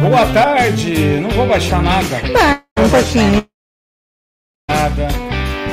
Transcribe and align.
Boa 0.00 0.26
tarde! 0.32 1.20
Não 1.20 1.30
vou 1.30 1.46
baixar 1.46 1.82
nada. 1.82 2.20
Um 2.78 2.88
pouquinho. 2.88 3.44
Nada. 4.70 5.08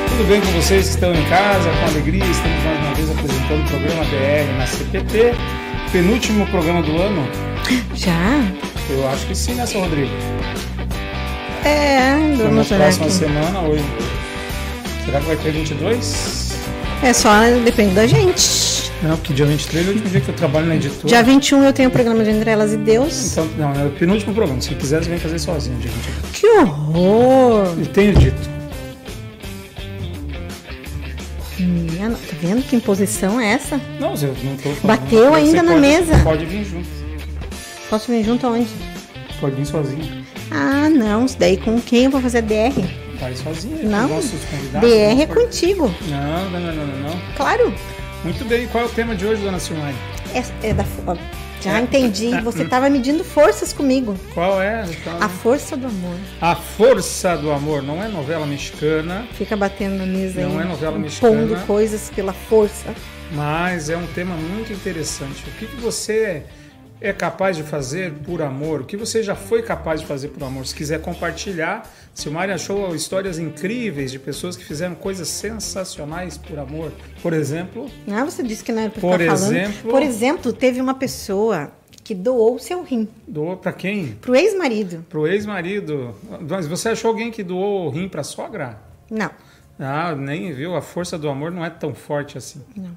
Tudo 0.09 0.27
bem 0.27 0.41
com 0.41 0.47
vocês 0.53 0.87
que 0.87 0.93
estão 0.95 1.13
em 1.13 1.23
casa? 1.29 1.69
Com 1.69 1.85
alegria, 1.85 2.25
estamos 2.25 2.63
mais 2.63 2.79
uma 2.79 2.93
vez 2.95 3.11
apresentando 3.11 3.61
o 3.61 3.69
programa 3.69 4.03
BR 4.05 4.57
na 4.57 4.65
CPT. 4.65 5.35
Penúltimo 5.91 6.47
programa 6.47 6.81
do 6.81 6.99
ano? 6.99 7.27
Já? 7.93 8.41
Eu 8.89 9.07
acho 9.09 9.27
que 9.27 9.35
sim, 9.35 9.53
né, 9.53 9.65
seu 9.65 9.81
Rodrigo? 9.81 10.11
É, 11.63 11.99
na 12.37 12.43
vamos 12.43 12.71
olhar 12.71 12.79
próxima 12.83 13.05
aqui. 13.05 13.15
semana, 13.15 13.61
hoje. 13.61 13.83
Será 15.05 15.19
que 15.19 15.25
vai 15.25 15.35
ter 15.37 15.51
22? 15.51 16.53
É 17.03 17.13
só, 17.13 17.31
depende 17.63 17.93
da 17.95 18.07
gente. 18.07 18.91
Não, 19.03 19.15
porque 19.15 19.33
dia 19.33 19.45
23 19.45 19.85
é 19.85 19.89
o 19.89 19.93
último 19.93 20.09
dia 20.09 20.21
que 20.21 20.29
eu 20.29 20.35
trabalho 20.35 20.65
na 20.65 20.75
editora. 20.75 21.07
Dia 21.07 21.21
21 21.23 21.63
eu 21.63 21.73
tenho 21.73 21.89
o 21.89 21.91
programa 21.91 22.23
de 22.23 22.31
Entre 22.31 22.49
Elas 22.49 22.73
e 22.73 22.77
Deus. 22.77 23.31
Então, 23.31 23.47
não, 23.57 23.71
é 23.73 23.85
o 23.85 23.91
penúltimo 23.91 24.33
programa. 24.33 24.59
Se 24.59 24.73
quiser, 24.73 25.03
você 25.03 25.09
vem 25.09 25.19
fazer 25.19 25.37
sozinho, 25.39 25.77
dia 25.77 25.91
22. 25.91 26.31
Que 26.33 26.47
horror! 26.59 27.75
E 27.79 27.85
tenho 27.85 28.13
dito. 28.15 28.57
Minha, 31.59 32.09
tá 32.11 32.17
vendo 32.41 32.63
que 32.63 32.75
imposição 32.75 33.39
é 33.39 33.53
essa? 33.53 33.79
Não, 33.99 34.13
eu 34.15 34.35
não 34.43 34.55
tô 34.57 34.69
falando. 34.69 34.81
Bateu 34.83 35.33
ainda 35.33 35.61
na 35.63 35.69
pode- 35.73 35.81
mesa. 35.81 36.17
Pode 36.23 36.45
vir 36.45 36.63
junto. 36.65 36.87
Posso 37.89 38.11
vir 38.11 38.23
junto 38.23 38.47
aonde? 38.47 38.67
Pode 39.39 39.55
vir 39.55 39.65
sozinho. 39.65 40.26
Ah, 40.51 40.89
não. 40.89 41.25
Isso 41.25 41.37
daí 41.37 41.57
com 41.57 41.79
quem 41.81 42.05
eu 42.05 42.11
vou 42.11 42.21
fazer 42.21 42.41
DR? 42.41 42.73
Vai 43.19 43.35
sozinho. 43.35 43.87
Não. 43.89 44.07
DR 44.79 45.21
é 45.21 45.25
pode- 45.25 45.41
contigo. 45.41 45.93
Não, 46.07 46.49
não, 46.49 46.59
não, 46.59 46.73
não, 46.85 46.97
não. 47.09 47.21
Claro. 47.35 47.73
Muito 48.23 48.45
bem. 48.45 48.67
Qual 48.67 48.83
é 48.83 48.87
o 48.87 48.89
tema 48.89 49.15
de 49.15 49.25
hoje, 49.25 49.41
dona 49.41 49.59
Silmari? 49.59 49.95
É, 50.33 50.69
é 50.69 50.73
da, 50.73 50.83
já 51.61 51.79
entendi. 51.81 52.29
Você 52.41 52.63
estava 52.63 52.89
medindo 52.89 53.23
forças 53.23 53.73
comigo. 53.73 54.15
Qual 54.33 54.61
é? 54.61 54.85
Então, 54.89 55.17
A 55.21 55.27
força 55.29 55.75
do 55.75 55.87
amor. 55.87 56.15
A 56.41 56.55
Força 56.55 57.35
do 57.37 57.51
Amor. 57.51 57.81
Não 57.81 58.01
é 58.03 58.07
novela 58.07 58.45
mexicana, 58.45 59.25
Fica 59.33 59.55
batendo 59.57 59.97
na 59.97 60.05
mesa 60.05 60.41
Não 60.41 60.57
aí. 60.59 60.65
é 60.65 60.69
novela 60.69 60.99
mexicana. 60.99 61.63
coisas 61.65 62.11
pela 62.15 62.33
força. 62.33 62.93
mas 63.33 63.89
é 63.89 63.97
um 63.97 64.05
tema 64.07 64.35
muito 64.35 64.71
interessante. 64.71 65.43
O 65.47 65.51
que, 65.59 65.65
que 65.65 65.75
você 65.77 66.43
é 66.99 67.13
capaz 67.13 67.55
de 67.55 67.63
fazer 67.63 68.13
por 68.25 68.41
amor? 68.41 68.81
O 68.81 68.85
que 68.85 68.97
você 68.97 69.21
já 69.21 69.35
foi 69.35 69.61
capaz 69.61 70.01
de 70.01 70.07
fazer 70.07 70.29
por 70.29 70.43
amor? 70.43 70.65
Se 70.65 70.73
quiser 70.75 71.01
compartilhar, 71.01 71.89
Silmari 72.13 72.51
achou 72.51 72.95
histórias 72.95 73.37
incríveis 73.37 74.11
de 74.11 74.17
pessoas 74.19 74.55
que 74.57 74.63
fizeram 74.65 74.95
coisas 74.95 75.27
sensacionais 75.27 76.37
por 76.37 76.57
amor. 76.57 76.91
Por 77.21 77.33
exemplo, 77.33 77.89
Ah, 78.11 78.23
você 78.25 78.41
disse 78.41 78.63
que 78.63 78.71
não 78.71 78.81
era 78.81 78.89
pra 78.89 79.01
Por 79.01 79.19
ficar 79.19 79.37
falando. 79.37 79.55
exemplo- 79.55 79.91
Por 79.91 80.01
exemplo, 80.01 80.53
teve 80.53 80.81
uma 80.81 80.95
pessoa 80.95 81.71
que 82.03 82.15
doou 82.15 82.55
o 82.55 82.59
seu 82.59 82.83
rim 82.83 83.07
doou 83.27 83.57
para 83.57 83.73
quem? 83.73 84.13
pro 84.21 84.35
ex-marido. 84.35 85.05
Pro 85.09 85.27
ex-marido. 85.27 86.15
Mas 86.49 86.65
você 86.65 86.89
achou 86.89 87.09
alguém 87.09 87.29
que 87.31 87.43
doou 87.43 87.85
o 87.87 87.89
rim 87.89 88.07
para 88.07 88.23
sogra? 88.23 88.79
Não. 89.11 89.29
Ah, 89.79 90.15
nem 90.15 90.51
viu. 90.53 90.75
A 90.75 90.81
força 90.81 91.17
do 91.19 91.29
amor 91.29 91.51
não 91.51 91.63
é 91.63 91.69
tão 91.69 91.93
forte 91.93 92.37
assim. 92.37 92.61
Não. 92.75 92.91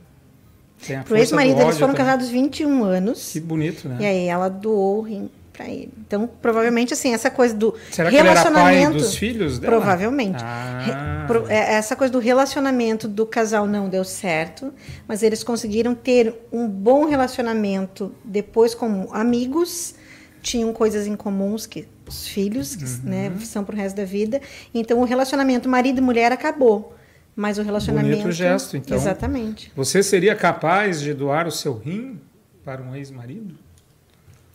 Pro 1.05 1.17
ex-marido, 1.17 1.61
eles 1.61 1.75
foram 1.79 1.93
também. 1.95 2.07
casados 2.07 2.29
21 2.29 2.83
anos. 2.85 3.33
Que 3.33 3.41
bonito, 3.41 3.89
né? 3.89 3.97
E 4.01 4.05
aí 4.07 4.27
ela 4.27 4.49
doou 4.49 4.99
o 4.99 5.03
rim 5.03 5.31
pra 5.53 5.69
ele. 5.69 5.91
Então, 6.07 6.29
provavelmente, 6.41 6.95
assim, 6.95 7.13
essa 7.13 7.31
coisa 7.31 7.55
do 7.55 7.75
Será 7.91 8.09
relacionamento... 8.09 8.97
dos 8.97 9.15
filhos 9.15 9.59
dela? 9.59 9.73
Provavelmente. 9.77 10.43
Ah. 10.43 10.79
Re- 11.23 11.27
pro- 11.27 11.47
é, 11.51 11.75
essa 11.75 11.95
coisa 11.95 12.11
do 12.11 12.19
relacionamento 12.19 13.07
do 13.07 13.27
casal 13.27 13.67
não 13.67 13.89
deu 13.89 14.03
certo, 14.05 14.73
mas 15.07 15.23
eles 15.23 15.45
conseguiram 15.45 15.95
ter 15.95 16.35
um 16.51 16.67
bom 16.67 17.05
relacionamento 17.05 18.15
depois 18.25 18.75
como 18.75 19.09
amigos, 19.13 19.95
tinham 20.43 20.73
coisas 20.73 21.07
em 21.07 21.15
comuns 21.15 21.67
que 21.67 21.87
os 22.09 22.27
filhos, 22.27 22.75
que, 22.75 22.85
Uhum. 22.85 23.01
né, 23.05 23.33
são 23.45 23.63
pro 23.63 23.77
resto 23.77 23.97
da 23.97 24.05
vida. 24.05 24.41
Então 24.75 24.99
o 25.01 25.05
relacionamento 25.05 25.69
marido 25.69 25.99
e 25.99 26.01
mulher 26.01 26.33
acabou, 26.33 26.95
mas 27.35 27.59
o 27.59 27.63
relacionamento 27.63 28.17
Bonito 28.19 28.33
gesto, 28.33 28.77
então. 28.77 28.97
Exatamente. 28.97 29.73
Você 29.75 30.03
seria 30.03 30.35
capaz 30.35 31.01
de 31.01 31.15
doar 31.15 31.47
o 31.47 31.51
seu 31.51 31.77
rim 31.77 32.21
para 32.65 32.83
um 32.83 32.95
ex-marido? 32.95 33.55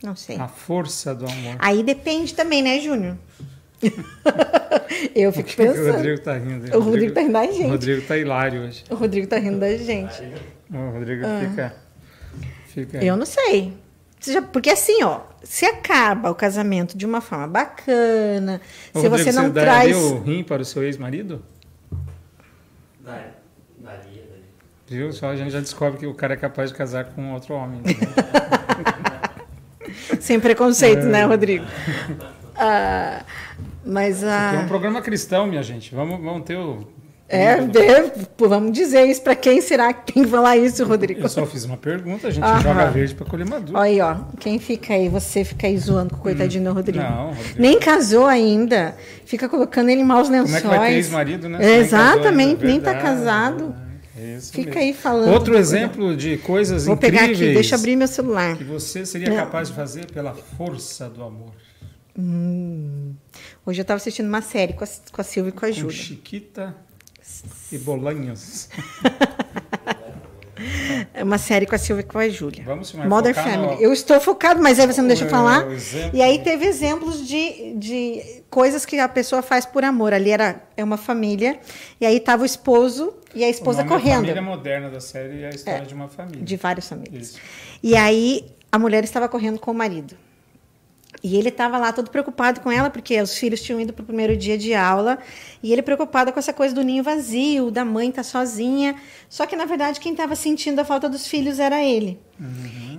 Não 0.02 0.14
sei. 0.14 0.36
A 0.36 0.48
força 0.48 1.14
do 1.14 1.26
amor. 1.26 1.56
Aí 1.58 1.82
depende 1.82 2.34
também, 2.34 2.62
né, 2.62 2.80
Júnior? 2.80 3.16
Eu 5.14 5.32
fico 5.32 5.48
que 5.48 5.56
que 5.56 5.62
o 5.62 5.66
pensando. 5.66 5.92
Rodrigo 5.92 6.20
tá 6.20 6.38
rindo? 6.38 6.76
O 6.76 6.80
Rodrigo 6.80 7.12
tá 7.12 7.20
rindo 7.20 7.32
da 7.32 7.46
gente. 7.46 7.64
O 7.64 7.70
Rodrigo 7.70 8.06
tá 8.06 8.16
hilário 8.16 8.62
hoje. 8.62 8.84
O 8.90 8.94
Rodrigo 8.94 9.26
tá 9.26 9.38
rindo 9.38 9.58
da 9.58 9.76
gente. 9.76 10.22
O 10.70 10.90
Rodrigo 10.92 11.24
fica. 11.40 11.74
fica 12.66 12.98
Ah. 12.98 13.04
Eu 13.04 13.16
não 13.16 13.26
sei. 13.26 13.72
Você 14.18 14.40
Porque 14.40 14.70
assim, 14.70 15.02
ó, 15.02 15.20
se 15.42 15.64
acaba 15.66 16.30
o 16.30 16.34
casamento 16.34 16.96
de 16.96 17.06
uma 17.06 17.20
forma 17.20 17.46
bacana, 17.46 18.60
Ô, 18.92 19.00
se 19.00 19.08
Rodrigo, 19.08 19.30
você 19.30 19.32
não 19.32 19.50
daria 19.50 19.94
traz. 19.94 19.96
o 19.96 20.18
rim 20.20 20.42
para 20.42 20.62
o 20.62 20.64
seu 20.64 20.82
ex-marido? 20.82 21.44
Daria, 23.00 23.34
daria, 23.78 24.02
daria. 24.02 24.44
Viu? 24.88 25.12
Só 25.12 25.30
a 25.30 25.36
gente 25.36 25.50
já 25.50 25.60
descobre 25.60 25.98
que 25.98 26.06
o 26.06 26.14
cara 26.14 26.34
é 26.34 26.36
capaz 26.36 26.70
de 26.70 26.76
casar 26.76 27.06
com 27.06 27.32
outro 27.32 27.54
homem. 27.54 27.80
né? 27.84 27.92
Sem 30.20 30.38
preconceito, 30.40 31.00
É. 31.02 31.04
né, 31.04 31.24
Rodrigo? 31.24 31.64
Ah, 32.56 33.22
mas 33.84 34.24
a. 34.24 34.50
Tem 34.52 34.60
um 34.60 34.68
programa 34.68 35.00
cristão, 35.02 35.46
minha 35.46 35.62
gente. 35.62 35.94
Vamos, 35.94 36.20
vamos 36.22 36.44
ter 36.44 36.56
o. 36.56 36.86
É, 37.28 37.56
vamos 38.38 38.70
dizer 38.70 39.04
isso 39.06 39.20
para 39.20 39.34
quem 39.34 39.60
será 39.60 39.92
que 39.92 40.12
tem 40.12 40.22
que 40.22 40.30
falar 40.30 40.56
isso, 40.56 40.84
Rodrigo? 40.84 41.22
Eu 41.22 41.28
só 41.28 41.44
fiz 41.44 41.64
uma 41.64 41.76
pergunta, 41.76 42.28
a 42.28 42.30
gente 42.30 42.44
Aham. 42.44 42.60
joga 42.60 42.86
verde 42.86 43.16
para 43.16 43.26
colher 43.26 43.44
maduro. 43.48 43.76
Olha 43.76 43.90
aí, 43.90 44.00
ó. 44.00 44.14
Quem 44.38 44.60
fica 44.60 44.94
aí, 44.94 45.08
você 45.08 45.42
fica 45.44 45.66
aí 45.66 45.76
zoando 45.76 46.10
com 46.14 46.20
o 46.20 46.22
coitadinho 46.22 46.62
do 46.62 46.72
Rodrigo. 46.72 47.04
Hum. 47.04 47.10
Não, 47.10 47.26
Rodrigo. 47.32 47.60
Nem 47.60 47.80
casou 47.80 48.26
ainda. 48.26 48.94
Fica 49.24 49.48
colocando 49.48 49.88
ele 49.88 50.02
em 50.02 50.04
maus 50.04 50.28
lençóis. 50.28 50.62
Como 50.62 50.72
é 50.72 50.76
que 50.76 50.80
vai 50.80 50.88
ter 50.90 50.94
ex-marido, 50.94 51.48
né? 51.48 51.58
É, 51.60 51.66
Nem 51.80 51.88
casou 51.88 51.98
Exatamente, 52.08 52.48
ainda, 52.50 52.66
nem 52.66 52.80
tá 52.80 52.94
casado. 52.94 53.74
É 54.18 54.36
isso 54.36 54.52
Fica 54.52 54.70
mesmo. 54.70 54.80
aí 54.80 54.94
falando. 54.94 55.28
Outro 55.32 55.56
exemplo 55.58 56.16
de 56.16 56.38
coisas 56.38 56.86
Vou 56.86 56.96
pegar 56.96 57.24
incríveis 57.24 57.42
aqui, 57.48 57.54
deixa 57.54 57.74
eu 57.74 57.78
abrir 57.78 57.96
meu 57.96 58.08
celular. 58.08 58.56
que 58.56 58.64
você 58.64 59.04
seria 59.04 59.28
Não. 59.28 59.36
capaz 59.36 59.68
de 59.68 59.74
fazer 59.74 60.10
pela 60.10 60.32
força 60.34 61.08
do 61.10 61.22
amor. 61.22 61.52
Hoje 63.66 63.80
eu 63.80 63.82
estava 63.82 63.96
assistindo 63.98 64.26
uma 64.26 64.40
série 64.40 64.72
com 64.72 64.84
a, 64.84 64.88
com 65.12 65.20
a 65.20 65.24
Silvia 65.24 65.50
e 65.50 65.52
com 65.52 65.66
a 65.66 65.70
Júlia. 65.70 65.94
Chiquita 65.96 66.74
e 67.70 67.78
Bolanhos. 67.78 68.68
É 71.12 71.22
uma 71.22 71.36
série 71.36 71.66
com 71.66 71.74
a 71.74 71.78
Silvia 71.78 72.00
e 72.00 72.04
com 72.04 72.18
a 72.18 72.28
Júlia. 72.30 72.62
Vamos, 72.64 72.90
Mother 72.94 73.34
Family. 73.34 73.74
no- 73.76 73.80
Eu 73.82 73.92
estou 73.92 74.18
focado, 74.18 74.62
mas 74.62 74.78
aí 74.80 74.86
você 74.86 75.02
não 75.02 75.08
deixa 75.08 75.24
eu 75.26 75.28
falar. 75.28 75.70
exemplo- 75.70 76.16
E 76.16 76.22
aí 76.22 76.38
teve 76.42 76.64
exemplos 76.64 77.26
de, 77.28 77.74
de 77.74 78.35
coisas 78.50 78.84
que 78.84 78.98
a 78.98 79.08
pessoa 79.08 79.42
faz 79.42 79.66
por 79.66 79.84
amor. 79.84 80.12
Ali 80.12 80.30
era 80.30 80.62
é 80.76 80.84
uma 80.84 80.96
família, 80.96 81.58
e 82.00 82.06
aí 82.06 82.16
estava 82.16 82.42
o 82.42 82.46
esposo 82.46 83.14
e 83.34 83.44
a 83.44 83.48
esposa 83.48 83.82
é 83.82 83.84
correndo. 83.84 84.22
família 84.22 84.42
moderna 84.42 84.90
da 84.90 85.00
série 85.00 85.42
é 85.42 85.46
a 85.46 85.50
história 85.50 85.86
de 85.86 85.94
uma 85.94 86.08
família. 86.08 86.42
De 86.42 86.56
várias 86.56 86.88
famílias. 86.88 87.30
Isso. 87.30 87.40
E 87.82 87.96
aí 87.96 88.44
a 88.70 88.78
mulher 88.78 89.04
estava 89.04 89.28
correndo 89.28 89.58
com 89.58 89.70
o 89.70 89.74
marido. 89.74 90.16
E 91.22 91.36
ele 91.36 91.48
estava 91.48 91.78
lá 91.78 91.92
todo 91.92 92.10
preocupado 92.10 92.60
com 92.60 92.70
ela, 92.70 92.90
porque 92.90 93.20
os 93.20 93.36
filhos 93.36 93.60
tinham 93.60 93.80
ido 93.80 93.92
para 93.92 94.02
o 94.02 94.06
primeiro 94.06 94.36
dia 94.36 94.56
de 94.56 94.74
aula. 94.74 95.18
E 95.62 95.72
ele 95.72 95.82
preocupado 95.82 96.32
com 96.32 96.38
essa 96.38 96.52
coisa 96.52 96.74
do 96.74 96.82
ninho 96.82 97.02
vazio, 97.02 97.70
da 97.70 97.84
mãe 97.84 98.10
estar 98.10 98.22
sozinha. 98.22 98.94
Só 99.28 99.46
que, 99.46 99.56
na 99.56 99.64
verdade, 99.64 99.98
quem 99.98 100.12
estava 100.12 100.36
sentindo 100.36 100.78
a 100.80 100.84
falta 100.84 101.08
dos 101.08 101.26
filhos 101.26 101.58
era 101.58 101.82
ele. 101.82 102.20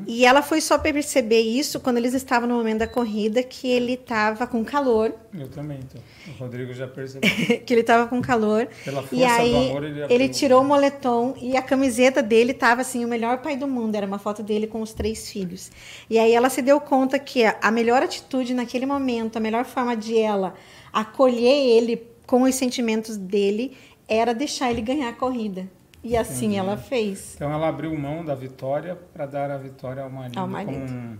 E 0.09 0.25
ela 0.25 0.41
foi 0.41 0.61
só 0.61 0.77
perceber 0.77 1.41
isso 1.41 1.81
quando 1.81 1.97
eles 1.97 2.13
estavam 2.13 2.47
no 2.47 2.55
momento 2.55 2.79
da 2.79 2.87
corrida, 2.87 3.43
que 3.43 3.67
ele 3.67 3.93
estava 3.93 4.47
com 4.47 4.63
calor. 4.63 5.13
Eu 5.37 5.49
também, 5.49 5.79
então. 5.79 6.01
O 6.29 6.39
Rodrigo 6.39 6.73
já 6.73 6.87
percebeu. 6.87 7.29
que 7.65 7.73
ele 7.73 7.81
estava 7.81 8.07
com 8.07 8.21
calor. 8.21 8.69
Pela 8.85 9.01
força 9.01 9.15
e 9.15 9.23
aí 9.25 9.51
do 9.51 9.57
amor, 9.71 9.83
ele 9.83 10.03
abriu- 10.03 10.29
tirou 10.29 10.61
o 10.61 10.65
moletom 10.65 11.35
e 11.41 11.57
a 11.57 11.61
camiseta 11.61 12.23
dele 12.23 12.51
estava 12.51 12.79
assim, 12.81 13.03
o 13.03 13.07
melhor 13.07 13.39
pai 13.39 13.57
do 13.57 13.67
mundo. 13.67 13.95
Era 13.95 14.07
uma 14.07 14.17
foto 14.17 14.41
dele 14.41 14.65
com 14.65 14.81
os 14.81 14.93
três 14.93 15.29
filhos. 15.29 15.69
E 16.09 16.17
aí 16.17 16.31
ela 16.31 16.49
se 16.49 16.61
deu 16.61 16.79
conta 16.79 17.19
que 17.19 17.43
a 17.43 17.57
a 17.61 17.69
melhor 17.71 18.01
atitude 18.01 18.53
naquele 18.53 18.85
momento, 18.85 19.35
a 19.35 19.39
melhor 19.41 19.65
forma 19.65 19.95
de 19.97 20.17
ela 20.17 20.53
acolher 20.93 21.77
ele 21.77 22.01
com 22.25 22.43
os 22.43 22.55
sentimentos 22.55 23.17
dele 23.17 23.75
era 24.07 24.33
deixar 24.33 24.71
ele 24.71 24.81
ganhar 24.81 25.09
a 25.09 25.13
corrida. 25.13 25.67
E 26.07 26.15
assim 26.17 26.57
ela 26.57 26.77
fez. 26.77 27.35
Então 27.35 27.51
ela 27.51 27.67
abriu 27.67 27.93
mão 27.97 28.23
da 28.23 28.33
vitória 28.33 28.95
para 29.13 29.25
dar 29.25 29.51
a 29.51 29.57
vitória 29.57 30.01
ao 30.03 30.09
marido. 30.09 30.39
Ao 30.39 30.47
marido. 30.47 30.71
Como 30.71 30.85
um, 30.89 31.17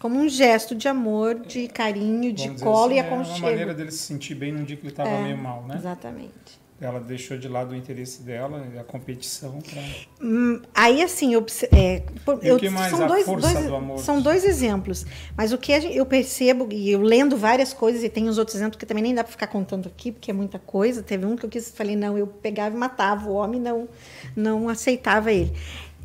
Como 0.00 0.18
um 0.18 0.28
gesto 0.28 0.74
de 0.74 0.86
amor, 0.88 1.40
de 1.40 1.66
carinho, 1.68 2.32
de 2.32 2.44
vamos 2.44 2.54
dizer 2.60 2.64
colo 2.64 2.84
assim, 2.86 2.94
e 2.94 2.98
é 2.98 3.02
Uma 3.02 3.14
aconchego. 3.22 3.46
maneira 3.46 3.74
dele 3.74 3.90
se 3.90 3.98
sentir 3.98 4.34
bem 4.34 4.52
num 4.52 4.64
dia 4.64 4.76
que 4.76 4.82
ele 4.82 4.90
estava 4.92 5.08
É, 5.10 5.22
meio 5.22 5.36
mal, 5.38 5.62
né? 5.66 5.74
Exatamente. 5.76 6.59
Ela 6.80 6.98
deixou 6.98 7.36
de 7.36 7.46
lado 7.46 7.72
o 7.72 7.76
interesse 7.76 8.22
dela, 8.22 8.66
a 8.78 8.82
competição. 8.82 9.60
Pra... 9.60 9.82
Hum, 10.22 10.62
aí, 10.74 11.02
assim, 11.02 11.34
eu, 11.34 11.44
é, 11.72 12.02
eu, 12.42 12.58
são, 12.88 13.06
dois, 13.06 13.26
dois 13.26 13.42
do 13.42 13.98
são 13.98 14.22
dois 14.22 14.44
exemplos. 14.44 15.04
Mas 15.36 15.52
o 15.52 15.58
que 15.58 15.72
eu 15.72 16.06
percebo, 16.06 16.66
e 16.72 16.90
eu 16.90 17.02
lendo 17.02 17.36
várias 17.36 17.74
coisas, 17.74 18.02
e 18.02 18.08
tem 18.08 18.28
os 18.28 18.38
outros 18.38 18.56
exemplos 18.56 18.78
que 18.78 18.86
também 18.86 19.02
nem 19.02 19.14
dá 19.14 19.22
para 19.22 19.30
ficar 19.30 19.48
contando 19.48 19.88
aqui, 19.88 20.10
porque 20.10 20.30
é 20.30 20.34
muita 20.34 20.58
coisa. 20.58 21.02
Teve 21.02 21.26
um 21.26 21.36
que 21.36 21.44
eu 21.44 21.50
quis, 21.50 21.70
falei, 21.70 21.96
não, 21.96 22.16
eu 22.16 22.26
pegava 22.26 22.74
e 22.74 22.78
matava 22.78 23.28
o 23.28 23.34
homem, 23.34 23.60
não, 23.60 23.86
não 24.34 24.68
aceitava 24.70 25.30
ele. 25.30 25.52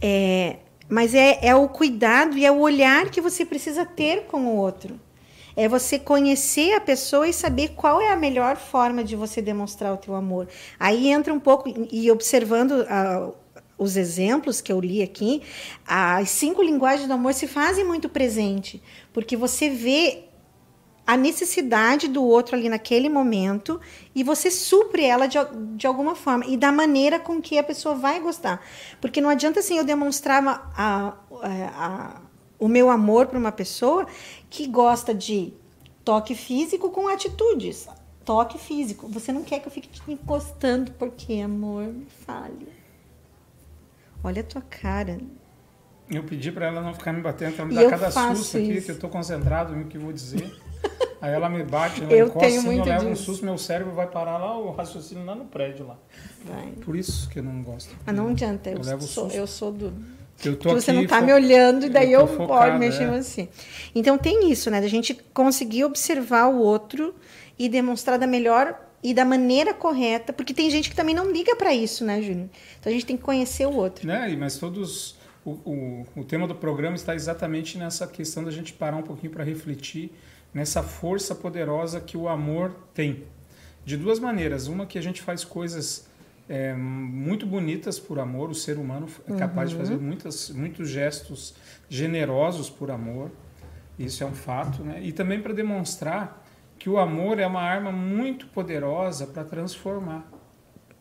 É, 0.02 0.58
mas 0.90 1.16
é, 1.16 1.40
é 1.42 1.56
o 1.56 1.70
cuidado 1.70 2.38
e 2.38 2.46
é 2.46 2.52
o 2.52 2.60
olhar 2.60 3.10
que 3.10 3.22
você 3.22 3.46
precisa 3.46 3.86
ter 3.86 4.24
com 4.24 4.46
o 4.46 4.56
outro. 4.58 5.00
É 5.56 5.68
você 5.68 5.98
conhecer 5.98 6.74
a 6.74 6.82
pessoa 6.82 7.28
e 7.28 7.34
saber 7.34 7.70
qual 7.76 8.02
é 8.02 8.12
a 8.12 8.16
melhor 8.18 8.58
forma 8.58 9.04
de 9.04 9.16
você 9.16 9.42
demonstrar 9.42 9.94
o 9.94 9.98
teu 9.98 10.14
amor. 10.14 10.48
Aí 10.80 11.08
entra 11.10 11.34
um 11.34 11.40
pouco 11.40 11.74
e 11.92 12.12
observando 12.12 12.72
uh, 12.82 13.34
os 13.78 13.98
exemplos 13.98 14.62
que 14.62 14.72
eu 14.72 14.80
li 14.80 15.02
aqui, 15.02 15.42
as 15.86 16.30
cinco 16.30 16.62
linguagens 16.62 17.08
do 17.08 17.14
amor 17.14 17.34
se 17.34 17.48
fazem 17.48 17.86
muito 17.86 18.10
presente, 18.10 18.82
porque 19.14 19.36
você 19.36 19.70
vê 19.70 20.26
a 21.06 21.16
necessidade 21.16 22.08
do 22.08 22.24
outro 22.24 22.56
ali 22.56 22.68
naquele 22.68 23.10
momento 23.10 23.80
e 24.14 24.24
você 24.24 24.50
supre 24.50 25.04
ela 25.04 25.28
de, 25.28 25.38
de 25.76 25.86
alguma 25.86 26.16
forma 26.16 26.46
e 26.48 26.58
da 26.58 26.72
maneira 26.72 27.20
com 27.20 27.40
que 27.40 27.60
a 27.60 27.64
pessoa 27.64 27.94
vai 27.94 28.20
gostar. 28.20 28.60
Porque 29.00 29.22
não 29.22 29.30
adianta 29.30 29.60
assim 29.60 29.78
eu 29.78 29.84
demonstrar 29.84 30.44
a, 30.48 30.58
a, 30.76 31.14
a, 31.44 32.22
o 32.58 32.68
meu 32.68 32.90
amor 32.90 33.28
para 33.28 33.38
uma 33.38 33.52
pessoa 33.52 34.08
que 34.56 34.68
gosta 34.68 35.14
de 35.14 35.52
toque 36.06 36.34
físico 36.34 36.90
com 36.90 37.10
atitudes. 37.10 37.90
Toque 38.24 38.58
físico. 38.58 39.06
Você 39.10 39.34
não 39.34 39.44
quer 39.44 39.60
que 39.60 39.68
eu 39.68 39.72
fique 39.72 39.90
te 39.90 40.02
encostando 40.08 40.92
porque, 40.94 41.42
amor, 41.42 41.84
me 41.84 42.08
fale. 42.26 42.70
Olha 44.24 44.42
a 44.42 44.46
tua 44.46 44.62
cara. 44.62 45.20
Eu 46.10 46.24
pedi 46.24 46.54
para 46.54 46.68
ela 46.68 46.82
não 46.82 46.94
ficar 46.94 47.12
me 47.12 47.22
batendo, 47.22 47.56
ela 47.58 47.66
me 47.66 47.76
dá 47.76 47.90
cada 47.90 48.12
susto 48.12 48.58
aqui, 48.58 48.82
que 48.82 48.92
eu 48.92 48.96
estou 48.96 49.10
concentrado 49.10 49.76
no 49.76 49.86
que 49.86 49.98
vou 49.98 50.14
dizer. 50.14 50.56
Aí 51.20 51.34
ela 51.34 51.50
me 51.50 51.64
bate, 51.64 52.04
ela 52.04 52.14
eu 52.14 52.28
encosta, 52.28 52.48
tenho 52.48 52.60
assim, 52.60 52.68
muito 52.68 52.88
eu 52.88 52.94
levo 52.94 53.10
um 53.10 53.16
susto, 53.16 53.44
meu 53.44 53.58
cérebro 53.58 53.94
vai 53.94 54.08
parar 54.08 54.38
lá, 54.38 54.58
o 54.58 54.72
raciocínio 54.72 55.26
lá 55.26 55.36
no 55.36 55.46
prédio 55.46 55.88
lá. 55.88 55.98
Vai. 56.46 56.72
Por 56.84 56.96
isso 56.96 57.28
que 57.30 57.40
eu 57.40 57.44
não 57.44 57.62
gosto. 57.62 57.94
Mas 58.06 58.16
não 58.16 58.30
adianta, 58.30 58.70
eu, 58.70 58.78
eu 58.78 59.02
sou, 59.02 59.30
eu 59.32 59.48
sou 59.48 59.72
do 59.72 59.94
eu 60.44 60.56
tô 60.56 60.70
que 60.70 60.82
você 60.82 60.92
não 60.92 61.04
está 61.04 61.22
me 61.22 61.34
olhando 61.34 61.86
e 61.86 61.90
daí 61.90 62.12
eu, 62.12 62.22
eu 62.22 62.48
pode 62.48 62.78
mexer 62.78 63.04
é. 63.04 63.18
assim. 63.18 63.48
Então 63.94 64.18
tem 64.18 64.52
isso, 64.52 64.70
né? 64.70 64.82
Da 64.82 64.88
gente 64.88 65.14
conseguir 65.34 65.86
observar 65.86 66.48
o 66.48 66.58
outro 66.58 67.16
e 67.58 67.70
demonstrar 67.70 68.20
da 68.20 68.28
melhor 68.28 68.80
e 69.02 69.14
da 69.14 69.24
maneira 69.24 69.74
correta, 69.74 70.34
porque 70.34 70.54
tem 70.54 70.70
gente 70.70 70.90
que 70.90 70.96
também 70.96 71.14
não 71.14 71.32
liga 71.32 71.56
para 71.56 71.74
isso, 71.74 72.04
né, 72.04 72.22
Júnior? 72.22 72.50
Então 72.80 72.90
a 72.90 72.94
gente 72.94 73.06
tem 73.06 73.16
que 73.16 73.24
conhecer 73.24 73.68
o 73.68 73.76
outro. 73.76 74.08
Né? 74.08 74.36
Mas 74.38 74.58
todos 74.58 75.16
o, 75.46 75.52
o, 75.52 76.06
o 76.18 76.24
tema 76.24 76.48
do 76.48 76.56
programa 76.56 76.96
está 76.96 77.14
exatamente 77.14 77.78
nessa 77.78 78.08
questão 78.08 78.44
da 78.44 78.50
gente 78.50 78.74
parar 78.74 78.98
um 78.98 79.04
pouquinho 79.04 79.32
para 79.32 79.44
refletir 79.44 80.12
nessa 80.52 80.82
força 80.82 81.36
poderosa 81.36 82.02
que 82.02 82.18
o 82.18 82.28
amor 82.28 82.76
tem. 82.94 83.24
De 83.86 83.96
duas 83.96 84.20
maneiras. 84.20 84.66
Uma 84.66 84.88
que 84.88 84.98
a 84.98 85.02
gente 85.02 85.22
faz 85.22 85.44
coisas 85.44 86.08
é, 86.48 86.74
muito 86.74 87.46
bonitas 87.46 88.00
por 88.00 88.20
amor. 88.20 88.50
O 88.50 88.56
ser 88.56 88.78
humano 88.78 89.08
é 89.28 89.36
capaz 89.36 89.72
uhum. 89.72 89.78
de 89.78 89.84
fazer 89.84 90.02
muitas, 90.02 90.50
muitos 90.52 90.90
gestos 90.90 91.56
generosos 91.90 92.70
por 92.70 92.92
amor. 92.92 93.32
Isso 93.98 94.24
é 94.24 94.28
um 94.28 94.34
fato. 94.34 94.84
Né? 94.84 95.02
E 95.04 95.12
também 95.12 95.42
para 95.42 95.54
demonstrar 95.54 96.46
que 96.78 96.90
o 96.90 96.98
amor 96.98 97.40
é 97.40 97.48
uma 97.48 97.62
arma 97.62 97.92
muito 97.92 98.48
poderosa 98.48 99.26
para 99.26 99.44
transformar. 99.44 100.30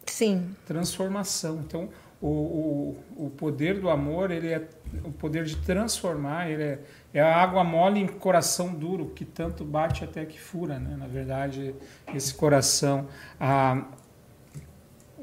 Sim. 0.07 0.55
Transformação. 0.67 1.61
Então, 1.67 1.89
o, 2.21 2.29
o, 2.29 3.27
o 3.27 3.31
poder 3.31 3.81
do 3.81 3.91
amor, 3.91 4.31
ele 4.31 4.49
é 4.49 4.67
o 5.03 5.11
poder 5.11 5.45
de 5.45 5.57
transformar, 5.57 6.49
ele 6.49 6.63
é, 6.63 6.79
é 7.13 7.21
a 7.21 7.37
água 7.37 7.65
mole 7.65 8.01
em 8.01 8.07
coração 8.07 8.73
duro, 8.73 9.07
que 9.07 9.25
tanto 9.25 9.65
bate 9.65 10.05
até 10.05 10.25
que 10.25 10.41
fura, 10.41 10.79
né? 10.79 10.97
Na 10.97 11.07
verdade, 11.07 11.75
esse 12.15 12.33
coração. 12.33 13.09
A, 13.39 13.85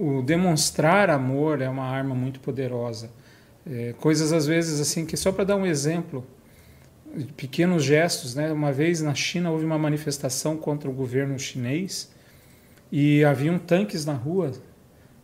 o 0.01 0.23
demonstrar 0.23 1.11
amor 1.11 1.61
é 1.61 1.69
uma 1.69 1.85
arma 1.85 2.15
muito 2.15 2.39
poderosa. 2.39 3.11
É, 3.69 3.93
coisas 3.99 4.33
às 4.33 4.47
vezes 4.47 4.79
assim 4.79 5.05
que 5.05 5.15
só 5.15 5.31
para 5.31 5.43
dar 5.43 5.55
um 5.55 5.65
exemplo, 5.65 6.25
pequenos 7.37 7.83
gestos, 7.83 8.33
né? 8.33 8.51
Uma 8.51 8.71
vez 8.71 8.99
na 8.99 9.13
China 9.13 9.51
houve 9.51 9.63
uma 9.63 9.77
manifestação 9.77 10.57
contra 10.57 10.89
o 10.89 10.93
governo 10.93 11.37
chinês 11.37 12.11
e 12.91 13.23
haviam 13.23 13.59
tanques 13.59 14.03
na 14.03 14.13
rua 14.13 14.51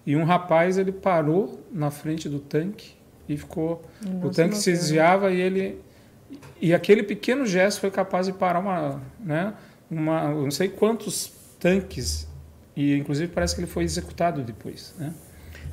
e 0.06 0.16
um 0.16 0.24
rapaz 0.24 0.78
ele 0.78 0.92
parou 0.92 1.60
na 1.72 1.90
frente 1.90 2.30
do 2.30 2.40
tanque 2.40 2.92
e 3.28 3.36
ficou 3.36 3.84
Nossa, 4.00 4.28
o 4.28 4.30
tanque 4.30 4.58
se 4.58 4.72
desviava 4.72 5.32
e 5.32 5.42
ele 5.42 5.82
e 6.62 6.72
aquele 6.72 7.02
pequeno 7.02 7.48
gesto 7.48 7.82
foi 7.82 7.90
capaz 7.90 8.28
de 8.28 8.34
parar 8.34 8.60
uma, 8.60 9.02
né? 9.20 9.56
Uma, 9.90 10.30
não 10.30 10.52
sei 10.52 10.68
quantos 10.68 11.32
tanques 11.60 12.27
e 12.78 12.96
inclusive 12.96 13.32
parece 13.34 13.56
que 13.56 13.62
ele 13.62 13.68
foi 13.68 13.84
executado 13.84 14.44
depois, 14.44 14.94
né? 15.00 15.12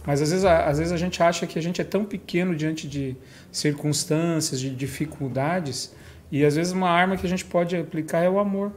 Mas 0.06 0.22
às 0.22 0.30
vezes, 0.30 0.44
a, 0.44 0.64
às 0.64 0.78
vezes 0.78 0.92
a 0.92 0.96
gente 0.96 1.22
acha 1.22 1.46
que 1.46 1.58
a 1.58 1.62
gente 1.62 1.78
é 1.80 1.84
tão 1.84 2.02
pequeno 2.02 2.56
diante 2.56 2.88
de 2.88 3.14
circunstâncias, 3.52 4.58
de 4.58 4.70
dificuldades, 4.70 5.94
e 6.32 6.44
às 6.44 6.56
vezes 6.56 6.72
uma 6.72 6.88
arma 6.88 7.16
que 7.18 7.26
a 7.26 7.28
gente 7.28 7.44
pode 7.44 7.76
aplicar 7.76 8.22
é 8.22 8.28
o 8.28 8.38
amor. 8.38 8.72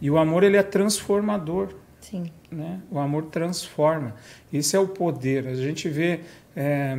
E 0.00 0.08
o 0.08 0.16
amor 0.16 0.44
ele 0.44 0.56
é 0.56 0.62
transformador. 0.62 1.74
Sim. 2.00 2.30
Né? 2.50 2.80
O 2.88 3.00
amor 3.00 3.26
transforma. 3.26 4.14
Esse 4.52 4.76
é 4.76 4.78
o 4.78 4.86
poder. 4.86 5.48
A 5.48 5.54
gente 5.54 5.88
vê, 5.88 6.20
é, 6.54 6.96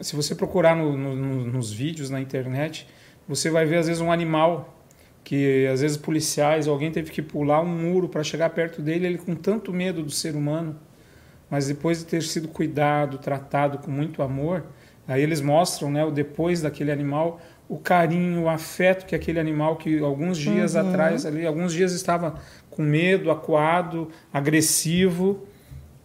se 0.00 0.16
você 0.16 0.34
procurar 0.34 0.74
no, 0.74 0.96
no, 0.96 1.44
nos 1.44 1.70
vídeos 1.70 2.08
na 2.08 2.18
internet, 2.18 2.88
você 3.28 3.50
vai 3.50 3.66
ver 3.66 3.76
às 3.76 3.86
vezes 3.88 4.00
um 4.00 4.10
animal 4.10 4.77
que 5.28 5.66
às 5.66 5.82
vezes 5.82 5.98
policiais, 5.98 6.66
alguém 6.66 6.90
teve 6.90 7.10
que 7.10 7.20
pular 7.20 7.60
um 7.60 7.66
muro 7.66 8.08
para 8.08 8.24
chegar 8.24 8.48
perto 8.48 8.80
dele, 8.80 9.06
ele 9.06 9.18
com 9.18 9.34
tanto 9.34 9.74
medo 9.74 10.02
do 10.02 10.10
ser 10.10 10.34
humano, 10.34 10.74
mas 11.50 11.66
depois 11.66 11.98
de 11.98 12.06
ter 12.06 12.22
sido 12.22 12.48
cuidado, 12.48 13.18
tratado 13.18 13.76
com 13.76 13.90
muito 13.90 14.22
amor, 14.22 14.64
aí 15.06 15.22
eles 15.22 15.42
mostram, 15.42 15.90
né, 15.90 16.02
o 16.02 16.10
depois 16.10 16.62
daquele 16.62 16.90
animal, 16.90 17.42
o 17.68 17.76
carinho, 17.76 18.44
o 18.44 18.48
afeto 18.48 19.04
que 19.04 19.14
aquele 19.14 19.38
animal 19.38 19.76
que 19.76 19.98
alguns 19.98 20.38
dias 20.38 20.74
uhum. 20.74 20.88
atrás 20.88 21.26
ali, 21.26 21.46
alguns 21.46 21.74
dias 21.74 21.92
estava 21.92 22.40
com 22.70 22.80
medo, 22.80 23.30
acuado, 23.30 24.08
agressivo, 24.32 25.46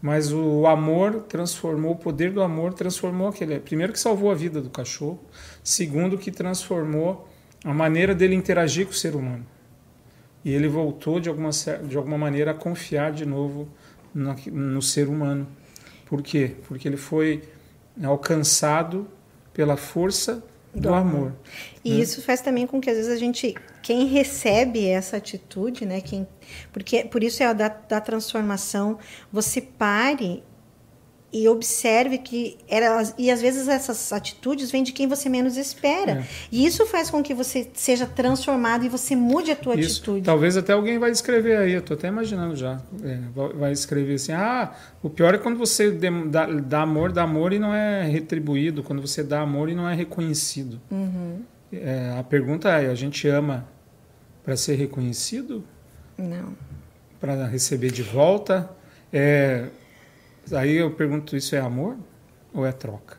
mas 0.02 0.34
o 0.34 0.68
amor 0.68 1.22
transformou, 1.30 1.94
o 1.94 1.96
poder 1.96 2.34
do 2.34 2.42
amor 2.42 2.74
transformou 2.74 3.30
aquele, 3.30 3.58
primeiro 3.62 3.94
que 3.94 4.00
salvou 4.02 4.30
a 4.30 4.36
vida 4.36 4.60
do 4.60 4.70
cachorro, 4.70 5.24
segundo 5.64 6.18
que 6.18 6.30
transformou 6.30 7.30
a 7.64 7.74
maneira 7.74 8.14
dele 8.14 8.36
interagir 8.36 8.86
com 8.86 8.92
o 8.92 8.96
ser 8.96 9.16
humano. 9.16 9.46
E 10.44 10.52
ele 10.52 10.68
voltou, 10.68 11.20
de 11.20 11.30
alguma, 11.30 11.52
de 11.52 11.96
alguma 11.96 12.18
maneira, 12.18 12.52
a 12.52 12.54
confiar 12.54 13.12
de 13.12 13.26
novo 13.26 13.68
no, 14.14 14.36
no 14.52 14.82
ser 14.82 15.08
humano. 15.08 15.48
Por 16.06 16.22
quê? 16.22 16.56
Porque 16.68 16.88
ele 16.88 16.98
foi 16.98 17.44
alcançado 18.04 19.08
pela 19.54 19.78
força 19.78 20.44
do, 20.74 20.82
do 20.82 20.94
amor. 20.94 21.16
amor. 21.16 21.34
E 21.84 21.92
né? 21.92 22.00
isso 22.00 22.22
faz 22.22 22.42
também 22.42 22.68
com 22.68 22.82
que 22.82 22.90
às 22.90 22.98
vezes 22.98 23.12
a 23.12 23.18
gente, 23.18 23.56
quem 23.82 24.08
recebe 24.08 24.86
essa 24.86 25.18
atitude, 25.18 25.86
né, 25.86 26.02
quem, 26.02 26.28
porque 26.72 27.06
por 27.06 27.24
isso 27.24 27.44
é 27.44 27.46
a 27.46 27.54
da, 27.54 27.70
da 27.70 28.02
transformação, 28.02 28.98
você 29.32 29.62
pare 29.62 30.44
e 31.34 31.48
observe 31.48 32.20
que 32.20 32.58
elas 32.68 33.16
e 33.18 33.32
às 33.32 33.42
vezes 33.42 33.68
essas 33.68 34.14
atitudes 34.14 34.70
vêm 34.70 34.84
de 34.84 34.92
quem 34.92 35.08
você 35.08 35.28
menos 35.28 35.58
espera. 35.58 36.20
É. 36.20 36.24
E 36.52 36.64
isso 36.64 36.86
faz 36.86 37.10
com 37.10 37.24
que 37.24 37.34
você 37.34 37.68
seja 37.74 38.06
transformado 38.06 38.86
e 38.86 38.90
você 38.90 39.16
mude 39.16 39.50
a 39.50 39.56
tua 39.56 39.76
isso. 39.76 39.98
atitude. 39.98 40.26
Talvez 40.26 40.56
até 40.56 40.74
alguém 40.74 41.00
vai 41.00 41.10
escrever 41.10 41.58
aí, 41.58 41.74
eu 41.74 41.80
estou 41.80 41.98
até 41.98 42.08
imaginando 42.08 42.56
já. 42.56 42.80
É, 43.04 43.20
vai 43.56 43.72
escrever 43.72 44.14
assim: 44.14 44.32
"Ah, 44.32 44.74
o 45.02 45.10
pior 45.10 45.34
é 45.34 45.40
quando 45.40 45.58
você 45.58 45.90
dá, 45.92 46.46
dá, 46.46 46.82
amor, 46.84 47.12
dá 47.12 47.24
amor 47.24 47.52
e 47.52 47.58
não 47.58 47.74
é 47.74 48.04
retribuído, 48.04 48.84
quando 48.84 49.02
você 49.02 49.24
dá 49.24 49.42
amor 49.42 49.70
e 49.70 49.74
não 49.74 49.90
é 49.90 49.96
reconhecido". 49.96 50.80
Uhum. 50.92 51.42
É, 51.72 52.16
a 52.20 52.24
pergunta 52.24 52.70
é: 52.70 52.92
a 52.92 52.96
gente 52.96 53.28
ama 53.28 53.68
para 54.44 54.56
ser 54.56 54.76
reconhecido? 54.76 55.64
Não. 56.16 56.54
Para 57.20 57.48
receber 57.48 57.92
de 57.92 58.04
volta? 58.04 58.70
É, 59.12 59.70
Aí 60.52 60.76
eu 60.76 60.92
pergunto, 60.92 61.36
isso 61.36 61.56
é 61.56 61.60
amor 61.60 61.96
ou 62.54 62.66
é 62.66 62.72
troca? 62.72 63.18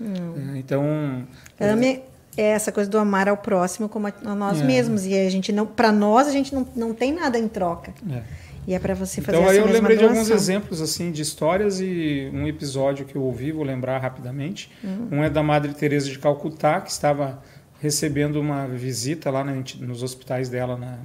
É, 0.00 0.58
então... 0.58 1.26
Ame 1.60 2.02
é 2.36 2.50
essa 2.50 2.72
coisa 2.72 2.90
do 2.90 2.98
amar 2.98 3.28
ao 3.28 3.36
próximo 3.36 3.88
como 3.88 4.08
a 4.08 4.34
nós 4.34 4.60
é. 4.60 4.64
mesmos. 4.64 5.06
E 5.06 5.14
a 5.14 5.30
gente 5.30 5.52
não, 5.52 5.66
para 5.66 5.92
nós, 5.92 6.26
a 6.26 6.32
gente 6.32 6.54
não, 6.54 6.66
não 6.74 6.94
tem 6.94 7.12
nada 7.12 7.38
em 7.38 7.48
troca. 7.48 7.94
É. 8.10 8.22
E 8.66 8.74
é 8.74 8.78
para 8.78 8.94
você 8.94 9.20
fazer 9.20 9.36
então, 9.36 9.48
aí 9.48 9.58
eu 9.58 9.66
lembrei 9.66 9.96
doação. 9.96 10.14
de 10.14 10.18
alguns 10.18 10.30
exemplos 10.30 10.80
assim 10.80 11.12
de 11.12 11.20
histórias 11.20 11.80
e 11.80 12.30
um 12.32 12.46
episódio 12.46 13.04
que 13.04 13.14
eu 13.14 13.22
ouvi, 13.22 13.52
vou 13.52 13.62
lembrar 13.62 13.98
rapidamente. 13.98 14.70
Uhum. 14.82 15.08
Um 15.18 15.24
é 15.24 15.28
da 15.28 15.42
Madre 15.42 15.74
Teresa 15.74 16.08
de 16.08 16.18
Calcutá, 16.18 16.80
que 16.80 16.90
estava 16.90 17.42
recebendo 17.80 18.36
uma 18.36 18.66
visita 18.66 19.30
lá 19.30 19.44
na, 19.44 19.52
nos 19.80 20.02
hospitais 20.02 20.48
dela 20.48 20.78
na, 20.78 20.98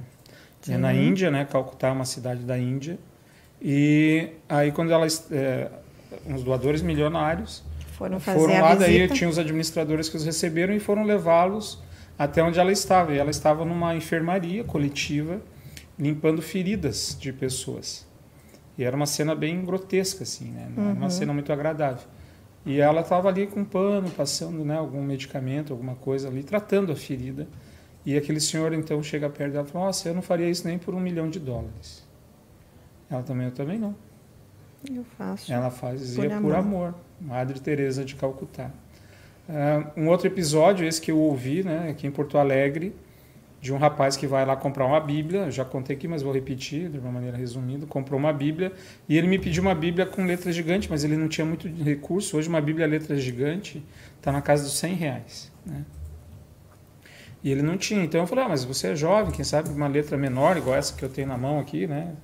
na 0.78 0.94
Índia, 0.94 1.30
né? 1.30 1.44
Calcutá 1.44 1.88
é 1.88 1.92
uma 1.92 2.06
cidade 2.06 2.42
da 2.44 2.58
Índia. 2.58 2.98
E 3.60 4.28
aí 4.48 4.72
quando 4.72 4.92
ela 4.92 5.06
é, 5.30 5.70
uns 6.26 6.42
doadores 6.42 6.82
milionários 6.82 7.62
Foram 7.92 8.18
fazer 8.18 8.38
foram 8.38 8.60
lá, 8.60 8.74
daí 8.74 9.08
tinha 9.08 9.28
os 9.28 9.38
administradores 9.38 10.08
que 10.08 10.16
os 10.16 10.24
receberam 10.24 10.74
e 10.74 10.80
foram 10.80 11.04
levá-los 11.04 11.82
até 12.18 12.42
onde 12.42 12.58
ela 12.58 12.72
estava. 12.72 13.14
E 13.14 13.18
ela 13.18 13.30
estava 13.30 13.64
numa 13.64 13.94
enfermaria 13.94 14.64
coletiva, 14.64 15.40
limpando 15.98 16.42
feridas 16.42 17.16
de 17.18 17.32
pessoas. 17.32 18.06
E 18.76 18.84
era 18.84 18.96
uma 18.96 19.06
cena 19.06 19.34
bem 19.34 19.62
grotesca, 19.64 20.22
assim, 20.22 20.50
né? 20.50 20.70
Não 20.74 20.90
era 20.90 20.98
uma 20.98 21.10
cena 21.10 21.32
muito 21.32 21.52
agradável. 21.52 22.06
E 22.64 22.80
ela 22.80 23.00
estava 23.00 23.28
ali 23.28 23.46
com 23.46 23.60
um 23.60 23.64
pano, 23.64 24.10
passando 24.10 24.64
né, 24.64 24.76
algum 24.76 25.02
medicamento, 25.02 25.72
alguma 25.72 25.94
coisa 25.94 26.28
ali, 26.28 26.42
tratando 26.42 26.92
a 26.92 26.96
ferida. 26.96 27.48
E 28.04 28.16
aquele 28.16 28.40
senhor 28.40 28.72
então 28.72 29.02
chega 29.02 29.28
perto 29.28 29.52
dela 29.52 29.66
e 29.66 29.70
fala: 29.70 29.86
Nossa, 29.86 30.08
eu 30.08 30.14
não 30.14 30.22
faria 30.22 30.48
isso 30.48 30.66
nem 30.66 30.78
por 30.78 30.94
um 30.94 31.00
milhão 31.00 31.28
de 31.28 31.38
dólares. 31.38 32.06
Ela 33.10 33.22
também, 33.22 33.46
eu 33.46 33.52
também 33.52 33.78
não. 33.78 33.94
Eu 34.88 35.04
faço. 35.18 35.52
Ela 35.52 35.70
fazia 35.70 36.30
Por 36.30 36.40
por, 36.40 36.54
amor. 36.54 36.94
Madre 37.20 37.60
Teresa 37.60 38.04
de 38.04 38.14
Calcutá. 38.14 38.70
Ah, 39.48 39.90
um 39.96 40.08
outro 40.08 40.26
episódio, 40.26 40.86
esse 40.86 41.00
que 41.00 41.10
eu 41.10 41.18
ouvi, 41.18 41.62
né, 41.62 41.90
aqui 41.90 42.06
em 42.06 42.10
Porto 42.10 42.38
Alegre, 42.38 42.94
de 43.60 43.72
um 43.74 43.76
rapaz 43.76 44.16
que 44.16 44.26
vai 44.26 44.46
lá 44.46 44.56
comprar 44.56 44.86
uma 44.86 45.00
Bíblia. 45.00 45.42
Eu 45.42 45.50
já 45.50 45.64
contei 45.64 45.96
aqui, 45.96 46.08
mas 46.08 46.22
vou 46.22 46.32
repetir 46.32 46.88
de 46.88 46.98
uma 46.98 47.10
maneira 47.10 47.36
resumida. 47.36 47.84
Comprou 47.84 48.18
uma 48.18 48.32
Bíblia 48.32 48.72
e 49.08 49.18
ele 49.18 49.26
me 49.26 49.38
pediu 49.38 49.62
uma 49.62 49.74
Bíblia 49.74 50.06
com 50.06 50.24
letra 50.24 50.50
gigante, 50.52 50.88
mas 50.88 51.04
ele 51.04 51.16
não 51.16 51.28
tinha 51.28 51.44
muito 51.44 51.68
recurso. 51.68 52.38
Hoje 52.38 52.48
uma 52.48 52.60
Bíblia 52.60 52.86
letra 52.86 53.16
gigante 53.16 53.84
está 54.16 54.32
na 54.32 54.40
casa 54.40 54.62
dos 54.62 54.78
100 54.78 54.94
reais. 54.94 55.52
Né? 55.66 55.84
E 57.42 57.50
ele 57.50 57.60
não 57.60 57.76
tinha. 57.76 58.02
Então 58.02 58.20
eu 58.20 58.26
falei, 58.26 58.44
ah, 58.44 58.48
mas 58.48 58.64
você 58.64 58.88
é 58.88 58.96
jovem, 58.96 59.32
quem 59.32 59.44
sabe 59.44 59.68
uma 59.68 59.88
letra 59.88 60.16
menor, 60.16 60.56
igual 60.56 60.76
essa 60.76 60.94
que 60.94 61.04
eu 61.04 61.08
tenho 61.08 61.28
na 61.28 61.36
mão 61.36 61.58
aqui, 61.58 61.86
né? 61.86 62.14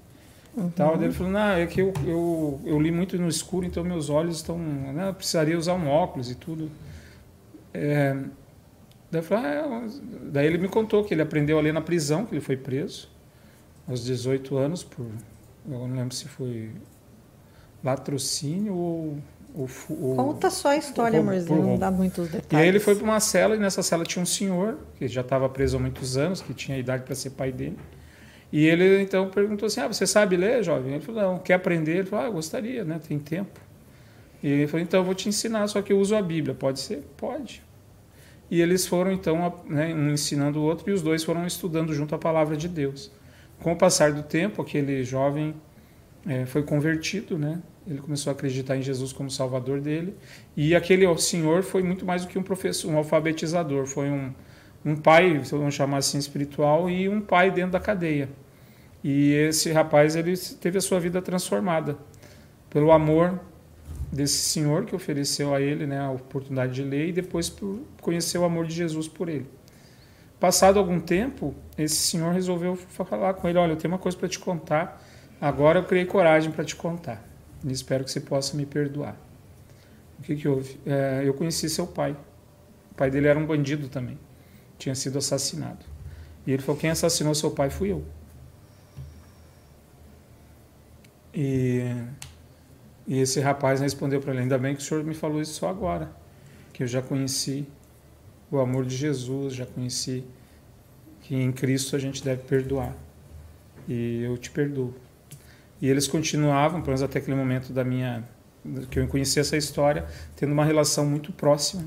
Tal. 0.75 0.97
Daí 0.97 1.07
Ele 1.07 1.13
falou, 1.13 1.33
não, 1.33 1.51
é 1.51 1.67
que 1.67 1.83
eu, 1.83 1.93
eu, 2.07 2.61
eu 2.65 2.81
li 2.81 2.91
muito 2.91 3.19
no 3.19 3.29
escuro, 3.29 3.67
então 3.67 3.85
meus 3.85 4.09
olhos 4.09 4.37
estão... 4.37 4.59
Né, 4.59 5.09
eu 5.09 5.15
precisaria 5.15 5.57
usar 5.57 5.75
um 5.75 5.87
óculos 5.87 6.31
e 6.31 6.35
tudo. 6.35 6.71
É, 7.75 8.17
daí, 9.11 9.23
falei, 9.23 9.45
ah, 9.45 9.87
daí 10.33 10.47
ele 10.47 10.57
me 10.57 10.69
contou 10.69 11.05
que 11.05 11.13
ele 11.13 11.21
aprendeu 11.21 11.59
a 11.59 11.61
ler 11.61 11.75
na 11.75 11.83
prisão, 11.83 12.25
que 12.25 12.35
ele 12.35 12.41
foi 12.41 12.57
preso 12.57 13.11
aos 13.87 14.03
18 14.05 14.57
anos 14.57 14.83
por... 14.83 15.07
Eu 15.69 15.87
não 15.87 15.97
lembro 15.97 16.15
se 16.15 16.27
foi 16.27 16.71
latrocínio 17.85 18.75
ou... 18.75 19.19
ou, 19.55 19.69
ou 20.01 20.17
Conta 20.17 20.49
só 20.49 20.69
a 20.69 20.77
história, 20.77 21.21
amorzinho, 21.21 21.63
não 21.63 21.79
dá 21.79 21.91
muitos 21.91 22.29
detalhes. 22.29 22.53
E 22.53 22.57
aí 22.57 22.67
ele 22.67 22.81
foi 22.81 22.95
para 22.95 23.05
uma 23.05 23.21
cela 23.21 23.57
e 23.57 23.59
nessa 23.59 23.83
cela 23.83 24.05
tinha 24.05 24.23
um 24.23 24.27
senhor 24.27 24.79
que 24.97 25.07
já 25.07 25.21
estava 25.21 25.49
preso 25.51 25.77
há 25.77 25.81
muitos 25.81 26.17
anos, 26.17 26.41
que 26.41 26.55
tinha 26.55 26.79
idade 26.79 27.03
para 27.03 27.15
ser 27.15 27.31
pai 27.31 27.53
dele. 27.53 27.77
E 28.53 28.67
ele 28.67 29.03
então 29.03 29.29
perguntou 29.31 29.67
assim: 29.67 29.81
"Ah, 29.81 29.89
você 29.89 30.07
sabe 30.07 30.37
ler, 30.37 30.63
jovem?" 30.63 30.95
Ele 30.95 31.05
falou: 31.05 31.23
"Não, 31.23 31.39
quer 31.39 31.55
aprender?" 31.55 31.99
Ele 31.99 32.07
falou: 32.07 32.27
"Ah, 32.27 32.31
gostaria, 32.31 32.85
né? 32.85 33.01
Tem 33.07 33.19
tempo." 33.19 33.61
E 34.43 34.49
ele 34.49 34.67
falou: 34.67 34.83
"Então 34.83 35.01
eu 35.01 35.05
vou 35.05 35.15
te 35.15 35.29
ensinar, 35.29 35.67
só 35.69 35.83
que 35.83 35.93
eu 35.93 35.99
uso 35.99 36.15
a 36.15 36.23
Bíblia. 36.23 36.55
Pode 36.55 36.81
ser? 36.81 37.05
Pode." 37.17 37.63
E 38.51 38.61
eles 38.61 38.87
foram 38.87 39.11
então, 39.11 39.63
né, 39.67 39.93
um 39.93 40.11
ensinando 40.11 40.61
o 40.61 40.63
outro 40.63 40.89
e 40.89 40.93
os 40.93 41.03
dois 41.03 41.25
foram 41.25 41.47
estudando 41.47 41.93
junto 41.93 42.15
a 42.15 42.19
palavra 42.19 42.57
de 42.57 42.69
Deus. 42.69 43.11
Com 43.61 43.73
o 43.73 43.77
passar 43.77 44.13
do 44.13 44.23
tempo, 44.23 44.63
aquele 44.63 45.03
jovem 45.03 45.55
eh, 46.27 46.47
foi 46.47 46.63
convertido, 46.63 47.39
né? 47.39 47.61
Ele 47.87 47.99
começou 48.01 48.31
a 48.31 48.35
acreditar 48.35 48.77
em 48.77 48.83
Jesus 48.83 49.13
como 49.13 49.31
Salvador 49.31 49.81
dele. 49.81 50.15
E 50.57 50.75
aquele 50.75 51.07
senhor 51.19 51.63
foi 51.63 51.83
muito 51.83 52.05
mais 52.05 52.23
do 52.23 52.29
que 52.29 52.39
um 52.39 52.43
professor, 52.43 52.91
um 52.91 52.97
alfabetizador. 52.97 53.87
Foi 53.87 54.11
um, 54.11 54.33
um 54.87 54.95
pai, 54.95 55.37
vamos 55.51 55.75
chamar 55.75 55.99
assim, 55.99 56.17
espiritual 56.17 56.89
e 56.89 57.09
um 57.09 57.21
pai 57.21 57.51
dentro 57.51 57.73
da 57.73 57.81
cadeia. 57.81 58.29
E 59.03 59.33
esse 59.33 59.73
rapaz 59.73 60.15
ele 60.15 60.37
teve 60.61 60.79
a 60.79 60.81
sua 60.81 61.01
vida 61.01 61.21
transformada 61.21 61.99
pelo 62.71 62.93
amor 62.93 63.41
desse 64.13 64.39
senhor 64.39 64.85
que 64.85 64.95
ofereceu 64.95 65.53
a 65.53 65.61
ele 65.61 65.87
né, 65.87 65.99
a 65.99 66.11
oportunidade 66.11 66.73
de 66.75 66.83
ler 66.83 67.09
e 67.09 67.13
depois 67.13 67.51
por 67.51 67.81
conhecer 68.01 68.39
o 68.39 68.45
amor 68.45 68.65
de 68.67 68.75
Jesus 68.75 69.09
por 69.09 69.29
ele. 69.29 69.47
Passado 70.39 70.79
algum 70.79 71.01
tempo, 71.01 71.53
esse 71.77 71.97
senhor 71.97 72.33
resolveu 72.33 72.77
falar 72.77 73.35
com 73.35 73.49
ele: 73.49 73.59
Olha, 73.59 73.73
eu 73.73 73.77
tenho 73.77 73.93
uma 73.93 73.99
coisa 73.99 74.17
para 74.17 74.29
te 74.29 74.39
contar. 74.39 75.03
Agora 75.41 75.81
eu 75.81 75.85
criei 75.85 76.05
coragem 76.05 76.53
para 76.53 76.65
te 76.65 76.77
contar. 76.77 77.25
E 77.65 77.73
espero 77.73 78.05
que 78.05 78.11
você 78.11 78.21
possa 78.21 78.57
me 78.57 78.65
perdoar. 78.65 79.17
O 80.19 80.23
que, 80.23 80.37
que 80.37 80.47
houve? 80.47 80.79
É, 80.87 81.23
eu 81.25 81.35
conheci 81.35 81.69
seu 81.69 81.87
pai. 81.87 82.17
O 82.93 82.95
pai 82.95 83.11
dele 83.11 83.27
era 83.27 83.39
um 83.39 83.47
bandido 83.47 83.89
também. 83.89 84.19
Tinha 84.79 84.95
sido 84.95 85.19
assassinado. 85.19 85.85
E 86.47 86.53
ele 86.53 86.63
falou: 86.63 86.81
Quem 86.81 86.91
assassinou 86.91 87.35
seu 87.35 87.51
pai 87.51 87.71
fui 87.71 87.93
eu. 87.93 88.05
E, 91.35 91.83
e 93.07 93.19
esse 93.19 93.41
rapaz 93.41 93.81
respondeu 93.81 94.21
para 94.21 94.33
ele: 94.33 94.43
Ainda 94.43 94.59
bem 94.59 94.75
que 94.75 94.83
o 94.83 94.85
senhor 94.85 95.03
me 95.05 95.15
falou 95.15 95.41
isso 95.41 95.55
só 95.55 95.69
agora. 95.69 96.11
Que 96.73 96.83
eu 96.83 96.87
já 96.87 97.03
conheci 97.03 97.67
o 98.51 98.59
amor 98.59 98.85
de 98.85 98.97
Jesus, 98.97 99.55
já 99.55 99.67
conheci 99.67 100.25
que 101.23 101.35
em 101.35 101.51
Cristo 101.51 101.97
a 101.97 101.99
gente 101.99 102.23
deve 102.23 102.43
perdoar. 102.45 102.95
E 103.89 104.23
eu 104.23 104.37
te 104.39 104.51
perdoo. 104.51 104.95
E 105.81 105.89
eles 105.89 106.07
continuavam, 106.07 106.81
pelo 106.81 106.89
menos 106.89 107.03
até 107.03 107.19
aquele 107.19 107.37
momento 107.37 107.73
da 107.73 107.85
minha 107.85 108.25
que 108.91 108.99
eu 108.99 109.07
conheci 109.07 109.39
essa 109.39 109.57
história, 109.57 110.07
tendo 110.35 110.53
uma 110.53 110.65
relação 110.65 111.07
muito 111.07 111.33
próxima, 111.33 111.85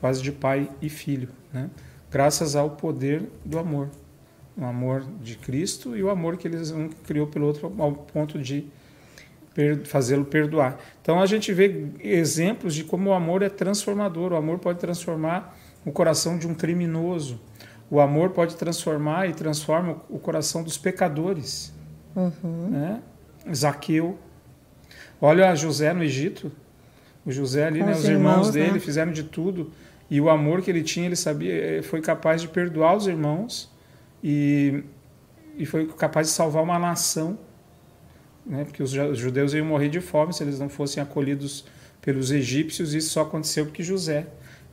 quase 0.00 0.22
de 0.22 0.30
pai 0.30 0.70
e 0.80 0.88
filho, 0.88 1.28
né? 1.52 1.68
Graças 2.10 2.56
ao 2.56 2.70
poder 2.70 3.22
do 3.44 3.58
amor, 3.58 3.88
o 4.56 4.64
amor 4.64 5.04
de 5.22 5.36
Cristo 5.36 5.96
e 5.96 6.02
o 6.02 6.10
amor 6.10 6.36
que 6.36 6.48
eles 6.48 6.70
um 6.70 6.88
criou 6.88 7.26
pelo 7.26 7.46
outro 7.46 7.72
ao 7.78 7.92
ponto 7.92 8.38
de 8.38 8.66
fazê-lo 9.84 10.24
perdoar. 10.24 10.78
Então 11.02 11.20
a 11.20 11.26
gente 11.26 11.52
vê 11.52 11.86
exemplos 12.00 12.74
de 12.74 12.84
como 12.84 13.10
o 13.10 13.12
amor 13.12 13.42
é 13.42 13.48
transformador. 13.48 14.32
O 14.32 14.36
amor 14.36 14.58
pode 14.58 14.78
transformar 14.78 15.56
o 15.84 15.92
coração 15.92 16.38
de 16.38 16.46
um 16.46 16.54
criminoso. 16.54 17.40
O 17.90 18.00
amor 18.00 18.30
pode 18.30 18.56
transformar 18.56 19.28
e 19.28 19.32
transforma 19.32 19.96
o 20.08 20.18
coração 20.18 20.62
dos 20.62 20.78
pecadores. 20.78 21.72
Né? 22.70 23.00
Zaqueu. 23.52 24.18
Olha 25.20 25.54
José 25.54 25.92
no 25.92 26.02
Egito. 26.02 26.52
O 27.26 27.32
José 27.32 27.66
ali, 27.66 27.82
né, 27.82 27.92
os 27.92 27.98
os 27.98 28.04
irmãos, 28.04 28.30
irmãos, 28.32 28.50
dele 28.50 28.72
né? 28.72 28.78
fizeram 28.78 29.12
de 29.12 29.24
tudo. 29.24 29.70
E 30.10 30.20
o 30.20 30.28
amor 30.28 30.60
que 30.60 30.70
ele 30.70 30.82
tinha, 30.82 31.06
ele 31.06 31.16
sabia, 31.16 31.78
eh, 31.78 31.82
foi 31.82 32.00
capaz 32.00 32.42
de 32.42 32.48
perdoar 32.48 32.96
os 32.96 33.06
irmãos 33.06 33.70
e, 34.22 34.82
e 35.56 35.64
foi 35.64 35.86
capaz 35.86 36.26
de 36.26 36.32
salvar 36.32 36.62
uma 36.62 36.78
nação 36.78 37.38
né? 38.44 38.64
porque 38.64 38.82
os 38.82 38.90
ju- 38.90 39.10
os 39.10 39.18
judeus 39.18 39.54
iam 39.54 39.64
morrer 39.66 39.88
de 39.88 40.00
fome 40.00 40.32
se 40.32 40.42
eles 40.42 40.58
não 40.58 40.68
fossem 40.68 41.02
acolhidos 41.02 41.64
pelos 42.00 42.30
egípcios. 42.30 42.94
Isso 42.94 43.10
só 43.10 43.22
aconteceu 43.22 43.66
porque 43.66 43.82
José 43.82 44.26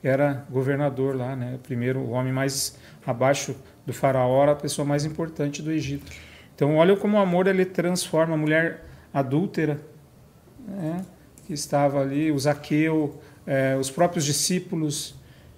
era 0.03 0.45
governador 0.49 1.15
lá, 1.15 1.35
né? 1.35 1.59
primeiro 1.63 1.99
o 1.99 2.11
homem 2.11 2.31
mais 2.33 2.77
abaixo 3.05 3.55
do 3.85 3.93
faraó, 3.93 4.49
a 4.49 4.55
pessoa 4.55 4.85
mais 4.85 5.05
importante 5.05 5.61
do 5.61 5.71
Egito. 5.71 6.11
Então, 6.55 6.75
olha 6.77 6.95
como 6.95 7.17
o 7.17 7.19
amor 7.19 7.47
ele 7.47 7.65
transforma 7.65 8.33
a 8.33 8.37
mulher 8.37 8.83
adúltera, 9.13 9.79
né? 10.67 11.05
que 11.45 11.53
estava 11.53 12.01
ali, 12.01 12.31
o 12.31 12.39
Zaqueu, 12.39 13.19
eh, 13.45 13.77
os 13.79 13.89
próprios 13.89 14.25
discípulos, 14.25 15.15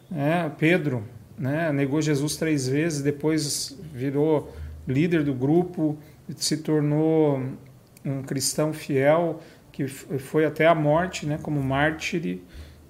né? 0.09 0.51
Pedro, 0.57 1.03
né? 1.37 1.71
negou 1.71 2.01
Jesus 2.01 2.35
três 2.35 2.67
vezes, 2.67 3.01
depois 3.01 3.77
virou 3.93 4.53
líder 4.87 5.23
do 5.23 5.33
grupo, 5.33 5.97
se 6.35 6.57
tornou 6.57 7.41
um 8.03 8.21
cristão 8.23 8.73
fiel 8.73 9.41
que 9.71 9.87
foi 9.87 10.43
até 10.43 10.67
a 10.67 10.75
morte, 10.75 11.25
né, 11.25 11.39
como 11.41 11.63
mártir, 11.63 12.39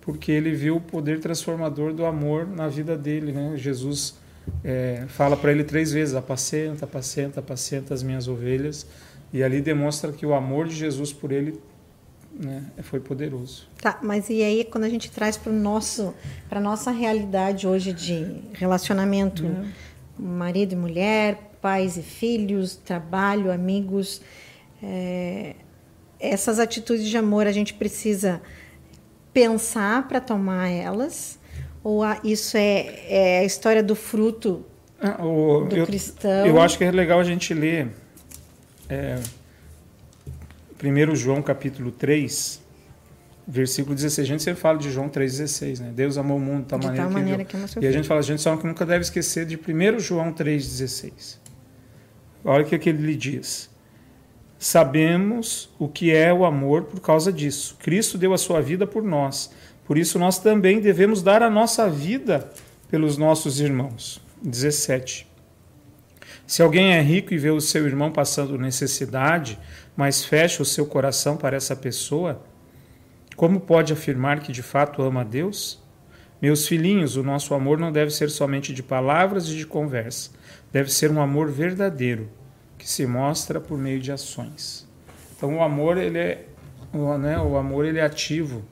porque 0.01 0.31
ele 0.31 0.55
viu 0.55 0.77
o 0.77 0.81
poder 0.81 1.19
transformador 1.19 1.93
do 1.93 2.03
amor 2.03 2.47
na 2.47 2.67
vida 2.67 2.97
dele, 2.97 3.31
né? 3.31 3.53
Jesus 3.55 4.17
é, 4.63 5.03
fala 5.07 5.38
para 5.38 5.51
ele 5.51 5.63
três 5.63 5.91
vezes: 5.91 6.15
apacenta, 6.15 6.85
apacenta, 6.85 7.41
apacenta 7.41 7.93
as 7.93 8.01
minhas 8.01 8.27
ovelhas, 8.27 8.88
e 9.31 9.43
ali 9.43 9.61
demonstra 9.61 10.11
que 10.11 10.25
o 10.25 10.33
amor 10.33 10.67
de 10.67 10.73
Jesus 10.73 11.13
por 11.13 11.31
ele 11.31 11.59
né, 12.33 12.63
foi 12.83 13.00
poderoso. 13.00 13.67
Tá, 13.81 14.00
mas 14.01 14.29
e 14.29 14.41
aí 14.43 14.63
quando 14.63 14.83
a 14.86 14.89
gente 14.89 15.09
traz 15.12 15.38
para 15.38 15.51
nosso, 15.51 16.13
para 16.50 16.59
nossa 16.59 16.91
realidade 16.91 17.67
hoje 17.67 17.91
de 17.93 18.41
relacionamento, 18.53 19.43
marido 20.17 20.74
e 20.74 20.75
mulher, 20.75 21.51
pais 21.62 21.98
e 21.98 22.01
filhos, 22.01 22.75
trabalho, 22.75 23.51
amigos, 23.51 24.21
é, 24.81 25.55
essas 26.19 26.59
atitudes 26.59 27.07
de 27.07 27.17
amor 27.17 27.48
a 27.48 27.51
gente 27.51 27.74
precisa 27.74 28.41
pensar 29.33 30.07
para 30.07 30.19
tomar 30.19 30.69
elas 30.69 31.38
ou 31.83 32.03
a- 32.03 32.19
isso 32.24 32.57
é, 32.57 33.03
é 33.07 33.39
a 33.39 33.43
história 33.45 33.81
do 33.83 33.95
fruto 33.95 34.65
Ah, 35.01 35.24
o- 35.25 35.65
do 35.65 35.75
eu, 35.77 35.86
cristão? 35.86 36.45
eu 36.45 36.59
acho 36.59 36.77
que 36.77 36.83
é 36.83 36.91
legal 36.91 37.19
a 37.19 37.24
gente 37.24 37.53
ler 37.53 37.89
é, 38.89 39.19
1 40.81 41.15
João 41.15 41.41
capítulo 41.41 41.91
3, 41.91 42.62
versículo 43.45 43.95
16. 43.95 44.25
A 44.25 44.31
gente 44.31 44.43
sempre 44.43 44.62
fala 44.62 44.77
de 44.77 44.89
João 44.91 45.09
3,16, 45.09 45.79
né? 45.79 45.91
Deus 45.93 46.17
amou 46.17 46.38
o 46.38 46.39
mundo 46.39 46.63
de 46.63 46.69
tal 46.69 46.79
de 46.79 46.86
maneira, 46.86 47.03
tal 47.03 47.13
que, 47.13 47.19
maneira 47.19 47.45
que 47.45 47.79
é 47.79 47.83
E 47.83 47.88
a 47.88 47.91
gente 47.91 48.07
fala, 48.07 48.21
a 48.21 48.24
gente 48.24 48.41
só 48.41 48.55
nunca 48.55 48.86
deve 48.86 49.01
esquecer 49.01 49.45
de 49.45 49.57
1 49.57 50.00
João 50.00 50.31
3,16. 50.31 51.38
Olha 52.45 52.63
o 52.63 52.65
que, 52.65 52.77
que 52.79 52.89
ele 52.89 53.05
lhe 53.05 53.15
diz. 53.15 53.69
Sabemos 54.57 55.69
o 55.77 55.88
que 55.88 56.13
é 56.13 56.33
o 56.33 56.45
amor 56.45 56.83
por 56.83 57.00
causa 57.00 57.31
disso. 57.31 57.75
Cristo 57.79 58.17
deu 58.17 58.33
a 58.33 58.38
sua 58.38 58.62
vida 58.62 58.88
por 58.88 59.03
nós. 59.03 59.51
Por 59.86 59.98
isso 59.98 60.19
nós 60.19 60.39
também 60.39 60.79
devemos 60.79 61.21
dar 61.21 61.41
a 61.41 61.50
nossa 61.50 61.89
vida 61.89 62.50
pelos 62.89 63.17
nossos 63.17 63.59
irmãos. 63.59 64.21
17. 64.41 65.27
Se 66.45 66.62
alguém 66.62 66.93
é 66.93 67.01
rico 67.01 67.33
e 67.33 67.38
vê 67.38 67.51
o 67.51 67.62
seu 67.62 67.86
irmão 67.86 68.12
passando 68.12 68.57
necessidade, 68.57 69.59
mas 70.00 70.24
fecha 70.24 70.63
o 70.63 70.65
seu 70.65 70.86
coração 70.86 71.36
para 71.36 71.58
essa 71.58 71.75
pessoa, 71.75 72.41
como 73.36 73.60
pode 73.60 73.91
afirmar 73.91 74.39
que 74.39 74.50
de 74.50 74.63
fato 74.63 75.01
ama 75.01 75.20
a 75.20 75.24
Deus? 75.25 75.84
Meus 76.41 76.65
filhinhos, 76.65 77.18
o 77.18 77.22
nosso 77.22 77.53
amor 77.53 77.77
não 77.77 77.91
deve 77.91 78.10
ser 78.10 78.29
somente 78.29 78.74
de 78.74 78.82
palavras 78.82 79.50
e 79.50 79.58
de 79.58 79.65
conversa, 79.65 80.29
deve 80.72 80.89
ser 80.89 81.12
um 81.12 81.22
amor 81.22 81.51
verdadeiro, 81.51 82.29
que 82.77 82.89
se 82.89 83.06
mostra 83.06 83.60
por 83.60 83.77
meio 83.77 84.00
de 84.00 84.10
ações. 84.10 84.88
Então 85.36 85.58
o 85.58 85.62
amor 85.62 85.98
ele 85.98 86.18
é, 86.18 86.46
o, 86.94 87.18
né, 87.18 87.38
o 87.38 87.58
amor 87.58 87.84
ele 87.84 88.00
é 88.00 88.06
ativo 88.06 88.63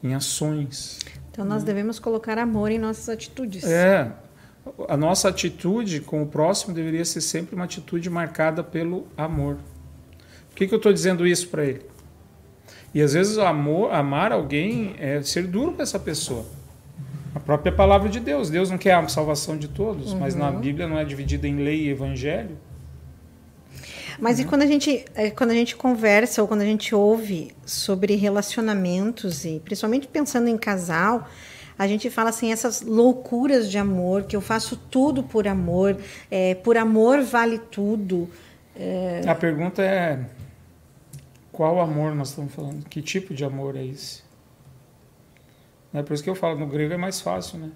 em 0.00 0.14
ações. 0.14 1.00
Então 1.32 1.44
nós 1.44 1.64
devemos 1.64 1.98
colocar 1.98 2.38
amor 2.38 2.70
em 2.70 2.78
nossas 2.78 3.08
atitudes. 3.08 3.64
É, 3.64 4.12
a 4.88 4.96
nossa 4.96 5.28
atitude 5.28 6.00
com 6.00 6.22
o 6.22 6.26
próximo 6.28 6.72
deveria 6.72 7.04
ser 7.04 7.20
sempre 7.20 7.56
uma 7.56 7.64
atitude 7.64 8.08
marcada 8.08 8.62
pelo 8.62 9.08
amor. 9.16 9.56
Que, 10.58 10.66
que 10.66 10.74
eu 10.74 10.78
estou 10.78 10.92
dizendo 10.92 11.24
isso 11.24 11.46
para 11.50 11.64
ele? 11.64 11.82
E 12.92 13.00
às 13.00 13.12
vezes 13.12 13.38
amor, 13.38 13.94
amar 13.94 14.32
alguém 14.32 14.96
é 14.98 15.22
ser 15.22 15.46
duro 15.46 15.74
com 15.74 15.80
essa 15.80 16.00
pessoa. 16.00 16.44
A 17.32 17.38
própria 17.38 17.70
palavra 17.70 18.08
de 18.08 18.18
Deus. 18.18 18.50
Deus 18.50 18.68
não 18.68 18.76
quer 18.76 18.94
a 18.94 19.06
salvação 19.06 19.56
de 19.56 19.68
todos, 19.68 20.12
uhum. 20.12 20.18
mas 20.18 20.34
na 20.34 20.50
uhum. 20.50 20.58
Bíblia 20.58 20.88
não 20.88 20.98
é 20.98 21.04
dividida 21.04 21.46
em 21.46 21.62
lei 21.62 21.82
e 21.82 21.90
evangelho. 21.90 22.58
Mas 24.18 24.38
uhum. 24.38 24.44
e 24.44 24.48
quando 24.48 24.62
a 24.62 24.66
gente 24.66 25.04
é, 25.14 25.30
quando 25.30 25.50
a 25.50 25.54
gente 25.54 25.76
conversa 25.76 26.42
ou 26.42 26.48
quando 26.48 26.62
a 26.62 26.66
gente 26.66 26.92
ouve 26.92 27.52
sobre 27.64 28.16
relacionamentos 28.16 29.44
e 29.44 29.62
principalmente 29.64 30.08
pensando 30.08 30.48
em 30.48 30.58
casal, 30.58 31.28
a 31.78 31.86
gente 31.86 32.10
fala 32.10 32.30
assim 32.30 32.50
essas 32.50 32.82
loucuras 32.82 33.70
de 33.70 33.78
amor 33.78 34.24
que 34.24 34.34
eu 34.34 34.40
faço 34.40 34.76
tudo 34.90 35.22
por 35.22 35.46
amor, 35.46 35.96
é, 36.28 36.56
por 36.56 36.76
amor 36.76 37.22
vale 37.22 37.60
tudo. 37.60 38.28
É... 38.74 39.22
A 39.24 39.36
pergunta 39.36 39.82
é 39.82 40.18
qual 41.58 41.80
amor 41.80 42.14
nós 42.14 42.28
estamos 42.28 42.54
falando? 42.54 42.88
Que 42.88 43.02
tipo 43.02 43.34
de 43.34 43.44
amor 43.44 43.74
é 43.74 43.84
esse? 43.84 44.22
É 45.92 46.00
por 46.02 46.14
isso 46.14 46.22
que 46.22 46.30
eu 46.30 46.36
falo 46.36 46.56
no 46.56 46.68
grego 46.68 46.94
é 46.94 46.96
mais 46.96 47.20
fácil, 47.20 47.58
né? 47.58 47.72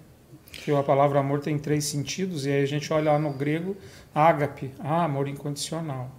Porque 0.49 0.71
a 0.71 0.83
palavra 0.83 1.19
amor 1.19 1.41
tem 1.41 1.59
três 1.59 1.83
sentidos 1.83 2.45
e 2.45 2.49
aí 2.49 2.63
a 2.63 2.65
gente 2.65 2.93
olha 2.93 3.11
lá 3.11 3.19
no 3.19 3.33
grego 3.33 3.75
ágape, 4.15 4.71
ah, 4.79 5.03
amor 5.03 5.27
incondicional 5.27 6.09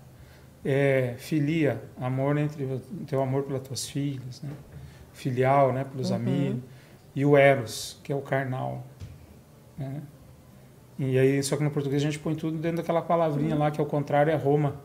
é, 0.64 1.14
filia, 1.18 1.83
amor 2.00 2.38
entre 2.38 2.80
teu 3.06 3.23
amor 3.23 3.42
pelas 3.44 3.62
tuas 3.62 3.88
filhas, 3.88 4.40
né? 4.42 4.50
filial, 5.12 5.73
né, 5.73 5.85
pelos 5.85 6.11
uhum. 6.11 6.16
amigos, 6.16 6.62
e 7.14 7.25
o 7.25 7.37
eros, 7.37 8.00
que 8.02 8.12
é 8.12 8.16
o 8.16 8.21
carnal, 8.21 8.85
né? 9.78 10.02
E 10.99 11.18
aí, 11.18 11.42
só 11.42 11.56
que 11.56 11.62
no 11.62 11.71
português 11.71 12.02
a 12.02 12.04
gente 12.04 12.18
põe 12.18 12.35
tudo 12.35 12.56
dentro 12.56 12.78
daquela 12.78 13.02
palavrinha 13.02 13.54
uhum. 13.54 13.61
lá 13.61 13.71
que 13.71 13.80
ao 13.80 13.87
contrário 13.87 14.33
é 14.33 14.37
Roma. 14.37 14.80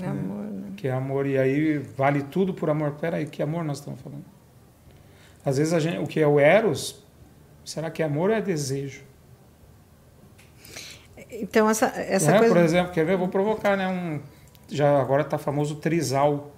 É 0.00 0.06
amor, 0.06 0.44
né? 0.44 0.72
Que 0.76 0.88
é 0.88 0.92
amor 0.92 1.26
e 1.26 1.36
aí 1.36 1.78
vale 1.78 2.22
tudo 2.22 2.54
por 2.54 2.70
amor. 2.70 2.92
Pera 2.92 3.16
aí, 3.16 3.26
que 3.26 3.42
amor 3.42 3.64
nós 3.64 3.78
estamos 3.78 4.00
falando? 4.00 4.24
Às 5.44 5.58
vezes 5.58 5.72
a 5.72 5.80
gente, 5.80 5.98
o 5.98 6.06
que 6.06 6.20
é 6.20 6.26
o 6.26 6.38
eros, 6.38 7.04
será 7.64 7.90
que 7.90 8.02
é 8.02 8.06
amor 8.06 8.30
ou 8.30 8.36
é 8.36 8.40
desejo? 8.40 9.02
Então 11.30 11.68
essa 11.68 11.86
essa 11.86 12.30
é, 12.30 12.38
coisa... 12.38 12.54
Por 12.54 12.62
exemplo, 12.62 12.92
quer 12.92 13.04
ver? 13.04 13.14
Eu 13.14 13.18
vou 13.18 13.28
provocar, 13.28 13.76
né? 13.76 13.88
Um 13.88 14.20
já 14.72 15.00
agora 15.00 15.22
está 15.22 15.38
famoso 15.38 15.76
trisal. 15.76 16.52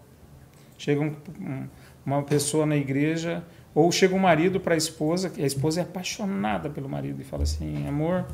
Chega 0.79 1.01
um, 1.01 1.15
um, 1.41 1.69
uma 2.05 2.23
pessoa 2.23 2.65
na 2.65 2.77
igreja, 2.77 3.43
ou 3.75 3.91
chega 3.91 4.15
um 4.15 4.19
marido 4.19 4.61
para 4.61 4.75
a 4.75 4.77
esposa, 4.77 5.33
e 5.37 5.43
a 5.43 5.47
esposa 5.47 5.81
é 5.81 5.83
apaixonada 5.83 6.71
pelo 6.71 6.89
marido 6.89 7.21
e 7.21 7.25
fala 7.25 7.43
assim: 7.43 7.87
amor, 7.89 8.25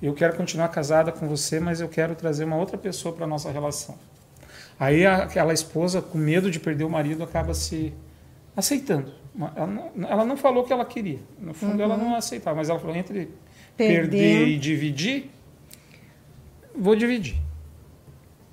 eu 0.00 0.14
quero 0.14 0.36
continuar 0.36 0.68
casada 0.68 1.10
com 1.10 1.28
você, 1.28 1.58
mas 1.58 1.80
eu 1.80 1.88
quero 1.88 2.14
trazer 2.14 2.44
uma 2.44 2.56
outra 2.56 2.78
pessoa 2.78 3.14
para 3.14 3.24
a 3.24 3.28
nossa 3.28 3.50
relação. 3.50 3.96
Aí 4.78 5.06
aquela 5.06 5.52
esposa, 5.52 6.02
com 6.02 6.18
medo 6.18 6.50
de 6.50 6.60
perder 6.60 6.84
o 6.84 6.90
marido, 6.90 7.22
acaba 7.22 7.54
se 7.54 7.92
aceitando. 8.54 9.12
Ela 9.54 9.66
não, 9.66 10.08
ela 10.08 10.24
não 10.24 10.36
falou 10.36 10.62
o 10.62 10.66
que 10.66 10.72
ela 10.72 10.84
queria. 10.84 11.18
No 11.38 11.54
fundo, 11.54 11.74
uhum. 11.74 11.82
ela 11.82 11.96
não 11.96 12.14
aceitava, 12.14 12.56
mas 12.56 12.68
ela 12.68 12.78
falou: 12.78 12.96
entre 12.96 13.30
perder, 13.76 14.10
perder 14.10 14.48
e 14.48 14.58
dividir, 14.58 15.30
vou 16.74 16.96
dividir. 16.96 17.36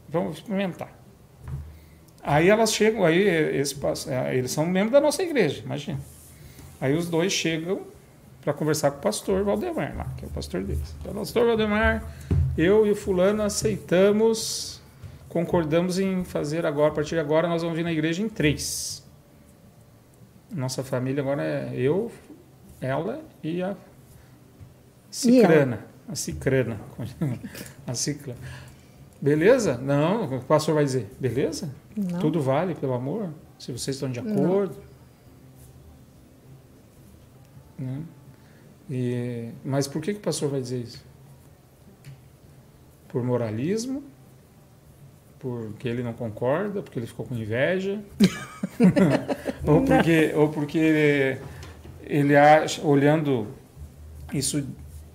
Vamos 0.10 0.38
experimentar. 0.38 1.04
Aí 2.22 2.48
elas 2.50 2.74
chegam, 2.74 3.04
aí 3.04 3.20
esse, 3.20 3.76
é, 4.08 4.38
eles 4.38 4.52
são 4.52 4.66
membros 4.66 4.94
da 4.94 5.02
nossa 5.02 5.22
igreja, 5.22 5.62
imagina. 5.66 6.00
Aí 6.80 6.96
os 6.96 7.10
dois 7.10 7.34
chegam 7.34 7.82
para 8.42 8.54
conversar 8.54 8.92
com 8.92 9.00
o 9.00 9.02
pastor 9.02 9.44
Valdemar, 9.44 9.96
lá, 9.96 10.06
que 10.18 10.24
é 10.24 10.28
o 10.28 10.32
pastor 10.32 10.64
deles. 10.64 10.96
Então, 11.02 11.14
pastor 11.14 11.46
Valdemar, 11.48 12.04
eu 12.58 12.86
e 12.86 12.92
o 12.92 12.96
fulano 12.96 13.44
aceitamos, 13.44 14.73
concordamos 15.34 15.98
em 15.98 16.24
fazer 16.24 16.64
agora, 16.64 16.92
a 16.92 16.94
partir 16.94 17.16
de 17.16 17.20
agora 17.20 17.48
nós 17.48 17.64
vamos 17.64 17.76
vir 17.76 17.84
na 17.84 17.92
igreja 17.92 18.22
em 18.22 18.30
três. 18.30 19.04
Nossa 20.52 20.84
família 20.84 21.24
agora 21.24 21.44
é 21.44 21.74
eu, 21.76 22.12
ela 22.80 23.20
e 23.42 23.64
a 23.64 23.76
Cicrana. 25.10 25.88
E 26.08 26.12
a 26.12 26.16
Cicrana. 26.16 26.80
A 27.88 27.96
Cicrana. 27.96 28.38
Beleza? 29.20 29.78
Não, 29.78 30.38
o 30.38 30.42
pastor 30.44 30.76
vai 30.76 30.86
dizer, 30.86 31.10
beleza? 31.20 31.74
Não. 31.96 32.20
Tudo 32.20 32.40
vale 32.40 32.76
pelo 32.76 32.94
amor, 32.94 33.30
se 33.58 33.72
vocês 33.72 33.96
estão 33.96 34.12
de 34.12 34.20
acordo. 34.20 34.76
Né? 37.80 38.04
E, 38.90 39.50
mas 39.66 39.88
por 39.88 40.02
que, 40.02 40.14
que 40.14 40.20
o 40.20 40.24
pastor 40.24 40.50
vai 40.50 40.62
dizer 40.62 40.80
isso? 40.80 41.04
Por 43.08 43.24
moralismo? 43.24 44.04
Porque 45.44 45.90
ele 45.90 46.02
não 46.02 46.14
concorda? 46.14 46.82
Porque 46.82 46.98
ele 46.98 47.06
ficou 47.06 47.26
com 47.26 47.36
inveja? 47.36 48.02
ou, 49.68 49.84
porque, 49.84 50.32
ou 50.34 50.48
porque 50.48 50.78
ele, 50.78 51.42
ele 52.06 52.36
acha, 52.38 52.82
olhando 52.82 53.48
isso 54.34 54.66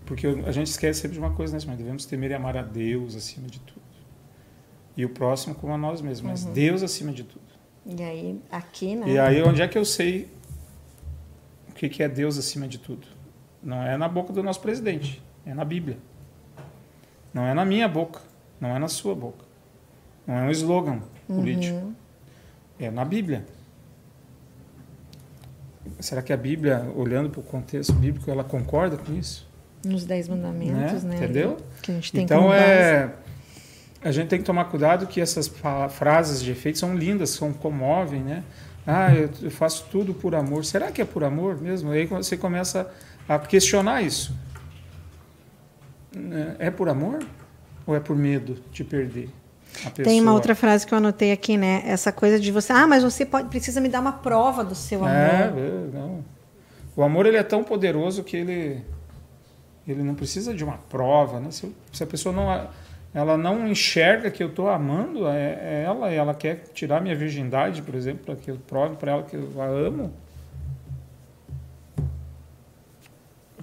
porque 0.05 0.27
a 0.27 0.53
gente 0.53 0.67
esquece 0.67 1.01
sempre 1.01 1.15
de 1.15 1.19
uma 1.19 1.31
coisa, 1.31 1.57
né? 1.57 1.65
Mas 1.67 1.79
devemos 1.79 2.05
temer 2.05 2.31
e 2.31 2.35
amar 2.35 2.59
a 2.59 2.63
Deus 2.63 3.17
acima 3.17 3.47
de 3.49 3.59
tudo 3.61 3.79
e 4.99 5.05
o 5.05 5.09
próximo 5.09 5.55
como 5.55 5.73
a 5.73 5.79
nós 5.79 6.03
mesmos, 6.03 6.29
mas 6.29 6.45
uhum. 6.45 6.53
Deus 6.53 6.83
acima 6.83 7.11
de 7.11 7.23
tudo. 7.23 7.45
E 7.87 8.03
aí, 8.03 8.39
aqui, 8.51 8.97
né? 8.97 9.09
E 9.09 9.19
aí, 9.19 9.43
onde 9.43 9.63
é 9.63 9.69
que 9.69 9.79
eu 9.79 9.85
sei 9.85 10.29
o 11.71 11.73
que 11.73 12.03
é 12.03 12.09
Deus 12.09 12.37
acima 12.37 12.69
de 12.69 12.79
tudo? 12.79 13.07
Não 13.63 13.83
é 13.83 13.97
na 13.97 14.09
boca 14.09 14.31
do 14.31 14.43
nosso 14.43 14.61
presidente, 14.61 15.23
é 15.47 15.55
na 15.55 15.65
Bíblia. 15.65 15.97
Não 17.33 17.47
é 17.47 17.55
na 17.55 17.65
minha 17.65 17.89
boca, 17.89 18.21
não 18.61 18.75
é 18.75 18.79
na 18.79 18.89
sua 18.89 19.15
boca. 19.15 19.48
Não 20.29 20.37
é 20.37 20.43
um 20.43 20.51
slogan 20.51 21.01
político. 21.27 21.79
Uhum. 21.79 21.95
É 22.79 22.91
na 22.91 23.05
Bíblia. 23.05 23.47
Será 25.99 26.21
que 26.21 26.33
a 26.33 26.37
Bíblia, 26.37 26.87
olhando 26.95 27.31
para 27.31 27.41
o 27.41 27.43
contexto 27.43 27.95
bíblico, 27.95 28.31
ela 28.31 28.45
concorda 28.45 28.99
com 28.99 29.15
isso? 29.15 29.49
Nos 29.83 30.05
Dez 30.05 30.29
Mandamentos, 30.29 31.03
né? 31.03 31.17
né? 31.17 31.25
Entendeu? 31.25 31.57
Que 31.83 31.93
a 31.93 31.95
gente 31.95 32.13
tem 32.13 32.25
então 32.25 32.53
é 32.53 33.11
a 34.03 34.13
gente 34.13 34.29
tem 34.29 34.39
que 34.39 34.45
tomar 34.45 34.67
cuidado 34.67 35.07
que 35.07 35.21
essas 35.21 35.51
frases 35.91 36.41
de 36.41 36.53
efeito 36.53 36.79
são 36.79 36.97
lindas, 36.97 37.31
são 37.31 37.53
comovem, 37.53 38.23
né? 38.23 38.45
Ah, 38.87 39.13
eu, 39.15 39.51
faço 39.51 39.87
tudo 39.91 40.15
por 40.15 40.35
amor. 40.35 40.65
Será 40.65 40.93
que 40.93 41.03
é 41.03 41.05
por 41.05 41.25
amor 41.25 41.61
mesmo? 41.61 41.91
Aí 41.91 42.07
você 42.07 42.37
começa 42.37 42.91
a 43.29 43.39
questionar 43.39 44.03
isso. 44.03 44.35
É, 46.61 46.67
é 46.69 46.71
por 46.71 46.89
amor 46.89 47.19
ou 47.87 47.95
é 47.95 48.01
por 48.01 48.17
medo 48.17 48.63
de 48.71 48.85
perder? 48.85 49.31
Tem 49.95 50.21
uma 50.21 50.33
outra 50.33 50.55
frase 50.55 50.87
que 50.87 50.93
eu 50.93 50.99
anotei 50.99 51.33
aqui, 51.33 51.57
né? 51.57 51.83
Essa 51.85 52.13
coisa 52.13 52.39
de 52.39 52.51
você, 52.51 52.73
ah, 52.73 52.87
mas 52.87 53.03
você 53.03 53.25
pode, 53.25 53.49
precisa 53.49 53.81
me 53.81 53.89
dar 53.89 54.01
uma 54.01 54.13
prova 54.13 54.65
do 54.65 54.75
seu 54.75 55.05
amor. 55.05 55.11
É, 55.11 55.53
é 55.55 55.91
não. 55.93 56.25
O 56.97 57.03
amor 57.03 57.27
ele 57.27 57.37
é 57.37 57.43
tão 57.43 57.63
poderoso 57.63 58.25
que 58.25 58.37
ele 58.37 58.85
ele 59.87 60.03
não 60.03 60.15
precisa 60.15 60.53
de 60.53 60.63
uma 60.63 60.79
prova, 60.91 61.41
né? 61.41 61.51
Se, 61.51 61.75
se 61.93 62.03
a 62.03 62.07
pessoa 62.07 62.35
não 62.35 62.69
ela 63.15 63.39
não 63.39 63.67
enxerga 63.67 64.31
que 64.31 64.43
eu 64.43 64.49
estou 64.49 64.69
amando 64.69 65.27
é, 65.27 65.59
é 65.61 65.83
ela, 65.87 66.11
ela 66.11 66.35
quer 66.35 66.65
tirar 66.75 67.01
minha 67.01 67.17
virgindade, 67.17 67.81
por 67.83 67.95
exemplo, 67.95 68.25
para 68.25 68.37
que 68.37 68.51
eu 68.51 68.59
prove 68.67 68.97
para 68.97 69.13
ela 69.13 69.23
que 69.23 69.35
eu 69.35 69.49
a 69.61 69.67
amo. 69.67 70.13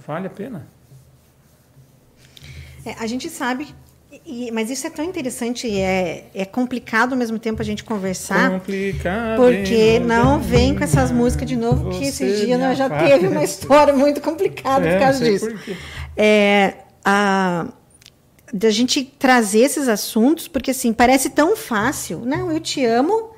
Vale 0.06 0.26
a 0.26 0.30
pena. 0.30 0.66
É, 2.84 2.92
a 2.92 3.06
gente 3.06 3.28
sabe, 3.28 3.74
e, 4.24 4.50
mas 4.52 4.70
isso 4.70 4.86
é 4.86 4.90
tão 4.90 5.04
interessante 5.04 5.66
e 5.66 5.78
é, 5.78 6.26
é 6.34 6.44
complicado 6.44 7.12
ao 7.12 7.18
mesmo 7.18 7.38
tempo 7.38 7.60
a 7.60 7.64
gente 7.64 7.84
conversar. 7.84 8.50
Complicado. 8.50 9.36
Porque 9.36 9.98
não 9.98 10.40
vem 10.40 10.74
com 10.74 10.84
essas 10.84 11.10
músicas 11.10 11.48
de 11.48 11.56
novo, 11.56 11.90
que 11.90 12.04
esses 12.04 12.40
dias 12.40 12.58
nós 12.58 12.78
já 12.78 12.88
teve 12.88 13.26
uma 13.28 13.42
história 13.42 13.92
muito 13.92 14.20
complicada 14.20 14.86
é, 14.86 14.92
por 14.92 15.00
causa 15.00 15.24
disso. 15.24 15.50
Por 15.50 15.76
é, 16.16 16.74
a 17.04 17.66
da 18.52 18.70
gente 18.70 19.04
trazer 19.04 19.60
esses 19.60 19.88
assuntos, 19.88 20.46
porque 20.46 20.70
assim, 20.70 20.92
parece 20.92 21.30
tão 21.30 21.56
fácil. 21.56 22.22
Não, 22.24 22.50
eu 22.50 22.60
te 22.60 22.84
amo 22.84 23.30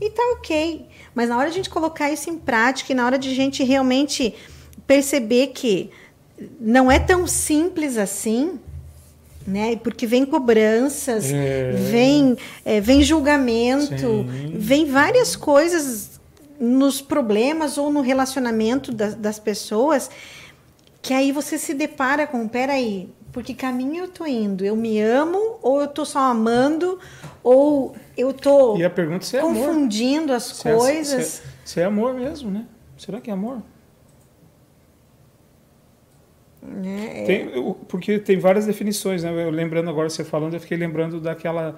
e 0.00 0.10
tá 0.10 0.22
ok. 0.36 0.86
Mas 1.14 1.28
na 1.28 1.38
hora 1.38 1.46
de 1.46 1.52
a 1.52 1.56
gente 1.56 1.70
colocar 1.70 2.10
isso 2.10 2.28
em 2.28 2.36
prática 2.36 2.92
e 2.92 2.94
na 2.94 3.06
hora 3.06 3.18
de 3.18 3.30
a 3.30 3.34
gente 3.34 3.62
realmente 3.62 4.34
perceber 4.86 5.48
que 5.48 5.90
não 6.60 6.90
é 6.90 6.98
tão 6.98 7.26
simples 7.26 7.96
assim, 7.96 8.58
né? 9.46 9.76
Porque 9.76 10.06
vem 10.06 10.24
cobranças, 10.24 11.24
É. 11.32 11.72
vem, 11.72 12.36
é, 12.64 12.80
vem 12.80 13.02
julgamento, 13.02 13.96
Sim. 13.98 14.52
vem 14.56 14.86
várias 14.86 15.36
coisas 15.36 16.20
nos 16.58 17.00
problemas 17.02 17.76
ou 17.78 17.92
no 17.92 18.00
relacionamento 18.00 18.92
das, 18.92 19.14
das 19.14 19.38
pessoas 19.38 20.08
que 21.02 21.12
aí 21.12 21.32
você 21.32 21.58
se 21.58 21.74
depara 21.74 22.26
com, 22.26 22.48
peraí, 22.48 23.10
por 23.30 23.42
que 23.42 23.52
caminho 23.52 24.04
eu 24.04 24.08
tô 24.08 24.24
indo? 24.24 24.64
Eu 24.64 24.74
me 24.76 25.00
amo 25.00 25.58
ou 25.60 25.80
eu 25.82 25.88
tô 25.88 26.04
só 26.04 26.20
amando 26.20 26.98
ou 27.42 27.94
eu 28.16 28.32
tô 28.32 28.76
E 28.78 28.88
pergunta 28.88 29.24
é 29.24 29.28
se 29.28 29.36
é 29.36 29.40
amor. 29.40 29.54
confundindo 29.66 30.32
as 30.32 30.44
Se 30.44 30.68
é- 30.68 30.72
coisas? 30.74 31.26
Se 31.26 31.40
é, 31.42 31.44
se 31.64 31.80
é 31.80 31.84
amor 31.84 32.14
mesmo, 32.14 32.50
né? 32.50 32.64
Será 32.96 33.20
que 33.20 33.28
é 33.28 33.32
amor? 33.34 33.58
Né? 36.64 37.24
Tem- 37.26 37.58
o- 37.58 37.74
porque 37.74 38.18
tem 38.18 38.38
várias 38.38 38.66
definições, 38.66 39.22
né? 39.22 39.30
Eu 39.30 39.50
lembrando 39.50 39.90
agora 39.90 40.08
você 40.08 40.24
falando, 40.24 40.54
eu 40.54 40.60
fiquei 40.60 40.76
lembrando 40.76 41.20
daquela 41.20 41.76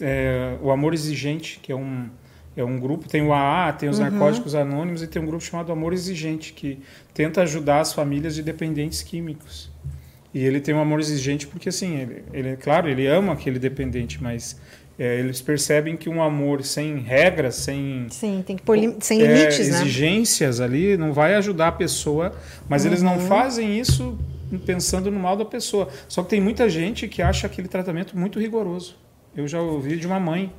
é, 0.00 0.56
o 0.60 0.70
amor 0.70 0.92
exigente, 0.94 1.58
que 1.62 1.70
é 1.72 1.76
um 1.76 2.08
é 2.56 2.62
um 2.64 2.78
grupo, 2.78 3.08
tem 3.08 3.20
o 3.20 3.32
AA, 3.32 3.72
tem 3.72 3.88
os 3.88 3.98
narcóticos 3.98 4.54
anônimos 4.54 5.02
e 5.02 5.08
tem 5.08 5.20
um 5.20 5.26
grupo 5.26 5.42
chamado 5.42 5.72
Amor 5.72 5.92
Exigente 5.92 6.52
que 6.52 6.78
tenta 7.12 7.42
ajudar 7.42 7.80
as 7.80 7.92
famílias 7.92 8.32
de 8.36 8.44
dependentes 8.44 9.02
químicos. 9.02 9.72
E 10.32 10.44
ele 10.44 10.60
tem 10.60 10.72
um 10.72 10.78
amor 10.78 11.00
exigente 11.00 11.48
porque 11.48 11.68
assim, 11.68 11.96
ele, 11.96 12.24
ele 12.32 12.56
claro, 12.56 12.88
ele 12.88 13.08
ama 13.08 13.32
aquele 13.32 13.58
dependente, 13.58 14.22
mas 14.22 14.60
é, 14.98 15.18
eles 15.18 15.40
percebem 15.42 15.96
que 15.96 16.08
um 16.08 16.22
amor 16.22 16.62
sem 16.64 16.98
regras, 16.98 17.56
sem 17.56 18.06
Sim, 18.10 18.42
tem 18.46 18.56
que 18.56 18.62
pôr 18.62 18.76
sem 19.00 19.20
é, 19.20 19.26
limites, 19.26 19.68
né? 19.68 19.80
exigências 19.80 20.60
ali 20.60 20.96
não 20.96 21.12
vai 21.12 21.34
ajudar 21.34 21.68
a 21.68 21.72
pessoa, 21.72 22.32
mas 22.68 22.84
eles 22.84 23.00
Uhum. 23.02 23.06
não 23.16 23.18
fazem 23.20 23.78
isso 23.78 24.16
pensando 24.64 25.10
no 25.10 25.18
mal 25.18 25.36
da 25.36 25.44
pessoa. 25.44 25.88
Só 26.08 26.22
que 26.22 26.30
tem 26.30 26.40
muita 26.40 26.68
gente 26.68 27.08
que 27.08 27.20
acha 27.20 27.46
aquele 27.46 27.66
tratamento 27.66 28.16
muito 28.16 28.38
rigoroso. 28.38 28.96
Eu 29.36 29.48
já 29.48 29.60
ouvi 29.60 29.96
de 29.96 30.06
uma 30.06 30.20
mãe 30.20 30.52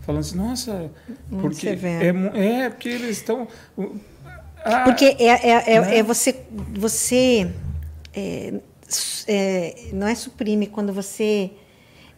falando 0.00 0.20
assim, 0.22 0.36
nossa, 0.38 0.90
Muito 1.30 1.42
porque 1.42 1.66
severo. 1.68 2.04
é, 2.04 2.12
mu- 2.12 2.30
é 2.34 2.70
porque 2.70 2.88
eles 2.88 3.18
estão 3.18 3.46
Ah, 4.64 4.84
Porque 4.84 5.04
é, 5.04 5.26
é, 5.50 5.74
é, 5.74 5.80
Né? 5.80 5.96
é 5.98 6.02
você. 6.02 6.34
você 6.74 7.50
é, 8.14 8.54
é, 9.28 9.74
não 9.92 10.06
é 10.06 10.14
suprime, 10.14 10.66
quando 10.66 10.92
você. 10.92 11.50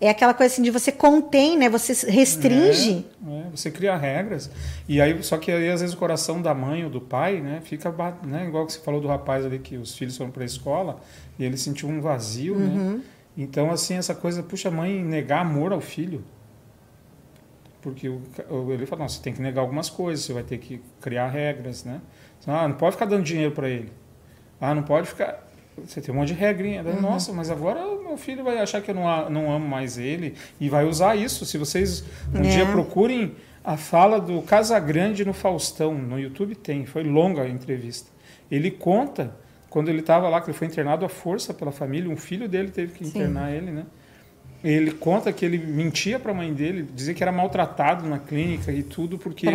É 0.05 0.11
aquela 0.11 0.35
coisa 0.35 0.53
assim 0.53 0.62
de 0.62 0.71
você 0.71 0.93
contém, 0.93 1.57
né? 1.57 1.69
Você 1.71 2.11
restringe. 2.11 3.07
É, 3.27 3.31
é, 3.31 3.51
você 3.51 3.71
cria 3.71 3.97
regras. 3.97 4.51
E 4.87 5.01
aí, 5.01 5.23
só 5.23 5.38
que 5.38 5.51
aí, 5.51 5.71
às 5.71 5.81
vezes, 5.81 5.95
o 5.95 5.99
coração 5.99 6.43
da 6.43 6.53
mãe 6.53 6.85
ou 6.85 6.90
do 6.90 7.01
pai, 7.01 7.40
né, 7.40 7.61
fica, 7.64 7.90
né, 8.23 8.47
igual 8.47 8.67
que 8.67 8.75
você 8.75 8.81
falou 8.81 9.01
do 9.01 9.09
rapaz 9.09 9.47
ali, 9.47 9.59
que 9.59 9.79
os 9.79 9.97
filhos 9.97 10.14
foram 10.17 10.31
para 10.31 10.43
a 10.43 10.47
escola, 10.47 11.01
e 11.38 11.45
ele 11.45 11.57
sentiu 11.57 11.88
um 11.88 12.03
vazio, 12.03 12.55
Uhum. 12.55 12.97
né? 12.97 13.01
Então, 13.37 13.71
assim, 13.71 13.95
essa 13.95 14.14
coisa, 14.14 14.43
puxa, 14.43 14.69
a 14.69 14.71
mãe 14.71 15.03
negar 15.03 15.40
amor 15.40 15.73
ao 15.73 15.81
filho. 15.81 16.23
Porque 17.81 18.09
o, 18.09 18.21
ele 18.73 18.85
fala, 18.87 19.01
não, 19.03 19.09
você 19.09 19.23
tem 19.23 19.33
que 19.33 19.40
negar 19.43 19.62
algumas 19.62 19.88
coisas, 19.90 20.25
você 20.25 20.33
vai 20.35 20.43
ter 20.43 20.59
que 20.59 20.81
criar 21.01 21.29
regras, 21.29 21.83
né? 21.83 22.01
Ah, 22.47 22.69
não 22.69 22.77
pode 22.77 22.93
ficar 22.93 23.07
dando 23.07 23.23
dinheiro 23.23 23.53
para 23.53 23.69
ele. 23.71 23.90
Ah, 24.61 24.75
não 24.75 24.83
pode 24.83 25.07
ficar... 25.09 25.43
Você 25.87 26.01
tem 26.01 26.15
um 26.15 26.19
monte 26.19 26.29
de 26.29 26.35
regrinha. 26.35 26.83
Uhum. 26.83 26.93
Daí, 26.93 27.01
Nossa, 27.01 27.33
mas 27.33 27.51
agora 27.51 27.81
o 27.87 28.03
meu 28.03 28.17
filho 28.17 28.45
vai 28.45 28.59
achar 28.59 28.81
que 28.81 28.91
eu 28.91 28.95
não, 28.95 29.31
não 29.31 29.53
amo 29.53 29.67
mais 29.67 29.99
ele 29.99 30.35
e 30.61 30.69
vai 30.69 30.85
usar 30.85 31.17
isso. 31.17 31.45
Se 31.45 31.59
vocês 31.59 32.05
um 32.35 32.39
É. 32.39 32.43
dia 32.43 32.67
procurem 32.67 33.35
a 33.65 33.77
fala 33.77 34.21
do 34.21 34.43
Casagrande 34.43 35.25
no 35.25 35.33
Faustão, 35.33 35.95
no 35.95 36.19
YouTube 36.19 36.55
tem, 36.55 36.85
foi 36.87 37.03
longa 37.03 37.43
a 37.43 37.49
entrevista. 37.49 38.11
Ele 38.51 38.71
conta 38.71 39.35
quando 39.71 39.89
ele 39.89 40.01
estava 40.01 40.29
lá, 40.29 40.41
que 40.41 40.51
ele 40.51 40.57
foi 40.57 40.69
internado 40.69 41.05
à 41.05 41.09
força 41.09 41.53
pela 41.53 41.73
família, 41.73 42.09
um 42.09 42.17
filho 42.17 42.49
dele 42.49 42.71
teve 42.71 42.93
que 42.93 43.05
Sim. 43.05 43.11
internar 43.11 43.51
ele, 43.53 43.73
né? 43.73 43.85
Ele 44.64 44.92
conta 44.92 45.31
que 45.31 45.44
ele 45.44 45.59
mentia 45.59 46.18
para 46.18 46.33
a 46.33 46.35
mãe 46.35 46.50
dele, 46.50 46.88
dizia 46.94 47.12
que 47.12 47.22
era 47.22 47.31
maltratado 47.31 48.09
na 48.09 48.18
clínica 48.18 48.72
e 48.72 48.83
tudo, 48.83 49.18
porque. 49.18 49.46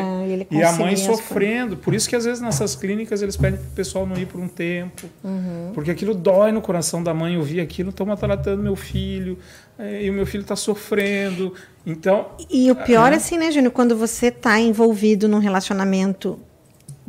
E 0.51 0.61
a 0.63 0.71
mãe 0.73 0.95
sofrendo. 0.95 1.75
Por 1.75 1.95
isso 1.95 2.07
que 2.07 2.15
às 2.15 2.25
vezes 2.25 2.39
nessas 2.39 2.75
clínicas 2.75 3.23
eles 3.23 3.35
pedem 3.35 3.59
para 3.59 3.67
o 3.67 3.71
pessoal 3.71 4.05
não 4.05 4.15
ir 4.15 4.27
por 4.27 4.39
um 4.39 4.47
tempo. 4.47 5.07
Uhum. 5.23 5.71
Porque 5.73 5.89
aquilo 5.89 6.13
dói 6.13 6.51
no 6.51 6.61
coração 6.61 7.01
da 7.01 7.11
mãe 7.11 7.35
ouvir 7.37 7.59
aquilo, 7.59 7.89
estão 7.89 8.05
maltratando 8.05 8.61
meu 8.61 8.75
filho, 8.75 9.39
eh, 9.79 10.03
e 10.05 10.09
o 10.11 10.13
meu 10.13 10.27
filho 10.27 10.43
está 10.43 10.55
sofrendo. 10.55 11.55
Então, 11.83 12.27
E 12.47 12.69
o 12.69 12.75
pior, 12.75 13.09
Né? 13.09 13.17
assim, 13.17 13.35
né, 13.35 13.51
Júnior, 13.51 13.73
quando 13.73 13.97
você 13.97 14.27
está 14.27 14.59
envolvido 14.59 15.27
num 15.27 15.39
relacionamento 15.39 16.39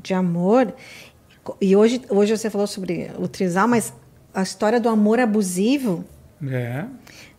de 0.02 0.14
amor, 0.14 0.72
e 1.60 1.76
hoje, 1.76 2.00
hoje 2.08 2.34
você 2.34 2.48
falou 2.48 2.66
sobre 2.66 3.10
o 3.18 3.28
trisal, 3.28 3.68
mas 3.68 3.92
a 4.32 4.42
história 4.42 4.80
do 4.80 4.88
amor 4.88 5.20
abusivo, 5.20 6.02
é. 6.50 6.86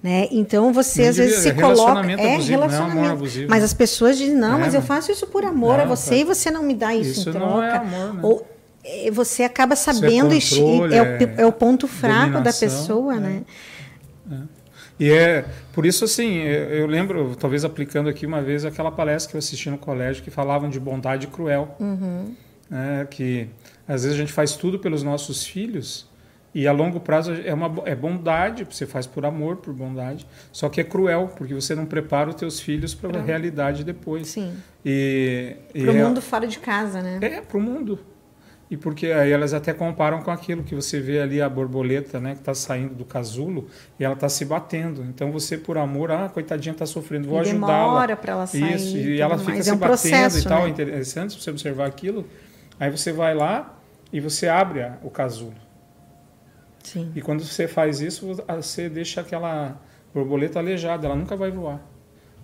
Né? 0.02 0.28
Então 0.32 0.74
você 0.74 1.04
Não 1.04 1.10
às 1.10 1.18
vezes 1.18 1.38
se 1.40 1.50
é 1.50 1.54
coloca. 1.54 1.74
relacionamento 1.74 2.24
abusivo, 2.24 2.64
é 2.64 2.76
amor 2.78 3.12
abusivo. 3.12 3.50
Mas 3.50 3.64
as 3.64 3.74
pessoas 3.74 4.18
dizem, 4.18 4.36
não, 4.36 4.56
É, 4.58 4.62
mas 4.62 4.74
eu 4.74 4.82
faço 4.82 5.12
isso 5.12 5.28
por 5.28 5.46
amor 5.46 5.80
a 5.80 5.86
Não, 5.86 5.96
você 5.96 6.10
tá. 6.12 6.16
e 6.18 6.24
você 6.24 6.50
não 6.52 6.64
me 6.64 6.74
dá 6.74 6.94
isso, 6.96 7.20
Isso 7.22 7.30
em 7.30 7.34
troca. 7.34 7.46
não 7.48 7.64
é 7.64 7.78
amor, 7.78 8.14
né? 8.16 8.20
Ou 8.24 8.48
eh, 8.84 9.12
você 9.12 9.44
acaba 9.44 9.76
sabendo, 9.76 10.30
controle, 10.34 10.96
é, 10.96 11.02
o, 11.02 11.06
é 11.06 11.34
é 11.38 11.46
o 11.46 11.52
ponto 11.52 11.88
fraco 11.88 12.42
da 12.42 12.52
pessoa, 12.52 13.16
é. 13.16 13.20
né? 13.20 13.42
E 15.00 15.12
é 15.12 15.46
por 15.74 15.86
isso 15.86 16.06
assim, 16.06 16.38
eu 16.40 16.70
eu 16.82 16.88
lembro, 16.88 17.36
talvez 17.40 17.66
aplicando 17.66 18.08
aqui 18.10 18.26
uma 18.26 18.42
vez 18.42 18.66
aquela 18.66 18.92
palestra 18.92 19.32
que 19.32 19.36
eu 19.36 19.40
assisti 19.40 19.70
no 19.70 19.78
colégio 19.78 20.24
que 20.24 20.30
falavam 20.30 20.70
de 20.70 20.80
bondade 20.80 21.28
cruel, 21.28 21.76
Uhum. 21.80 22.36
né, 22.70 23.08
que 23.10 23.48
às 23.88 24.04
vezes 24.04 24.16
a 24.16 24.20
gente 24.20 24.32
faz 24.32 24.56
tudo 24.56 24.78
pelos 24.78 25.02
nossos 25.04 25.44
filhos 25.46 26.08
e 26.54 26.68
a 26.68 26.72
longo 26.72 27.00
prazo 27.00 27.34
é 27.46 27.54
uma 27.54 27.72
é 27.86 27.96
bondade, 27.96 28.66
você 28.70 28.86
faz 28.86 29.08
por 29.08 29.26
amor, 29.26 29.58
por 29.58 29.74
bondade, 29.74 30.28
só 30.52 30.68
que 30.70 30.82
é 30.82 30.84
cruel 30.84 31.32
porque 31.38 31.54
você 31.54 31.74
não 31.76 31.86
prepara 31.86 32.30
os 32.30 32.36
teus 32.36 32.60
filhos 32.60 32.94
para 32.94 33.20
a 33.20 33.22
realidade 33.22 33.84
depois. 33.84 34.28
Sim. 34.28 34.54
E, 34.86 35.56
e 35.74 35.82
Pro 35.84 35.92
é- 35.96 36.04
mundo 36.04 36.22
fora 36.22 36.46
de 36.48 36.60
casa, 36.60 37.02
né? 37.02 37.20
É, 37.22 37.42
para 37.42 37.58
o 37.58 37.62
mundo. 37.62 38.00
E 38.70 38.78
porque 38.78 39.08
aí 39.08 39.30
elas 39.32 39.54
até 39.54 39.74
comparam 39.74 40.22
com 40.24 40.32
aquilo 40.32 40.64
que 40.64 40.74
você 40.74 41.02
vê 41.02 41.20
ali 41.20 41.42
a 41.42 41.50
borboleta, 41.50 42.22
né, 42.22 42.36
que 42.36 42.40
está 42.40 42.54
saindo 42.54 42.96
do 42.96 43.04
casulo 43.04 43.68
e 44.00 44.04
ela 44.06 44.14
está 44.14 44.30
se 44.30 44.46
batendo. 44.46 45.04
Então 45.04 45.30
você 45.30 45.58
por 45.58 45.78
amor, 45.78 46.10
ah, 46.10 46.30
coitadinha 46.30 46.72
está 46.72 46.86
sofrendo, 46.86 47.28
vou 47.28 47.38
ajudá-la. 47.40 47.84
demora 47.86 48.16
pra 48.16 48.32
ela 48.32 48.48
sair 48.48 48.76
Isso, 48.76 48.96
e 48.98 49.20
ela 49.20 49.38
fica 49.38 49.52
mais. 49.52 49.66
se 49.66 49.70
É 49.72 49.74
um 49.74 49.78
batendo 49.78 49.90
processo, 49.90 50.40
e 50.40 50.44
tal. 50.44 50.60
né? 50.62 50.68
É 50.68 50.70
interessante 50.70 51.42
você 51.42 51.50
observar 51.50 51.86
aquilo. 51.86 52.26
Aí 52.80 52.90
você 52.90 53.12
vai 53.12 53.36
lá 53.36 53.78
e 54.12 54.22
você 54.22 54.48
abre 54.48 54.90
o 55.04 55.10
casulo. 55.10 55.54
Sim. 56.84 57.12
E 57.16 57.22
quando 57.22 57.44
você 57.44 57.68
faz 57.68 58.02
isso, 58.02 58.36
você 58.48 58.90
deixa 58.90 59.22
aquela 59.22 59.80
borboleta 60.14 60.60
aleijada, 60.60 61.08
ela 61.08 61.16
nunca 61.16 61.36
vai 61.36 61.52
voar. 61.52 61.82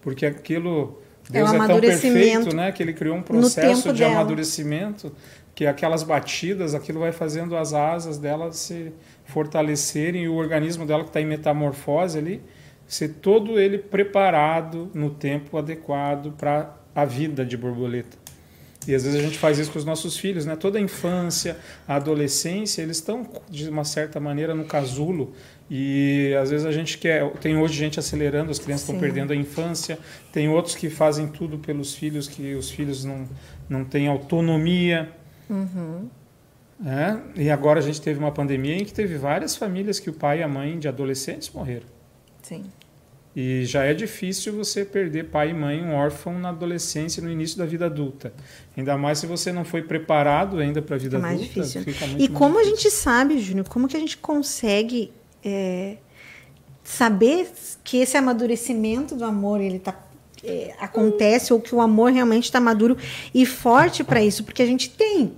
Porque 0.02 0.26
aquilo 0.26 1.00
É 1.30 1.34
Deus 1.34 1.50
é, 1.50 1.54
tão 1.54 1.64
amadurecimento 1.64 2.22
perfeito, 2.22 2.56
né, 2.56 2.72
que 2.72 2.82
ele 2.82 2.94
criou 2.94 3.16
um 3.18 3.22
processo 3.22 3.92
de 3.92 4.00
dela. 4.00 4.16
amadurecimento, 4.16 5.12
que 5.54 5.66
aquelas 5.66 6.04
batidas, 6.04 6.76
aquilo 6.76 7.00
vai 7.00 7.12
fazendo 7.12 7.58
as 7.58 7.74
asas 7.74 8.18
dela 8.18 8.52
se 8.52 8.94
fortalecerem 9.26 10.24
e 10.24 10.30
o 10.30 10.36
organismo 10.36 10.86
dela 10.86 11.04
que 11.04 11.10
está 11.10 11.20
em 11.20 11.26
metamorfose 11.26 12.18
ali, 12.18 12.42
ser 12.88 13.16
todo 13.22 13.60
ele 13.60 13.78
preparado 13.78 14.90
no 14.94 15.10
tempo 15.10 15.58
adequado 15.58 16.32
para 16.38 16.74
a 16.96 17.04
vida 17.04 17.46
de 17.46 17.58
borboleta. 17.58 18.18
E 18.88 18.96
às 18.96 19.04
vezes 19.04 19.20
a 19.20 19.22
gente 19.22 19.38
faz 19.38 19.60
isso 19.60 19.72
com 19.72 19.78
os 19.78 19.84
nossos 19.86 20.18
filhos, 20.18 20.46
né? 20.46 20.56
Toda 20.56 20.78
a 20.78 20.82
infância, 20.82 21.58
a 21.88 21.96
adolescência, 21.96 22.82
eles 22.82 22.98
estão 22.98 23.28
de 23.50 23.70
uma 23.70 23.84
certa 23.84 24.20
maneira 24.20 24.56
no 24.56 24.64
casulo 24.66 25.34
e 25.70 26.34
às 26.42 26.50
vezes 26.50 26.66
a 26.66 26.72
gente 26.72 26.98
quer, 26.98 27.30
tem 27.42 27.58
hoje 27.58 27.74
gente 27.74 28.00
acelerando, 28.00 28.50
as 28.50 28.60
crianças 28.60 28.88
estão 28.88 28.98
perdendo 29.00 29.34
a 29.34 29.36
infância, 29.36 30.00
tem 30.32 30.48
outros 30.48 30.74
que 30.76 30.90
fazem 30.90 31.28
tudo 31.28 31.58
pelos 31.60 31.94
filhos, 31.94 32.28
que 32.28 32.56
os 32.56 32.72
filhos 32.72 33.04
não 33.04 33.28
não 33.70 33.84
têm 33.84 34.08
autonomia, 34.08 35.12
Uhum. 35.50 36.08
né? 36.80 37.22
E 37.36 37.50
agora 37.50 37.80
a 37.80 37.82
gente 37.84 38.02
teve 38.02 38.18
uma 38.20 38.32
pandemia 38.32 38.76
em 38.78 38.86
que 38.86 38.94
teve 38.94 39.18
várias 39.18 39.56
famílias 39.58 40.00
que 40.00 40.10
o 40.10 40.14
pai 40.14 40.40
e 40.40 40.44
a 40.44 40.48
mãe 40.48 40.80
de 40.80 40.88
adolescentes 40.88 41.50
morreram. 41.54 41.86
Sim. 42.42 42.64
E 43.40 43.64
já 43.66 43.84
é 43.84 43.94
difícil 43.94 44.52
você 44.54 44.84
perder 44.84 45.26
pai 45.26 45.52
e 45.52 45.54
mãe, 45.54 45.80
um 45.84 45.94
órfão 45.94 46.40
na 46.40 46.50
adolescência, 46.50 47.22
no 47.22 47.30
início 47.30 47.56
da 47.56 47.68
vida 47.68 47.86
adulta. 47.86 48.34
Ainda 48.76 48.98
mais 48.98 49.20
se 49.20 49.28
você 49.28 49.52
não 49.52 49.64
foi 49.64 49.84
preparado 49.84 50.58
ainda 50.58 50.82
para 50.82 50.96
a 50.96 50.98
vida 51.00 51.18
É 51.18 51.20
mais 51.20 51.36
adulta. 51.40 51.54
difícil. 51.62 51.84
Fica 51.84 52.08
muito 52.08 52.24
E 52.24 52.28
como 52.30 52.58
a 52.58 52.64
difícil. 52.64 52.84
gente 52.90 52.92
sabe, 52.96 53.38
Júnior, 53.40 53.70
como 53.70 53.88
que 53.88 53.96
a 53.96 54.00
gente 54.00 54.18
consegue 54.18 55.12
é, 55.46 55.98
saber 56.84 57.48
que 57.84 57.98
esse 57.98 58.18
amadurecimento 58.18 59.16
do 59.16 59.24
amor 59.24 59.62
ele 59.62 59.78
tá, 59.78 59.94
é, 60.44 60.74
acontece 60.80 61.54
ou 61.54 61.62
que 61.62 61.76
o 61.76 61.80
amor 61.80 62.12
realmente 62.12 62.46
está 62.46 62.60
maduro 62.60 62.98
e 63.36 63.46
forte 63.46 64.04
para 64.04 64.20
isso? 64.24 64.44
Porque 64.46 64.64
a 64.64 64.66
gente 64.66 64.90
tem 64.90 65.34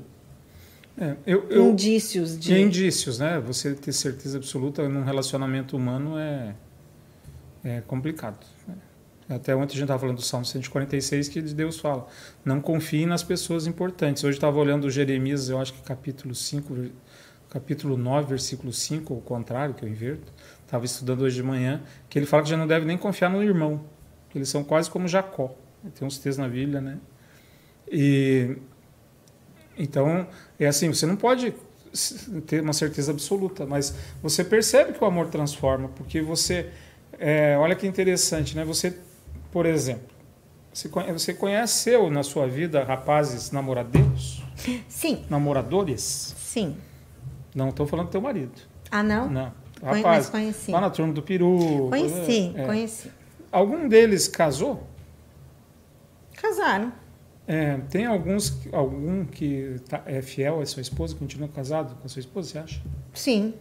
É, 0.98 1.16
eu, 1.28 1.46
eu, 1.50 1.70
indícios 1.70 2.40
de. 2.40 2.54
E 2.54 2.62
indícios, 2.62 3.20
né? 3.20 3.42
Você 3.46 3.74
ter 3.74 3.92
certeza 3.92 4.38
absoluta 4.38 4.88
num 4.88 5.04
relacionamento 5.04 5.76
humano 5.76 6.18
é, 6.18 6.56
é 7.64 7.82
complicado. 7.82 8.46
Até 9.30 9.56
ontem 9.56 9.74
a 9.74 9.76
gente 9.76 9.82
estava 9.84 10.00
falando 10.00 10.16
do 10.16 10.24
Salmo 10.24 10.46
146, 10.46 11.28
que 11.28 11.42
Deus 11.42 11.80
fala: 11.80 12.08
não 12.44 12.60
confie 12.60 13.06
nas 13.06 13.22
pessoas 13.22 13.68
importantes. 13.68 14.24
Hoje 14.24 14.38
estava 14.38 14.58
olhando 14.58 14.90
Jeremias, 14.90 15.50
eu 15.50 15.60
acho 15.60 15.74
que 15.74 15.82
capítulo 15.84 16.34
5, 16.34 16.74
ver- 16.74 16.92
capítulo 17.50 17.96
9, 17.96 18.28
versículo 18.28 18.74
5, 18.74 19.14
ou 19.14 19.20
o 19.20 19.22
contrário, 19.22 19.76
que 19.76 19.84
eu 19.84 19.90
inverto. 19.90 20.34
Estava 20.66 20.84
estudando 20.86 21.22
hoje 21.22 21.36
de 21.36 21.44
manhã, 21.44 21.82
que 22.10 22.18
ele 22.18 22.26
fala 22.26 22.44
que 22.44 22.50
já 22.50 22.58
não 22.58 22.66
deve 22.68 22.86
nem 22.86 22.98
confiar 22.98 23.30
no 23.30 23.44
irmão, 23.44 23.84
que 24.30 24.38
eles 24.38 24.50
são 24.50 24.64
quase 24.64 24.90
como 24.90 25.08
Jacó. 25.08 25.56
Tem 25.94 26.08
uns 26.08 26.18
textos 26.18 26.38
na 26.38 26.48
Bíblia, 26.48 26.82
né? 26.82 26.98
E 27.92 28.58
então 29.78 30.28
é 30.60 30.68
assim, 30.68 30.90
você 30.90 31.06
não 31.06 31.16
pode 31.16 31.54
ter 32.46 32.62
uma 32.62 32.74
certeza 32.74 33.12
absoluta, 33.12 33.66
mas 33.66 33.96
você 34.22 34.44
percebe 34.44 34.94
que 34.94 35.04
o 35.04 35.08
amor 35.08 35.28
transforma, 35.28 35.88
porque 35.90 36.22
você 36.22 36.70
é, 37.20 37.58
olha 37.58 37.76
que 37.76 37.86
interessante, 37.88 38.56
né? 38.56 38.64
Você, 38.66 38.98
por 39.52 39.66
exemplo, 39.66 40.08
você 40.74 40.88
conhe- 40.90 41.12
você 41.12 41.34
conheceu 41.34 42.10
na 42.10 42.24
sua 42.24 42.48
vida 42.48 42.84
rapazes 42.84 43.52
namoradeiros, 43.52 44.42
Sim, 44.88 45.26
namoradores? 45.30 46.34
sim. 46.38 46.76
Não 47.56 47.70
estou 47.70 47.86
falando 47.88 48.08
do 48.08 48.12
teu 48.12 48.22
marido, 48.22 48.62
Ah, 48.92 49.02
não? 49.04 49.30
não. 49.30 49.52
Rapaz, 49.82 50.04
mas 50.04 50.30
conheci. 50.30 50.72
lá 50.72 50.82
na 50.82 50.90
turma 50.90 51.14
do 51.14 51.22
peru. 51.22 51.88
Conheci, 51.90 52.52
é. 52.56 52.66
conheci. 52.66 53.12
Algum 53.52 53.88
deles 53.88 54.28
casou? 54.28 54.84
Casaram. 56.36 56.92
É, 57.48 57.78
tem 57.90 58.06
alguns, 58.06 58.60
algum 58.72 59.26
que 59.26 59.78
tá- 59.90 60.04
é 60.06 60.22
fiel 60.22 60.62
à 60.62 60.66
sua 60.66 60.82
esposa, 60.82 61.16
continua 61.16 61.48
casado 61.48 61.96
com 61.96 62.06
a 62.06 62.10
sua 62.10 62.20
esposa, 62.20 62.50
você 62.50 62.58
acha? 62.60 62.82
Sim. 63.14 63.54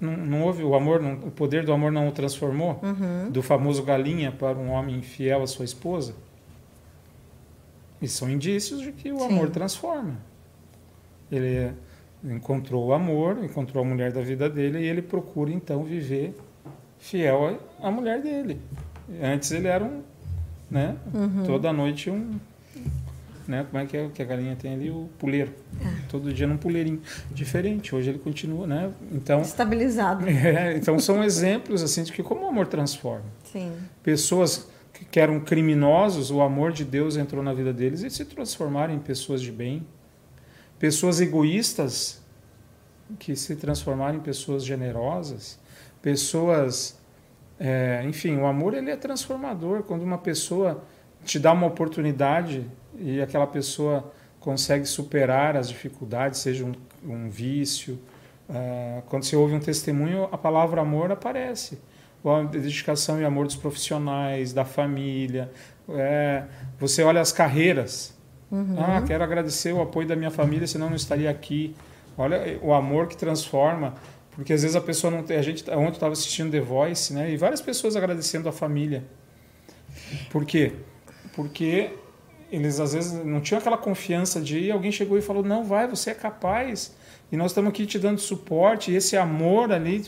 Não, 0.00 0.16
não 0.16 0.42
houve 0.44 0.62
o 0.62 0.74
amor, 0.74 1.00
não- 1.00 1.14
o 1.14 1.30
poder 1.30 1.64
do 1.64 1.72
amor 1.72 1.90
não 1.90 2.08
o 2.08 2.12
transformou 2.12 2.80
Uhum. 2.82 3.30
do 3.30 3.42
famoso 3.42 3.82
galinha 3.82 4.30
para 4.30 4.56
um 4.56 4.70
homem 4.70 5.02
fiel 5.02 5.42
à 5.42 5.46
sua 5.46 5.64
esposa? 5.64 6.14
E 8.00 8.06
são 8.06 8.30
indícios 8.30 8.80
de 8.80 8.92
que 8.92 9.10
o 9.12 9.18
Sim. 9.18 9.26
amor 9.26 9.50
transforma. 9.50 10.16
Ele 11.30 11.72
encontrou 12.24 12.86
o 12.86 12.92
amor, 12.92 13.42
encontrou 13.42 13.84
a 13.84 13.86
mulher 13.86 14.12
da 14.12 14.20
vida 14.20 14.48
dele 14.48 14.78
e 14.80 14.84
ele 14.86 15.02
procura 15.02 15.50
então 15.52 15.82
viver 15.84 16.34
fiel 16.98 17.58
à 17.82 17.88
à 17.88 17.90
mulher 17.90 18.20
dele. 18.22 18.60
Antes 19.22 19.50
ele 19.52 19.66
era 19.68 19.84
um, 19.84 20.02
né? 20.70 20.96
Uhum. 21.14 21.42
Toda 21.44 21.72
noite 21.72 22.08
um, 22.10 22.38
né? 23.46 23.66
Como 23.70 23.82
é 23.82 23.86
que 23.86 23.96
é 23.96 24.08
que 24.08 24.22
a 24.22 24.24
galinha 24.24 24.54
tem 24.56 24.74
ali 24.74 24.90
o 24.90 25.08
puleiro? 25.18 25.52
Ah. 25.84 25.92
Todo 26.08 26.32
dia 26.32 26.46
num 26.46 26.56
puleirinho 26.56 27.00
diferente. 27.30 27.94
Hoje 27.94 28.10
ele 28.10 28.18
continua, 28.18 28.66
né? 28.66 28.90
Então 29.12 29.42
Estabilizado. 29.42 30.26
é, 30.28 30.76
então 30.76 30.98
são 30.98 31.22
exemplos 31.22 31.82
assim 31.82 32.02
de 32.02 32.12
que 32.12 32.22
como 32.22 32.44
o 32.44 32.48
amor 32.48 32.66
transforma. 32.66 33.26
Sim. 33.44 33.72
Pessoas 34.02 34.68
que 35.10 35.20
eram 35.20 35.40
criminosos, 35.40 36.30
o 36.30 36.40
amor 36.40 36.72
de 36.72 36.84
Deus 36.84 37.16
entrou 37.16 37.42
na 37.42 37.52
vida 37.52 37.72
deles 37.72 38.02
e 38.02 38.10
se 38.10 38.24
transformaram 38.24 38.94
em 38.94 38.98
pessoas 38.98 39.40
de 39.40 39.52
bem. 39.52 39.86
Pessoas 40.78 41.20
egoístas 41.20 42.22
que 43.18 43.34
se 43.36 43.56
transformaram 43.56 44.18
em 44.18 44.20
pessoas 44.20 44.64
generosas. 44.64 45.58
Pessoas, 46.02 46.98
é, 47.58 48.02
enfim, 48.06 48.36
o 48.36 48.46
amor 48.46 48.74
ele 48.74 48.90
é 48.90 48.96
transformador. 48.96 49.82
Quando 49.82 50.02
uma 50.02 50.18
pessoa 50.18 50.82
te 51.24 51.38
dá 51.38 51.52
uma 51.52 51.66
oportunidade 51.66 52.66
e 52.98 53.20
aquela 53.20 53.46
pessoa 53.46 54.12
consegue 54.48 54.86
superar 54.86 55.58
as 55.58 55.68
dificuldades, 55.68 56.40
seja 56.40 56.64
um, 56.64 56.72
um 57.04 57.28
vício, 57.28 57.98
ah, 58.48 59.02
quando 59.04 59.24
você 59.24 59.36
ouve 59.36 59.54
um 59.54 59.60
testemunho, 59.60 60.26
a 60.32 60.38
palavra 60.38 60.80
amor 60.80 61.12
aparece. 61.12 61.78
A 62.24 62.44
dedicação 62.44 63.20
e 63.20 63.26
amor 63.26 63.44
dos 63.44 63.56
profissionais, 63.56 64.54
da 64.54 64.64
família. 64.64 65.52
É, 65.90 66.44
você 66.80 67.02
olha 67.02 67.20
as 67.20 67.30
carreiras. 67.30 68.16
Ah, 68.78 69.02
quero 69.06 69.22
agradecer 69.22 69.74
o 69.74 69.82
apoio 69.82 70.08
da 70.08 70.16
minha 70.16 70.30
família, 70.30 70.66
senão 70.66 70.88
não 70.88 70.96
estaria 70.96 71.28
aqui. 71.28 71.76
Olha 72.16 72.58
o 72.62 72.72
amor 72.72 73.06
que 73.06 73.18
transforma. 73.18 73.96
Porque 74.30 74.54
às 74.54 74.62
vezes 74.62 74.74
a 74.74 74.80
pessoa 74.80 75.10
não 75.10 75.22
tem. 75.22 75.36
A 75.36 75.42
gente, 75.42 75.62
ontem 75.70 75.84
eu 75.84 75.88
estava 75.90 76.12
assistindo 76.14 76.50
The 76.50 76.60
Voice, 76.60 77.12
né? 77.12 77.30
E 77.30 77.36
várias 77.36 77.60
pessoas 77.60 77.96
agradecendo 77.96 78.48
a 78.48 78.52
família. 78.52 79.04
Por 80.30 80.46
quê? 80.46 80.72
Porque 81.34 81.90
eles 82.50 82.80
às 82.80 82.92
vezes 82.92 83.12
não 83.24 83.40
tinham 83.40 83.58
aquela 83.58 83.76
confiança 83.78 84.40
de 84.40 84.58
ir, 84.58 84.70
alguém 84.70 84.90
chegou 84.92 85.16
e 85.18 85.22
falou: 85.22 85.42
"Não, 85.42 85.64
vai, 85.64 85.86
você 85.86 86.10
é 86.10 86.14
capaz". 86.14 86.94
E 87.30 87.36
nós 87.36 87.50
estamos 87.50 87.68
aqui 87.70 87.84
te 87.84 87.98
dando 87.98 88.18
suporte, 88.20 88.90
e 88.90 88.96
esse 88.96 89.16
amor 89.16 89.70
ali 89.70 90.04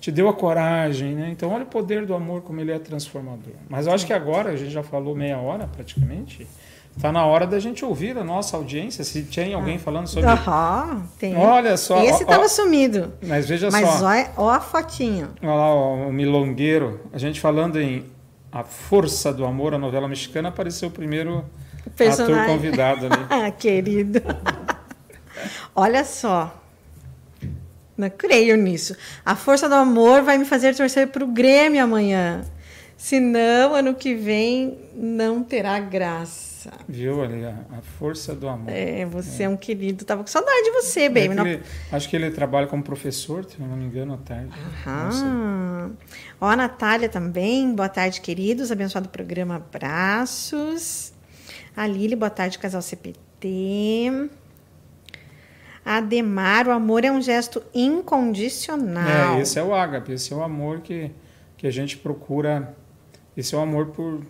te 0.00 0.10
deu 0.10 0.28
a 0.28 0.34
coragem, 0.34 1.14
né? 1.14 1.28
Então 1.30 1.50
olha 1.50 1.62
o 1.62 1.66
poder 1.66 2.04
do 2.04 2.14
amor 2.14 2.42
como 2.42 2.60
ele 2.60 2.72
é 2.72 2.78
transformador. 2.78 3.54
Mas 3.68 3.86
eu 3.86 3.92
acho 3.92 4.04
que 4.06 4.12
agora 4.12 4.50
a 4.50 4.56
gente 4.56 4.70
já 4.70 4.82
falou 4.82 5.14
meia 5.14 5.38
hora 5.38 5.66
praticamente. 5.66 6.46
Está 6.96 7.10
na 7.10 7.26
hora 7.26 7.44
da 7.44 7.58
gente 7.58 7.84
ouvir 7.84 8.16
a 8.16 8.22
nossa 8.22 8.56
audiência, 8.56 9.02
se 9.02 9.22
tem 9.22 9.52
alguém 9.52 9.78
falando 9.78 10.06
sobre 10.06 10.30
Aham, 10.30 11.02
tem. 11.18 11.36
Olha 11.36 11.76
só, 11.76 12.00
Esse 12.04 12.22
ó, 12.22 12.26
tava 12.26 12.44
ó. 12.44 12.48
sumido. 12.48 13.12
Mas 13.22 13.48
veja 13.48 13.68
Mas 13.70 13.88
só. 13.88 14.06
olha, 14.06 14.30
ó 14.36 14.50
a 14.50 14.60
fotinho. 14.60 15.30
Olha 15.42 15.54
lá, 15.54 15.74
ó, 15.74 15.94
o 16.08 16.12
milongueiro. 16.12 17.00
A 17.12 17.18
gente 17.18 17.40
falando 17.40 17.80
em 17.80 18.04
A 18.52 18.62
Força 18.62 19.32
do 19.32 19.44
Amor, 19.44 19.74
a 19.74 19.78
novela 19.78 20.06
mexicana, 20.06 20.50
apareceu 20.50 20.88
o 20.88 20.92
primeiro 21.90 22.14
ator 22.14 22.26
Personagem. 22.26 22.56
convidado 22.56 23.06
ali. 23.06 23.26
Ah, 23.30 23.50
querido. 23.50 24.20
Olha 25.74 26.04
só. 26.04 26.60
Não 27.96 28.10
creio 28.10 28.56
nisso. 28.56 28.96
A 29.24 29.36
força 29.36 29.68
do 29.68 29.74
amor 29.74 30.22
vai 30.22 30.36
me 30.38 30.44
fazer 30.44 30.74
torcer 30.74 31.08
para 31.08 31.22
o 31.24 31.28
Grêmio 31.28 31.82
amanhã. 31.82 32.42
Senão, 32.96 33.74
ano 33.74 33.94
que 33.94 34.14
vem 34.14 34.78
não 34.94 35.42
terá 35.44 35.78
graça. 35.78 36.72
Viu 36.88 37.22
ali? 37.22 37.44
A, 37.44 37.54
Força 37.98 38.34
do 38.34 38.48
Amor. 38.48 38.70
É, 38.70 39.04
você 39.04 39.42
é. 39.42 39.48
um 39.48 39.56
querido. 39.56 40.04
Tava 40.04 40.22
com 40.22 40.28
saudade 40.28 40.62
de 40.64 40.70
você, 40.70 41.02
É 41.02 41.08
baby. 41.10 41.28
que 41.28 41.34
Não- 41.34 41.46
ele- 41.46 41.62
acho 41.92 42.08
que 42.08 42.16
ele 42.16 42.30
trabalha 42.30 42.66
como 42.66 42.82
professor, 42.82 43.44
se 43.44 43.60
não 43.60 43.76
me 43.76 43.84
engano, 43.84 44.14
à 44.14 44.16
tarde. 44.16 44.48
Não 44.86 45.12
sei. 45.12 45.22
Ah. 45.26 45.90
Ó, 46.40 46.46
a 46.48 46.56
Natália 46.56 47.08
também. 47.08 47.74
Boa 47.74 47.88
tarde, 47.90 48.20
queridos. 48.22 48.72
Abençoado 48.72 49.08
programa. 49.10 49.56
Abraços. 49.56 51.12
A 51.76 51.88
Lili, 51.88 52.14
boa 52.14 52.30
tarde, 52.30 52.56
casal 52.56 52.80
CPT. 52.80 54.30
Ademar, 55.84 56.68
o 56.68 56.70
amor 56.70 57.04
é 57.04 57.10
um 57.10 57.20
gesto 57.20 57.62
incondicional. 57.74 59.36
É, 59.36 59.40
esse 59.40 59.58
é 59.58 59.62
o 59.62 59.74
ágape, 59.74 60.12
esse 60.12 60.32
é 60.32 60.36
o 60.36 60.42
amor 60.42 60.80
que, 60.80 61.10
que 61.56 61.66
a 61.66 61.70
gente 61.72 61.96
procura. 61.96 62.76
Esse 63.36 63.56
é 63.56 63.58
o 63.58 63.60
amor 63.60 63.86
por, 63.86 64.22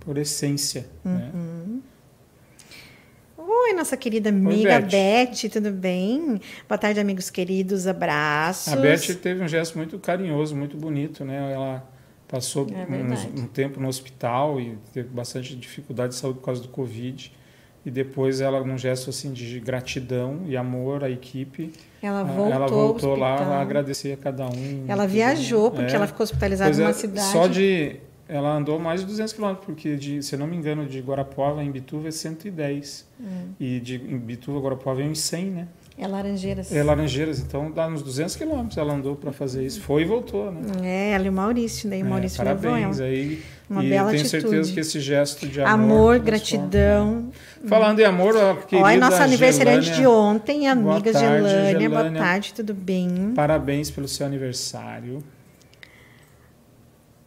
por 0.00 0.18
essência. 0.18 0.84
Né? 1.04 1.30
Uhum. 1.32 1.80
Oi, 3.38 3.72
nossa 3.72 3.96
querida 3.96 4.30
amiga 4.30 4.80
Beth. 4.80 5.30
Beth. 5.30 5.48
tudo 5.48 5.70
bem? 5.70 6.40
Boa 6.68 6.76
tarde, 6.76 6.98
amigos 6.98 7.30
queridos. 7.30 7.86
Abraços. 7.86 8.72
A 8.72 8.76
Beth 8.76 9.14
teve 9.22 9.44
um 9.44 9.48
gesto 9.48 9.78
muito 9.78 9.96
carinhoso, 10.00 10.56
muito 10.56 10.76
bonito, 10.76 11.24
né? 11.24 11.52
Ela 11.52 11.88
passou 12.30 12.66
É 12.74 12.84
verdade. 12.84 13.28
um 13.36 13.46
tempo 13.46 13.80
no 13.80 13.88
hospital 13.88 14.60
e 14.60 14.78
teve 14.92 15.08
bastante 15.08 15.54
dificuldade 15.56 16.14
de 16.14 16.18
saúde 16.20 16.38
por 16.38 16.44
causa 16.46 16.62
do 16.62 16.68
Covid. 16.68 17.32
E 17.84 17.90
depois 17.90 18.42
ela, 18.42 18.62
num 18.62 18.76
gesto 18.76 19.08
assim 19.08 19.32
de 19.32 19.58
gratidão 19.58 20.42
e 20.46 20.54
amor 20.56 21.02
à 21.02 21.08
equipe, 21.10 21.72
Ela 22.02 22.22
voltou, 22.22 22.52
ela 22.52 22.64
ao 22.64 22.70
voltou 22.70 23.16
lá 23.16 23.36
a 23.36 23.60
agradecer 23.62 24.12
a 24.12 24.16
cada 24.18 24.46
um. 24.46 24.84
Ela 24.86 25.06
viajou, 25.06 25.70
porque 25.70 25.92
É. 25.92 25.96
ela 25.96 26.06
ficou 26.06 26.22
hospitalizada 26.24 26.76
numa 26.76 26.90
é, 26.90 26.92
cidade. 26.92 27.26
Só 27.32 27.46
de. 27.46 27.96
Ela 28.28 28.54
andou 28.54 28.78
mais 28.78 29.00
de 29.00 29.06
200 29.06 29.32
quilômetros, 29.32 29.64
porque, 29.66 29.96
de, 29.96 30.22
se 30.22 30.34
eu 30.34 30.38
não 30.38 30.46
me 30.46 30.56
engano, 30.56 30.86
de 30.86 31.00
Guarapuava 31.00 31.64
em 31.64 31.70
Bituva 31.70 32.06
é 32.08 32.10
110. 32.12 33.06
Hum. 33.18 33.24
E 33.58 33.80
de 33.80 33.96
em 33.96 34.18
Bituva 34.18 34.58
a 34.58 34.62
Guarapuava 34.62 35.02
é 35.02 35.04
uns 35.06 35.18
100, 35.20 35.46
né? 35.46 35.68
É 36.02 36.06
Laranjeiras. 36.08 36.72
É 36.74 36.82
Laranjeiras, 36.82 37.40
então 37.40 37.70
dá 37.70 37.86
uns 37.86 38.02
200 38.02 38.34
quilômetros 38.34 38.78
ela 38.78 38.94
andou 38.94 39.14
para 39.16 39.32
fazer 39.32 39.66
isso. 39.66 39.82
Foi 39.82 40.00
e 40.00 40.04
voltou, 40.06 40.50
né? 40.50 40.62
É, 40.82 41.10
ela 41.10 41.26
e 41.26 41.28
o 41.28 41.32
Maurício. 41.32 41.90
Daí 41.90 42.02
o 42.02 42.06
É, 42.06 42.08
Maurício 42.08 42.42
levou 42.42 42.62
parabéns 42.70 42.98
ela. 43.00 43.08
aí. 43.08 43.42
Uma 43.68 43.84
e 43.84 43.90
bela 43.90 44.10
tenho 44.10 44.22
atitude. 44.22 44.42
certeza 44.42 44.72
que 44.72 44.80
esse 44.80 44.98
gesto 44.98 45.46
de 45.46 45.60
amor. 45.60 45.74
Amor, 45.74 46.18
gratidão. 46.20 47.28
Falando 47.66 48.00
em 48.00 48.04
amor, 48.04 48.34
ó, 48.34 48.54
querida 48.54 48.88
Olha, 48.88 48.98
nossa 48.98 49.22
aniversariante 49.24 49.88
Gelânia, 49.88 50.00
de 50.00 50.06
ontem, 50.08 50.60
Boa 50.60 50.94
amiga 50.94 51.12
tarde, 51.12 51.26
Gelânia. 51.48 51.90
Boa 51.90 52.10
tarde, 52.12 52.54
tudo 52.54 52.72
bem? 52.72 53.32
Parabéns 53.36 53.90
pelo 53.90 54.08
seu 54.08 54.24
aniversário. 54.26 55.22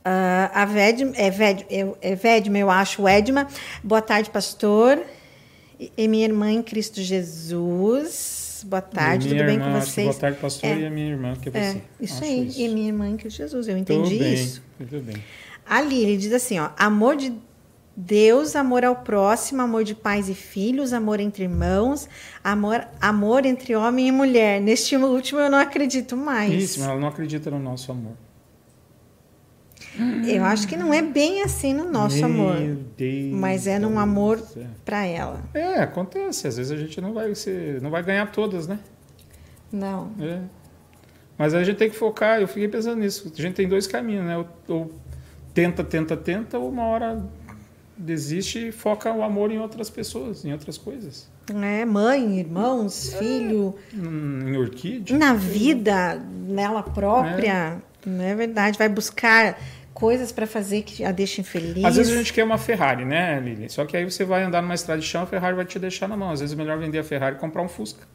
Ah, 0.04 0.52
a 0.54 0.66
Vedma, 0.66 1.14
é, 1.16 1.30
Ved, 1.30 1.66
é, 1.70 1.88
é 2.02 2.16
Vedma, 2.16 2.58
eu 2.58 2.70
acho, 2.70 3.08
Edma. 3.08 3.48
Boa 3.84 4.02
tarde, 4.02 4.30
pastor. 4.30 5.00
E, 5.80 5.92
e 5.98 6.08
minha 6.08 6.26
irmã 6.26 6.52
em 6.52 6.62
Cristo 6.62 7.02
Jesus. 7.02 8.33
Boa 8.66 8.82
tarde, 8.82 9.30
tudo 9.30 9.44
bem 9.44 9.56
irmã, 9.56 9.74
com 9.74 9.80
que 9.80 9.86
vocês? 9.86 10.08
Boa 10.08 10.20
tarde, 10.20 10.38
pastor, 10.40 10.70
É. 10.70 10.80
e 10.80 10.86
a 10.86 10.90
minha 10.90 11.10
irmã, 11.10 11.34
que 11.36 11.50
é 11.50 11.52
É, 11.56 11.72
você. 11.74 11.82
isso 12.00 12.24
aí. 12.24 12.48
isso. 12.48 12.60
E 12.62 12.70
minha 12.70 12.88
irmã 12.88 13.08
em 13.10 13.18
Cristo 13.18 13.38
Jesus, 13.38 13.68
eu 13.68 13.76
Tudo 13.78 13.82
entendi 14.04 14.20
bem, 14.20 14.34
isso. 14.34 14.62
Tudo 14.78 15.02
bem. 15.02 15.16
A 15.66 15.82
Lili 15.82 16.18
diz 16.18 16.32
assim, 16.34 16.60
ó, 16.60 16.70
amor 16.78 17.16
de 17.16 17.34
Deus, 17.96 18.56
amor 18.56 18.84
ao 18.84 18.96
próximo, 18.98 19.62
amor 19.62 19.84
de 19.84 19.94
pais 19.94 20.28
e 20.28 20.34
filhos, 20.34 20.94
amor 20.94 21.20
entre 21.20 21.44
irmãos, 21.44 22.10
amor, 22.44 22.86
amor 23.00 23.46
entre 23.46 23.76
homem 23.76 24.08
e 24.08 24.12
mulher. 24.12 24.60
Neste 24.60 24.96
último 24.98 25.40
eu 25.40 25.50
não 25.50 25.60
acredito 25.60 26.18
mais. 26.18 26.52
Isso, 26.52 26.80
mas 26.80 26.90
ela 26.90 27.00
não 27.00 27.08
acredita 27.08 27.52
no 27.52 27.60
nosso 27.60 27.92
amor. 27.92 28.14
Eu 30.28 30.44
acho 30.46 30.68
que 30.68 30.76
não 30.76 30.94
é 30.94 31.02
bem 31.02 31.42
assim 31.44 31.74
no 31.74 31.90
nosso 31.92 32.18
Meu 32.18 32.26
amor. 32.26 32.56
Deus 32.98 33.34
Mas 33.34 33.68
é 33.68 33.78
num 33.78 34.00
amor 34.00 34.42
pra 34.84 35.06
ela. 35.06 35.42
É, 35.54 35.76
acontece. 35.82 36.48
Às 36.48 36.58
vezes 36.58 36.72
a 36.72 36.78
gente 36.78 37.00
não 37.00 37.14
vai 37.14 37.34
ser, 37.36 37.82
não 37.82 37.90
vai 37.92 38.02
ganhar 38.04 38.32
todas, 38.32 38.68
né? 38.68 38.80
Não. 39.72 40.12
É. 40.20 40.40
Mas 41.38 41.54
a 41.54 41.64
gente 41.64 41.78
tem 41.78 41.90
que 41.90 41.96
focar, 41.96 42.40
eu 42.40 42.48
fiquei 42.48 42.68
pensando 42.68 43.00
nisso. 43.00 43.32
A 43.38 43.42
gente 43.42 43.56
tem 43.56 43.68
dois 43.68 43.88
caminhos, 43.88 44.26
né? 44.26 44.38
Ou, 44.38 44.48
ou 44.68 44.92
tenta, 45.54 45.84
tenta, 45.84 46.16
tenta, 46.16 46.58
ou 46.60 46.70
uma 46.70 46.84
hora 46.84 47.24
desiste 47.98 48.68
e 48.68 48.72
foca 48.72 49.12
o 49.14 49.22
amor 49.24 49.52
em 49.52 49.60
outras 49.60 49.90
pessoas, 49.90 50.44
em 50.46 50.52
outras 50.52 50.78
coisas. 50.78 51.28
É 51.62 51.86
mãe, 51.86 52.40
irmãos, 52.40 53.14
filho, 53.16 53.76
Hum, 53.94 54.48
Em 54.48 54.58
orquídea. 54.58 55.18
na 55.18 55.34
vida, 55.34 56.16
nela 56.48 56.82
própria. 56.84 57.82
Não 58.06 58.24
é 58.24 58.36
verdade? 58.36 58.78
Vai 58.78 58.90
buscar 58.90 59.58
coisas 59.94 60.32
pra 60.32 60.48
fazer 60.48 60.82
que 60.82 61.04
a 61.06 61.12
deixem 61.12 61.44
feliz. 61.44 61.84
Às 61.84 61.96
vezes 61.96 62.14
a 62.14 62.18
gente 62.18 62.34
quer 62.34 62.44
uma 62.44 62.58
Ferrari, 62.58 63.06
né, 63.06 63.40
Lili? 63.40 63.70
Só 63.70 63.86
que 63.86 63.96
aí 63.96 64.04
você 64.04 64.26
vai 64.26 64.44
andar 64.44 64.62
numa 64.62 64.74
estrada 64.74 65.00
de 65.00 65.08
chão, 65.08 65.24
a 65.24 65.26
Ferrari 65.26 65.56
vai 65.56 65.66
te 65.66 65.78
deixar 65.80 66.08
na 66.08 66.18
mão. 66.18 66.32
Às 66.32 66.40
vezes 66.40 66.54
é 66.54 66.58
melhor 66.58 66.78
vender 66.78 67.00
a 67.00 67.04
Ferrari 67.04 67.36
e 67.36 67.40
comprar 67.40 67.62
um 67.62 67.68
Fusca. 67.70 68.06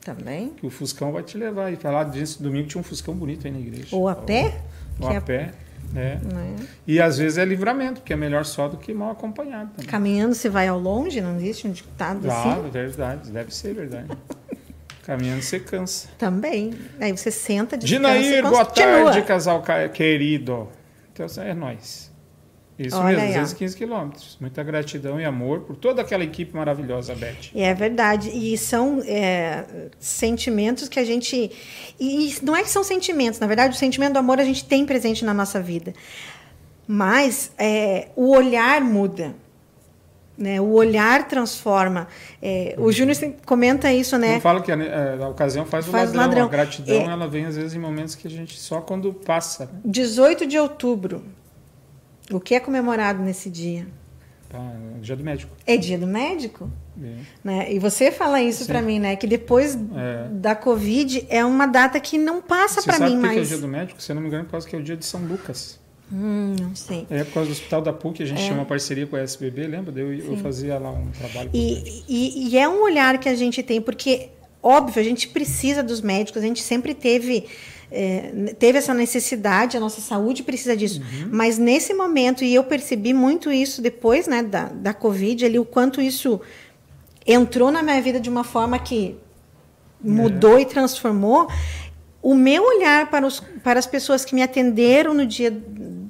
Também. 0.00 0.50
Que 0.50 0.66
o 0.66 0.70
Fuscão 0.70 1.12
vai 1.12 1.22
te 1.22 1.36
levar. 1.36 1.72
E 1.72 1.76
falar 1.76 2.04
disso, 2.04 2.42
domingo 2.42 2.68
tinha 2.68 2.80
um 2.80 2.84
Fuscão 2.84 3.14
bonito 3.14 3.46
aí 3.46 3.52
na 3.52 3.58
igreja. 3.58 3.88
Ou 3.94 4.08
a 4.08 4.14
pé. 4.14 4.60
Ou 5.00 5.08
que 5.08 5.14
a 5.14 5.18
é- 5.18 5.20
pé. 5.20 5.52
É. 5.96 6.16
né? 6.16 6.56
E 6.86 7.00
às 7.00 7.16
vezes 7.16 7.38
é 7.38 7.44
livramento, 7.46 8.00
porque 8.00 8.12
é 8.12 8.16
melhor 8.16 8.44
só 8.44 8.68
do 8.68 8.76
que 8.76 8.92
mal 8.92 9.10
acompanhado. 9.10 9.70
Também. 9.70 9.86
Caminhando 9.86 10.34
se 10.34 10.48
vai 10.48 10.68
ao 10.68 10.78
longe, 10.78 11.20
não 11.20 11.36
existe 11.36 11.66
um 11.66 11.70
ditado 11.70 12.30
assim? 12.30 12.70
verdade, 12.70 13.30
deve 13.30 13.54
ser 13.54 13.74
verdade. 13.74 14.08
Caminhando 15.02 15.40
você 15.40 15.58
cansa. 15.58 16.08
Também. 16.18 16.74
Aí 17.00 17.16
você 17.16 17.30
senta, 17.30 17.78
descansa 17.78 18.18
Dinair, 18.18 18.42
boa 18.42 18.66
tarde, 18.66 19.22
casal 19.22 19.62
ca- 19.62 19.88
querido. 19.88 20.68
Então 21.24 21.44
é 21.44 21.54
nós. 21.54 22.12
Isso 22.78 22.96
Olha 22.96 23.16
mesmo, 23.16 23.22
aí, 23.22 23.30
ó. 23.30 23.42
215 23.42 23.76
quilômetros. 23.76 24.38
Muita 24.40 24.62
gratidão 24.62 25.20
e 25.20 25.24
amor 25.24 25.62
por 25.62 25.74
toda 25.74 26.00
aquela 26.00 26.22
equipe 26.22 26.54
maravilhosa, 26.54 27.12
Beth. 27.14 27.50
É 27.54 27.74
verdade. 27.74 28.30
E 28.30 28.56
são 28.56 29.02
é, 29.04 29.64
sentimentos 29.98 30.88
que 30.88 31.00
a 31.00 31.04
gente. 31.04 31.50
E 31.98 32.36
não 32.40 32.54
é 32.54 32.62
que 32.62 32.70
são 32.70 32.84
sentimentos, 32.84 33.40
na 33.40 33.48
verdade, 33.48 33.74
o 33.74 33.78
sentimento 33.78 34.12
do 34.12 34.20
amor 34.20 34.38
a 34.38 34.44
gente 34.44 34.64
tem 34.64 34.86
presente 34.86 35.24
na 35.24 35.34
nossa 35.34 35.60
vida. 35.60 35.92
Mas 36.86 37.50
é, 37.58 38.08
o 38.14 38.30
olhar 38.30 38.80
muda. 38.80 39.34
Né? 40.38 40.60
O 40.60 40.68
olhar 40.74 41.26
transforma. 41.26 42.06
É, 42.40 42.76
o 42.78 42.92
Júnior 42.92 43.16
sempre 43.16 43.44
comenta 43.44 43.92
isso, 43.92 44.16
né? 44.16 44.34
Não 44.34 44.40
falo 44.40 44.62
que 44.62 44.70
a, 44.70 44.76
a- 44.76 45.24
a 45.24 45.28
ocasião 45.28 45.66
faz 45.66 45.84
Faz 45.86 46.10
o 46.12 46.16
ladrão. 46.16 46.22
ladrão. 46.22 46.44
A 46.46 46.48
gratidão, 46.48 46.94
É. 46.94 47.04
ela 47.06 47.26
vem 47.26 47.44
às 47.44 47.56
vezes 47.56 47.74
em 47.74 47.78
momentos 47.80 48.14
que 48.14 48.28
a 48.28 48.30
gente 48.30 48.56
só 48.56 48.80
quando 48.80 49.12
passa. 49.12 49.64
Né? 49.66 49.80
18 49.84 50.46
de 50.46 50.56
outubro. 50.56 51.24
O 52.30 52.38
que 52.38 52.54
é 52.54 52.60
comemorado 52.60 53.20
nesse 53.20 53.50
dia? 53.50 53.86
É 54.54 55.00
dia 55.00 55.16
do 55.16 55.24
médico. 55.24 55.52
É 55.66 55.76
dia 55.76 55.98
do 55.98 56.06
médico? 56.06 56.70
É. 57.02 57.14
Né? 57.42 57.72
E 57.72 57.78
você 57.80 58.10
fala 58.12 58.40
isso 58.40 58.64
para 58.64 58.80
mim, 58.80 58.98
né? 59.00 59.16
Que 59.16 59.26
depois 59.26 59.74
É. 59.74 60.28
da 60.30 60.54
Covid 60.54 61.26
é 61.28 61.44
uma 61.44 61.66
data 61.66 61.98
que 61.98 62.16
não 62.16 62.40
passa 62.40 62.80
Você 62.80 62.86
para 62.86 62.98
sabe 62.98 63.10
mim 63.16 63.20
por 63.20 63.28
que 63.28 63.28
que 63.28 63.34
é 63.34 63.34
o 63.34 63.36
mais. 63.40 63.48
dia 63.48 63.58
do 63.58 63.68
médico? 63.68 64.00
Se 64.00 64.12
eu 64.12 64.14
não 64.14 64.22
me 64.22 64.28
engano, 64.28 64.44
causa 64.44 64.66
que 64.68 64.76
é 64.76 64.78
o 64.78 64.82
dia 64.82 64.96
de 64.96 65.04
São 65.04 65.20
Lucas. 65.20 65.78
Hum, 66.12 66.56
não 66.60 66.74
sei. 66.74 67.06
É 67.10 67.22
por 67.24 67.34
causa 67.34 67.48
do 67.48 67.52
Hospital 67.52 67.82
da 67.82 67.92
PUC, 67.92 68.22
a 68.22 68.26
gente 68.26 68.42
tinha 68.42 68.54
uma 68.54 68.64
parceria 68.64 69.06
com 69.06 69.16
a 69.16 69.20
SBB, 69.20 69.66
lembra? 69.66 69.98
Eu, 69.98 70.12
eu 70.12 70.36
fazia 70.38 70.78
lá 70.78 70.90
um 70.90 71.10
trabalho. 71.10 71.50
E, 71.52 72.02
e, 72.08 72.48
e 72.48 72.58
é 72.58 72.68
um 72.68 72.82
olhar 72.82 73.18
que 73.18 73.28
a 73.28 73.34
gente 73.34 73.62
tem, 73.62 73.80
porque, 73.80 74.30
óbvio, 74.62 75.00
a 75.00 75.04
gente 75.04 75.28
precisa 75.28 75.82
dos 75.82 76.00
médicos, 76.00 76.42
a 76.42 76.46
gente 76.46 76.62
sempre 76.62 76.94
teve, 76.94 77.44
é, 77.90 78.54
teve 78.58 78.78
essa 78.78 78.94
necessidade, 78.94 79.76
a 79.76 79.80
nossa 79.80 80.00
saúde 80.00 80.42
precisa 80.42 80.74
disso. 80.74 81.00
Uhum. 81.00 81.28
Mas 81.30 81.58
nesse 81.58 81.92
momento, 81.92 82.42
e 82.42 82.54
eu 82.54 82.64
percebi 82.64 83.12
muito 83.12 83.52
isso 83.52 83.82
depois 83.82 84.26
né, 84.26 84.42
da, 84.42 84.64
da 84.64 84.94
Covid, 84.94 85.44
ali, 85.44 85.58
o 85.58 85.64
quanto 85.64 86.00
isso 86.00 86.40
entrou 87.26 87.70
na 87.70 87.82
minha 87.82 88.00
vida 88.00 88.18
de 88.18 88.30
uma 88.30 88.44
forma 88.44 88.78
que 88.78 89.14
mudou 90.02 90.58
e 90.58 90.64
transformou. 90.64 91.48
O 92.22 92.34
meu 92.34 92.64
olhar 92.64 93.10
para, 93.10 93.26
os, 93.26 93.40
para 93.62 93.78
as 93.78 93.86
pessoas 93.86 94.24
que 94.24 94.34
me 94.34 94.42
atenderam 94.42 95.12
no 95.12 95.26
dia 95.26 95.50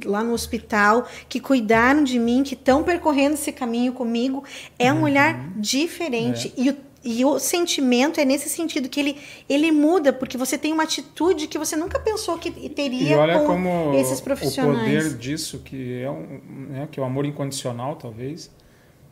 lá 0.09 0.25
no 0.25 0.33
hospital, 0.33 1.07
que 1.29 1.39
cuidaram 1.39 2.03
de 2.03 2.19
mim, 2.19 2.43
que 2.43 2.55
estão 2.55 2.83
percorrendo 2.83 3.35
esse 3.35 3.53
caminho 3.53 3.93
comigo, 3.93 4.43
é 4.79 4.93
um 4.93 5.03
olhar 5.03 5.53
diferente. 5.57 6.53
E, 6.57 6.71
o, 6.71 6.77
e 7.05 7.25
o 7.25 7.39
sentimento 7.39 8.19
é 8.19 8.25
nesse 8.25 8.49
sentido 8.49 8.89
que 8.89 8.99
ele, 8.99 9.17
ele 9.49 9.71
muda, 9.71 10.13
porque 10.13 10.37
você 10.39 10.57
tem 10.57 10.73
uma 10.73 10.85
atitude 10.85 11.47
que 11.47 11.59
você 11.59 11.77
nunca 11.77 11.99
pensou 11.99 12.39
que 12.39 12.49
E 12.49 12.69
teria 12.69 13.19
olha 13.19 13.39
com 13.39 13.47
como 13.47 13.95
esses 13.95 14.19
o 14.19 14.25
profissionais. 14.25 14.79
poder 14.79 15.17
disso, 15.19 15.61
que 15.65 16.01
é, 16.03 16.11
um, 16.11 16.41
né, 16.71 16.89
que 16.91 16.99
é 16.99 17.03
o 17.03 17.07
amor 17.07 17.27
incondicional, 17.27 17.97
talvez, 17.97 18.51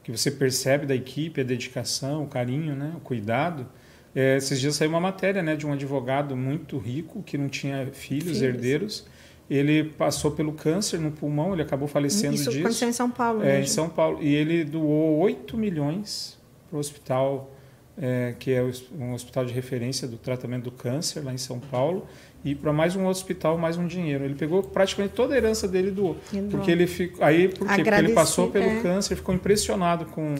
que 0.02 0.10
você 0.10 0.30
percebe 0.30 0.86
da 0.86 0.94
equipe, 0.94 1.40
a 1.40 1.44
dedicação, 1.44 2.24
o 2.24 2.26
carinho, 2.26 2.74
né, 2.74 2.92
o 2.96 3.00
cuidado. 3.00 3.66
É, 4.14 4.36
esses 4.38 4.58
dias 4.58 4.74
saiu 4.74 4.88
uma 4.88 5.00
matéria 5.00 5.42
né, 5.42 5.54
de 5.56 5.66
um 5.66 5.72
advogado 5.74 6.34
muito 6.34 6.78
rico, 6.78 7.22
que 7.22 7.36
não 7.36 7.48
tinha 7.50 7.86
filhos, 7.92 8.38
Filhos. 8.38 8.42
herdeiros. 8.42 9.06
Ele 9.48 9.84
passou 9.84 10.32
pelo 10.32 10.52
câncer 10.52 10.98
no 10.98 11.12
pulmão, 11.12 11.52
ele 11.52 11.62
acabou 11.62 11.86
falecendo 11.86 12.34
Isso 12.34 12.50
disso. 12.50 12.58
aconteceu 12.60 12.88
em 12.88 12.92
São 12.92 13.10
Paulo. 13.10 13.42
É, 13.42 13.46
né, 13.46 13.60
em? 13.60 13.66
São 13.66 13.88
Paulo. 13.88 14.18
E 14.20 14.34
ele 14.34 14.64
doou 14.64 15.18
8 15.18 15.56
milhões 15.56 16.36
para 16.68 16.76
o 16.76 16.80
hospital, 16.80 17.50
é, 17.96 18.34
que 18.38 18.52
é 18.52 18.62
um 18.98 19.14
hospital 19.14 19.44
de 19.44 19.52
referência 19.52 20.08
do 20.08 20.16
tratamento 20.16 20.64
do 20.64 20.72
câncer 20.72 21.20
lá 21.24 21.32
em 21.32 21.38
São 21.38 21.60
Paulo, 21.60 22.06
e 22.44 22.54
para 22.54 22.72
mais 22.72 22.94
um 22.94 23.06
hospital, 23.06 23.56
mais 23.58 23.76
um 23.76 23.86
dinheiro. 23.86 24.24
Ele 24.24 24.34
pegou 24.34 24.62
praticamente 24.62 25.14
toda 25.14 25.34
a 25.34 25.36
herança 25.36 25.66
dele 25.66 25.88
e 25.88 25.90
doou. 25.90 26.16
Porque 26.50 26.70
ele 26.70 26.86
ficou. 26.86 27.24
Aí, 27.24 27.48
por 27.48 27.66
quê? 27.66 27.82
Porque 27.82 27.90
ele 27.90 28.12
passou 28.12 28.50
pelo 28.50 28.66
é. 28.66 28.80
câncer, 28.82 29.16
ficou 29.16 29.34
impressionado 29.34 30.06
com 30.06 30.34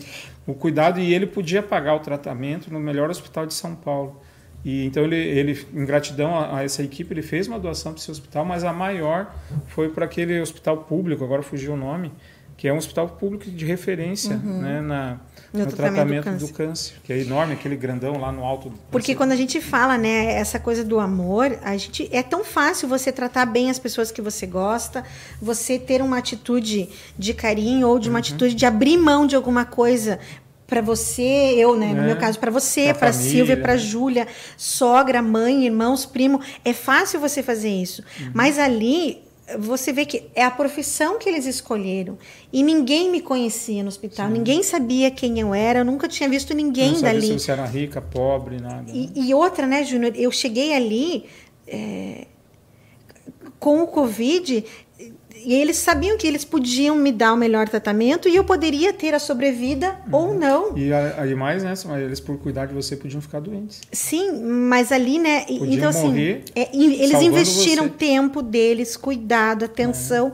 o 0.45 0.53
cuidado 0.53 0.99
e 0.99 1.13
ele 1.13 1.27
podia 1.27 1.61
pagar 1.61 1.95
o 1.95 1.99
tratamento 1.99 2.71
no 2.71 2.79
melhor 2.79 3.09
hospital 3.09 3.45
de 3.45 3.53
São 3.53 3.75
Paulo. 3.75 4.21
E 4.67 4.85
então 4.85 5.05
ele, 5.05 5.15
ele 5.15 5.65
em 5.73 5.85
gratidão 5.85 6.37
a, 6.37 6.57
a 6.57 6.63
essa 6.63 6.83
equipe, 6.83 7.13
ele 7.13 7.21
fez 7.21 7.47
uma 7.47 7.57
doação 7.57 7.93
para 7.93 8.01
esse 8.01 8.11
hospital, 8.11 8.43
mas 8.43 8.65
a 8.65 8.73
maior 8.73 9.33
foi 9.67 9.87
para 9.87 10.03
aquele 10.03 10.41
hospital 10.41 10.79
público, 10.79 11.23
agora 11.23 11.41
fugiu 11.41 11.71
o 11.71 11.77
nome, 11.77 12.11
que 12.57 12.67
é 12.67 12.73
um 12.73 12.77
hospital 12.77 13.07
público 13.07 13.49
de 13.49 13.65
referência 13.65 14.35
né, 14.35 14.81
na, 14.81 15.19
No 15.53 15.63
no, 15.63 15.71
tratamento 15.71 15.71
do 15.71 15.75
tratamento 15.75 16.45
do 16.45 16.53
câncer. 16.53 16.95
que 17.01 17.13
é 17.13 17.19
enorme, 17.21 17.53
aquele 17.53 17.77
grandão 17.77 18.19
lá 18.19 18.29
no 18.29 18.43
alto. 18.43 18.73
Porque 18.91 19.15
quando 19.15 19.31
a 19.31 19.37
gente 19.37 19.61
fala, 19.61 19.97
né, 19.97 20.33
essa 20.33 20.59
coisa 20.59 20.83
do 20.83 20.99
amor, 20.99 21.57
a 21.63 21.77
gente 21.77 22.09
é 22.11 22.21
tão 22.21 22.43
fácil 22.43 22.89
você 22.89 23.09
tratar 23.09 23.45
bem 23.45 23.69
as 23.69 23.79
pessoas 23.79 24.11
que 24.11 24.21
você 24.21 24.45
gosta, 24.45 25.01
você 25.41 25.79
ter 25.79 26.01
uma 26.01 26.17
atitude 26.17 26.89
de 27.17 27.33
carinho 27.33 27.87
ou 27.87 27.99
de 27.99 28.09
Uhum. 28.09 28.15
uma 28.15 28.19
atitude 28.19 28.53
de 28.53 28.65
abrir 28.65 28.97
mão 28.97 29.25
de 29.25 29.35
alguma 29.35 29.63
coisa 29.63 30.19
para 30.67 30.81
você, 30.81 31.53
eu, 31.57 31.77
né, 31.77 31.93
no 31.93 32.01
É, 32.01 32.05
meu 32.07 32.17
caso, 32.17 32.37
para 32.37 32.51
você, 32.51 32.93
para 32.93 33.13
Silvia, 33.13 33.55
para 33.55 33.73
né? 33.73 33.79
Júlia, 33.79 34.27
sogra, 34.57 35.21
mãe, 35.21 35.65
irmãos, 35.65 36.05
primo, 36.05 36.41
é 36.65 36.73
fácil 36.73 37.19
você 37.21 37.41
fazer 37.41 37.69
isso. 37.69 38.03
Uhum. 38.19 38.31
Mas 38.33 38.59
ali 38.59 39.25
você 39.57 39.93
vê 39.93 40.05
que 40.05 40.25
é 40.35 40.43
a 40.43 40.51
profissão 40.51 41.17
que 41.17 41.29
eles 41.29 41.45
escolheram. 41.45 42.17
E 42.51 42.61
ninguém 42.61 43.09
me 43.09 43.21
conhecia 43.21 43.81
no 43.81 43.87
hospital, 43.87 44.29
ninguém 44.29 44.61
sabia 44.61 45.09
quem 45.09 45.39
eu 45.39 45.53
era, 45.53 45.79
eu 45.79 45.85
nunca 45.85 46.05
tinha 46.09 46.27
visto 46.27 46.53
ninguém 46.53 46.89
não 46.91 46.95
sabia 46.99 47.13
dali. 47.13 47.27
se 47.27 47.39
você 47.39 47.51
era 47.53 47.65
rica, 47.65 48.01
pobre, 48.01 48.59
nada. 48.59 48.81
né? 48.81 48.91
E, 48.93 49.29
e 49.29 49.33
outra, 49.33 49.65
né, 49.65 49.85
Júnior? 49.85 50.11
Eu 50.17 50.31
cheguei 50.31 50.73
ali 50.73 51.25
é, 51.65 52.27
com 53.57 53.83
o 53.83 53.87
Covid 53.87 54.65
e 55.49 55.53
eles 55.53 55.77
sabiam 55.77 56.17
que 56.17 56.27
eles 56.27 56.43
podiam 56.43 56.93
me 56.93 57.09
dar 57.09 57.31
o 57.31 57.37
melhor 57.37 57.69
tratamento 57.69 58.27
e 58.27 58.35
eu 58.35 58.43
poderia 58.43 58.91
ter 58.91 59.13
a 59.13 59.19
sobrevida 59.19 59.97
ou 60.11 60.33
não. 60.33 60.77
E 60.77 60.91
a- 60.91 61.21
aí 61.21 61.33
mais, 61.33 61.63
né? 61.63 61.73
Eles 62.03 62.19
por 62.19 62.37
cuidar 62.37 62.65
de 62.65 62.73
você 62.73 62.97
podiam 62.97 63.21
ficar 63.21 63.39
doentes. 63.39 63.79
Sim, 63.89 64.33
mas 64.43 64.91
ali, 64.91 65.17
né? 65.17 65.45
Podiam 65.45 65.65
então, 65.73 65.89
assim, 65.89 66.07
morrer 66.09 66.43
é, 66.53 66.67
eles 66.75 67.21
investiram 67.21 67.85
você. 67.85 67.91
tempo 67.91 68.41
deles, 68.41 68.97
cuidado, 68.97 69.63
atenção. 69.63 70.33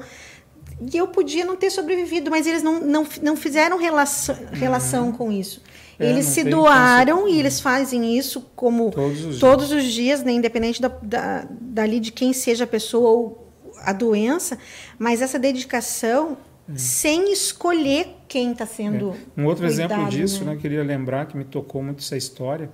E 0.91 0.97
eu 0.97 1.07
podia 1.07 1.45
não 1.45 1.55
ter 1.55 1.69
sobrevivido, 1.69 2.31
mas 2.31 2.47
eles 2.47 2.63
não, 2.63 2.79
não, 2.81 3.05
não 3.21 3.35
fizeram 3.35 3.77
relação, 3.77 4.35
relação 4.51 5.11
com 5.11 5.31
isso. 5.31 5.61
É, 5.99 6.09
eles 6.09 6.25
se 6.25 6.43
doaram 6.43 7.27
e 7.29 7.39
eles 7.39 7.59
fazem 7.59 8.17
isso 8.17 8.47
como 8.55 8.89
Todos 8.89 9.19
os 9.19 9.25
dias. 9.27 9.39
todos 9.39 9.71
os 9.71 9.83
dias, 9.83 10.23
né, 10.23 10.31
independente 10.31 10.81
da, 10.81 10.87
da, 10.87 11.45
dali 11.51 11.99
de 11.99 12.11
quem 12.11 12.33
seja 12.33 12.63
a 12.63 12.67
pessoa 12.67 13.09
ou 13.11 13.42
a 13.83 13.93
doença, 13.93 14.57
mas 14.97 15.21
essa 15.21 15.37
dedicação 15.39 16.37
sem 16.75 17.31
escolher 17.33 18.07
quem 18.27 18.53
está 18.53 18.65
sendo. 18.65 19.11
É. 19.37 19.41
Um 19.41 19.45
outro 19.45 19.65
exemplo 19.65 19.95
cuidado, 19.97 20.11
disso, 20.15 20.45
né? 20.45 20.53
né? 20.55 20.59
queria 20.61 20.81
lembrar 20.83 21.25
que 21.25 21.35
me 21.37 21.43
tocou 21.43 21.83
muito 21.83 21.99
essa 21.99 22.15
história. 22.15 22.69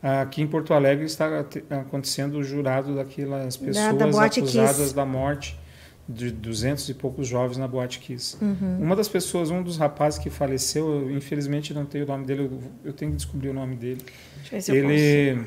Aqui 0.00 0.42
em 0.42 0.46
Porto 0.46 0.72
Alegre 0.74 1.04
está 1.06 1.42
te- 1.42 1.64
acontecendo 1.70 2.34
o 2.38 2.44
jurado 2.44 2.94
daquelas 2.94 3.56
Da- 3.56 3.66
pessoas 3.66 3.96
da 3.96 4.06
Boate 4.06 4.40
acusadas 4.40 4.76
Kiss. 4.76 4.94
da 4.94 5.04
morte 5.04 5.58
de 6.06 6.30
200 6.30 6.86
e 6.90 6.94
poucos 6.94 7.26
jovens 7.26 7.56
na 7.56 7.66
Boate 7.66 7.98
Kiss. 7.98 8.36
Uhum. 8.40 8.78
Uma 8.82 8.94
das 8.94 9.08
pessoas, 9.08 9.50
um 9.50 9.62
dos 9.62 9.78
rapazes 9.78 10.18
que 10.18 10.28
faleceu, 10.28 10.86
eu, 11.08 11.10
infelizmente 11.16 11.72
não 11.72 11.86
tenho 11.86 12.04
o 12.04 12.06
nome 12.08 12.26
dele, 12.26 12.42
eu, 12.44 12.60
eu 12.84 12.92
tenho 12.92 13.10
que 13.12 13.16
descobrir 13.16 13.48
o 13.48 13.54
nome 13.54 13.74
dele. 13.76 14.04
Deixa 14.50 14.54
eu 14.54 14.58
ver 14.58 14.62
se 14.62 14.70
eu 14.70 14.82
consigo. 14.82 14.92
Ele 14.92 15.46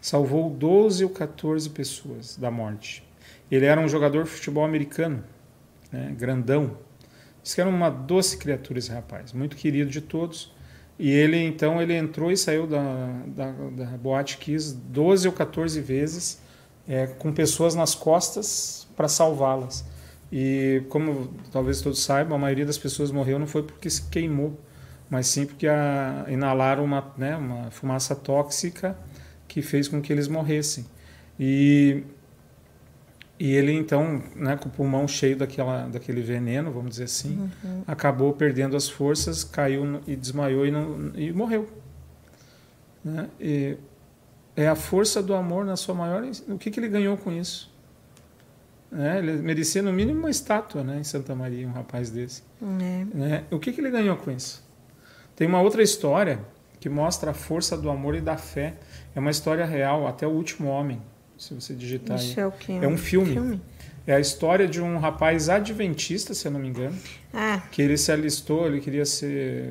salvou 0.00 0.50
12 0.50 1.02
ou 1.02 1.10
14 1.10 1.70
pessoas 1.70 2.36
da 2.36 2.50
morte. 2.50 3.02
Ele 3.50 3.66
era 3.66 3.80
um 3.80 3.88
jogador 3.88 4.24
de 4.24 4.30
futebol 4.30 4.64
americano. 4.64 5.22
né, 5.92 6.14
grandão. 6.18 6.78
Diz 7.42 7.54
que 7.54 7.60
era 7.60 7.70
uma 7.70 7.88
doce 7.90 8.36
criatura 8.38 8.78
esse 8.78 8.90
rapaz, 8.90 9.32
muito 9.32 9.56
querido 9.56 9.90
de 9.90 10.00
todos. 10.00 10.52
E 10.98 11.10
ele, 11.10 11.36
então, 11.36 11.80
ele 11.80 11.94
entrou 11.94 12.32
e 12.32 12.36
saiu 12.36 12.66
da, 12.66 13.22
da, 13.26 13.52
da 13.52 13.84
Boate 13.98 14.38
Kiss 14.38 14.74
12 14.74 15.28
ou 15.28 15.32
14 15.34 15.80
vezes, 15.80 16.40
é, 16.88 17.06
com 17.06 17.32
pessoas 17.32 17.74
nas 17.74 17.94
costas 17.94 18.88
para 18.96 19.06
salvá-las. 19.06 19.84
E 20.32 20.82
como 20.88 21.32
talvez 21.52 21.80
todos 21.80 22.02
saibam, 22.02 22.36
a 22.36 22.38
maioria 22.40 22.66
das 22.66 22.78
pessoas 22.78 23.10
morreu 23.10 23.38
não 23.38 23.46
foi 23.46 23.62
porque 23.62 23.88
se 23.88 24.02
queimou, 24.08 24.58
mas 25.08 25.26
sim 25.28 25.46
porque 25.46 25.68
a, 25.68 26.24
inalaram 26.28 26.84
uma, 26.84 27.12
né, 27.16 27.36
uma 27.36 27.70
fumaça 27.70 28.14
tóxica 28.16 28.98
que 29.46 29.62
fez 29.62 29.86
com 29.86 30.00
que 30.00 30.12
eles 30.12 30.28
morressem. 30.28 30.84
E, 31.38 32.02
e 33.38 33.52
ele 33.52 33.72
então, 33.72 34.22
né, 34.34 34.56
com 34.56 34.68
o 34.68 34.72
pulmão 34.72 35.06
cheio 35.06 35.36
daquela, 35.36 35.86
daquele 35.88 36.22
veneno, 36.22 36.70
vamos 36.70 36.90
dizer 36.90 37.04
assim, 37.04 37.50
uhum. 37.62 37.82
acabou 37.86 38.32
perdendo 38.32 38.76
as 38.76 38.88
forças, 38.88 39.44
caiu 39.44 40.00
e 40.06 40.16
desmaiou 40.16 40.66
e, 40.66 40.70
não, 40.70 41.12
e 41.14 41.32
morreu. 41.32 41.68
Né? 43.04 43.28
E 43.38 43.76
é 44.56 44.66
a 44.66 44.74
força 44.74 45.22
do 45.22 45.34
amor 45.34 45.66
na 45.66 45.76
sua 45.76 45.94
maior. 45.94 46.24
O 46.48 46.56
que, 46.56 46.70
que 46.70 46.80
ele 46.80 46.88
ganhou 46.88 47.16
com 47.18 47.30
isso? 47.30 47.70
É, 48.90 49.18
ele 49.18 49.32
merecia 49.42 49.82
no 49.82 49.92
mínimo 49.92 50.20
uma 50.20 50.30
estátua 50.30 50.82
né, 50.82 50.98
em 50.98 51.04
Santa 51.04 51.34
Maria, 51.34 51.68
um 51.68 51.72
rapaz 51.72 52.08
desse. 52.08 52.42
É. 52.62 53.04
Né? 53.14 53.44
O 53.50 53.58
que, 53.58 53.72
que 53.72 53.80
ele 53.80 53.90
ganhou 53.90 54.16
com 54.16 54.30
isso? 54.30 54.64
Tem 55.34 55.46
uma 55.46 55.60
outra 55.60 55.82
história 55.82 56.40
que 56.80 56.88
mostra 56.88 57.32
a 57.32 57.34
força 57.34 57.76
do 57.76 57.90
amor 57.90 58.14
e 58.14 58.20
da 58.20 58.38
fé. 58.38 58.74
É 59.14 59.20
uma 59.20 59.30
história 59.30 59.66
real, 59.66 60.06
até 60.06 60.26
o 60.26 60.30
último 60.30 60.68
homem, 60.68 61.02
se 61.38 61.54
você 61.54 61.74
digitar 61.74 62.16
Isso. 62.16 62.38
É, 62.38 62.46
o 62.46 62.52
quê? 62.52 62.78
é 62.80 62.88
um 62.88 62.96
filme. 62.96 63.32
filme. 63.32 63.60
É 64.06 64.14
a 64.14 64.20
história 64.20 64.68
de 64.68 64.80
um 64.80 64.98
rapaz 64.98 65.48
adventista, 65.48 66.32
se 66.32 66.46
eu 66.46 66.52
não 66.52 66.60
me 66.60 66.68
engano, 66.68 66.96
ah. 67.34 67.60
que 67.72 67.82
ele 67.82 67.96
se 67.96 68.12
alistou, 68.12 68.66
ele 68.66 68.80
queria 68.80 69.04
ser, 69.04 69.68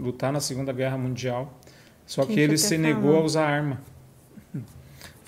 lutar 0.00 0.32
na 0.32 0.40
Segunda 0.40 0.72
Guerra 0.72 0.96
Mundial, 0.96 1.60
só 2.06 2.24
Quem 2.24 2.34
que 2.34 2.40
ele 2.40 2.56
se 2.56 2.78
negou 2.78 3.16
a 3.16 3.20
usar 3.20 3.46
arma 3.46 3.82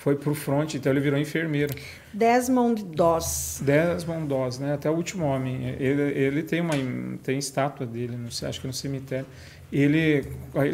foi 0.01 0.15
para 0.15 0.31
o 0.31 0.33
front, 0.33 0.73
então 0.73 0.91
ele 0.91 0.99
virou 0.99 1.19
enfermeiro. 1.19 1.75
Desmond 2.11 2.83
Doss. 2.85 3.61
Desmond 3.63 4.27
Doss, 4.27 4.57
né? 4.57 4.73
Até 4.73 4.89
o 4.89 4.95
último 4.95 5.25
homem. 5.25 5.75
Ele, 5.79 6.01
ele 6.01 6.41
tem 6.41 6.59
uma 6.59 6.73
tem 7.21 7.37
estátua 7.37 7.85
dele, 7.85 8.17
não 8.17 8.31
sei, 8.31 8.49
acho 8.49 8.59
que 8.59 8.65
no 8.65 8.73
cemitério. 8.73 9.27
Ele 9.71 10.25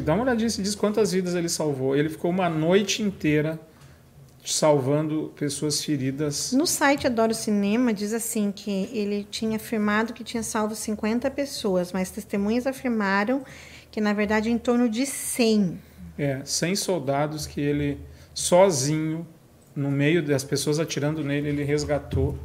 dá 0.05 0.13
uma 0.13 0.23
olhadinha 0.23 0.47
e 0.47 0.61
diz 0.61 0.75
quantas 0.75 1.11
vidas 1.11 1.35
ele 1.35 1.49
salvou. 1.49 1.93
Ele 1.93 2.07
ficou 2.07 2.31
uma 2.31 2.47
noite 2.49 3.03
inteira 3.03 3.59
salvando 4.53 5.31
pessoas 5.35 5.83
feridas. 5.83 6.53
No 6.53 6.65
site 6.65 7.05
Adoro 7.05 7.33
Cinema 7.33 7.93
diz 7.93 8.13
assim 8.13 8.51
que 8.51 8.89
ele 8.93 9.27
tinha 9.29 9.57
afirmado 9.57 10.13
que 10.13 10.23
tinha 10.23 10.43
salvo 10.43 10.75
50 10.75 11.29
pessoas, 11.31 11.91
mas 11.91 12.09
testemunhas 12.09 12.65
afirmaram 12.65 13.43
que 13.91 13.99
na 13.99 14.13
verdade 14.13 14.49
em 14.49 14.57
torno 14.57 14.87
de 14.89 15.05
100. 15.05 15.79
É, 16.17 16.41
100 16.43 16.75
soldados 16.75 17.45
que 17.45 17.59
ele 17.59 17.99
sozinho, 18.33 19.27
no 19.75 19.91
meio 19.91 20.23
das 20.23 20.43
pessoas 20.43 20.79
atirando 20.79 21.23
nele, 21.23 21.49
ele 21.49 21.63
resgatou. 21.63 22.37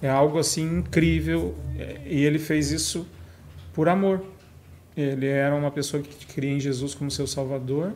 É 0.00 0.08
algo 0.08 0.38
assim 0.38 0.78
incrível 0.78 1.54
é, 1.76 2.00
e 2.06 2.24
ele 2.24 2.38
fez 2.38 2.70
isso 2.70 3.06
por 3.72 3.88
amor. 3.88 4.22
Ele 4.96 5.26
era 5.26 5.54
uma 5.54 5.70
pessoa 5.70 6.02
que 6.02 6.26
cria 6.26 6.52
em 6.52 6.60
Jesus 6.60 6.94
como 6.94 7.10
seu 7.10 7.26
salvador, 7.26 7.94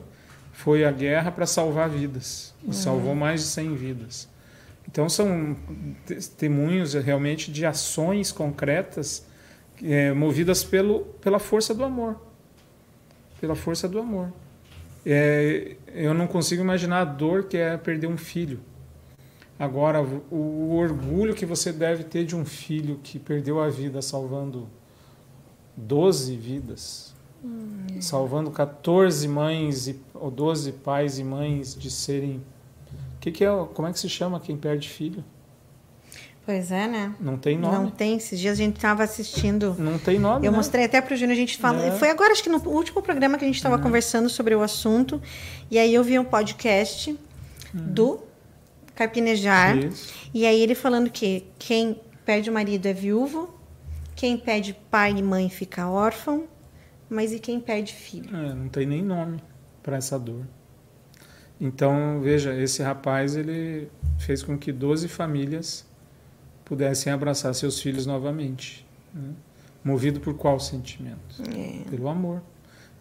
foi 0.53 0.85
à 0.85 0.93
guerra 0.93 1.33
para 1.33 1.47
salvar 1.47 1.89
vidas 1.89 2.55
e 2.63 2.67
uhum. 2.67 2.73
salvou 2.73 3.15
mais 3.15 3.41
de 3.41 3.47
100 3.47 3.75
vidas. 3.75 4.29
Então 4.87 5.09
são 5.09 5.57
testemunhos 6.07 6.95
realmente 6.95 7.51
de 7.51 7.65
ações 7.65 8.31
concretas 8.31 9.27
é, 9.83 10.13
movidas 10.13 10.63
pelo, 10.63 11.01
pela 11.21 11.39
força 11.39 11.75
do 11.75 11.83
amor. 11.83 12.21
Pela 13.41 13.57
força 13.57 13.89
do 13.89 13.99
amor. 13.99 14.33
É, 15.05 15.77
eu 15.89 16.15
não 16.15 16.27
consigo 16.27 16.63
imaginar 16.63 17.01
a 17.01 17.05
dor 17.05 17.45
que 17.45 17.57
é 17.57 17.77
perder 17.77 18.07
um 18.07 18.17
filho. 18.17 18.61
Agora, 19.59 20.03
o, 20.03 20.35
o 20.35 20.77
orgulho 20.77 21.35
que 21.35 21.47
você 21.47 21.73
deve 21.73 22.05
ter 22.05 22.25
de 22.25 22.37
um 22.37 22.45
filho 22.45 23.01
que 23.03 23.19
perdeu 23.19 23.61
a 23.61 23.69
vida 23.69 24.03
salvando 24.03 24.69
12 25.77 26.37
vidas, 26.37 27.12
hum. 27.43 28.01
salvando 28.01 28.51
14 28.51 29.27
mães 29.29 29.89
e, 29.89 30.01
ou 30.15 30.31
12 30.31 30.73
pais 30.73 31.19
e 31.19 31.25
mães 31.25 31.75
de 31.75 31.91
serem. 31.91 32.43
Que 33.21 33.31
que 33.31 33.45
é, 33.45 33.51
como 33.73 33.89
é 33.89 33.93
que 33.93 33.99
se 33.99 34.09
chama 34.09 34.41
quem 34.41 34.57
perde 34.57 34.89
filho? 34.89 35.25
Pois 36.45 36.73
é, 36.73 36.89
né? 36.89 37.15
Não 37.21 37.37
tem 37.37 37.57
nome. 37.57 37.77
Não 37.77 37.91
tem. 37.91 38.17
Esses 38.17 38.39
dias 38.39 38.55
a 38.55 38.63
gente 38.63 38.77
estava 38.77 39.05
assistindo. 39.05 39.77
Não 39.79 39.97
tem 39.97 40.19
nome. 40.19 40.45
Eu 40.45 40.51
né? 40.51 40.57
mostrei 40.57 40.85
até 40.85 41.01
para 41.01 41.15
o 41.15 41.17
Júnior, 41.17 41.35
a 41.35 41.39
gente 41.39 41.57
fala. 41.57 41.85
É. 41.85 41.93
Foi 41.93 42.11
agora, 42.11 42.33
acho 42.33 42.43
que 42.43 42.49
no 42.49 42.59
último 42.69 43.01
programa 43.01 43.39
que 43.39 43.45
a 43.45 43.47
gente 43.47 43.57
estava 43.57 43.77
é. 43.77 43.79
conversando 43.79 44.29
sobre 44.29 44.55
o 44.55 44.61
assunto. 44.61 45.23
E 45.71 45.79
aí 45.79 45.95
eu 45.95 46.03
vi 46.03 46.19
um 46.19 46.25
podcast 46.25 47.13
hum. 47.13 47.17
do 47.73 48.19
Carpinejar. 48.95 49.79
Isso. 49.79 50.13
E 50.35 50.45
aí 50.45 50.61
ele 50.61 50.75
falando 50.75 51.11
que 51.11 51.47
quem 51.61 52.01
perde 52.25 52.51
o 52.51 52.53
marido 52.53 52.87
é 52.87 52.93
viúvo, 52.93 53.49
quem 54.17 54.37
perde 54.37 54.77
pai 54.91 55.13
e 55.13 55.23
mãe 55.23 55.49
fica 55.49 55.89
órfão, 55.89 56.49
mas 57.13 57.33
e 57.33 57.39
quem 57.39 57.61
perde 57.61 57.93
filho? 57.93 58.35
É, 58.35 58.55
não 58.55 58.69
tem 58.69 58.87
nem 58.87 59.03
nome 59.03 59.43
para 59.83 59.97
essa 59.97 60.19
dor. 60.19 60.47
Então, 61.61 62.21
veja, 62.21 62.55
esse 62.55 62.83
rapaz 62.83 63.37
ele 63.37 63.89
fez 64.19 64.43
com 64.43 64.59
que 64.59 64.73
12 64.73 65.07
famílias 65.09 65.87
pudessem 66.65 67.13
abraçar 67.13 67.55
seus 67.55 67.81
filhos 67.81 68.07
novamente. 68.07 68.87
Né? 69.15 69.31
Movido 69.85 70.21
por 70.21 70.35
qual 70.35 70.59
sentimento? 70.59 71.43
É. 71.55 71.89
Pelo 71.89 72.09
amor. 72.09 72.43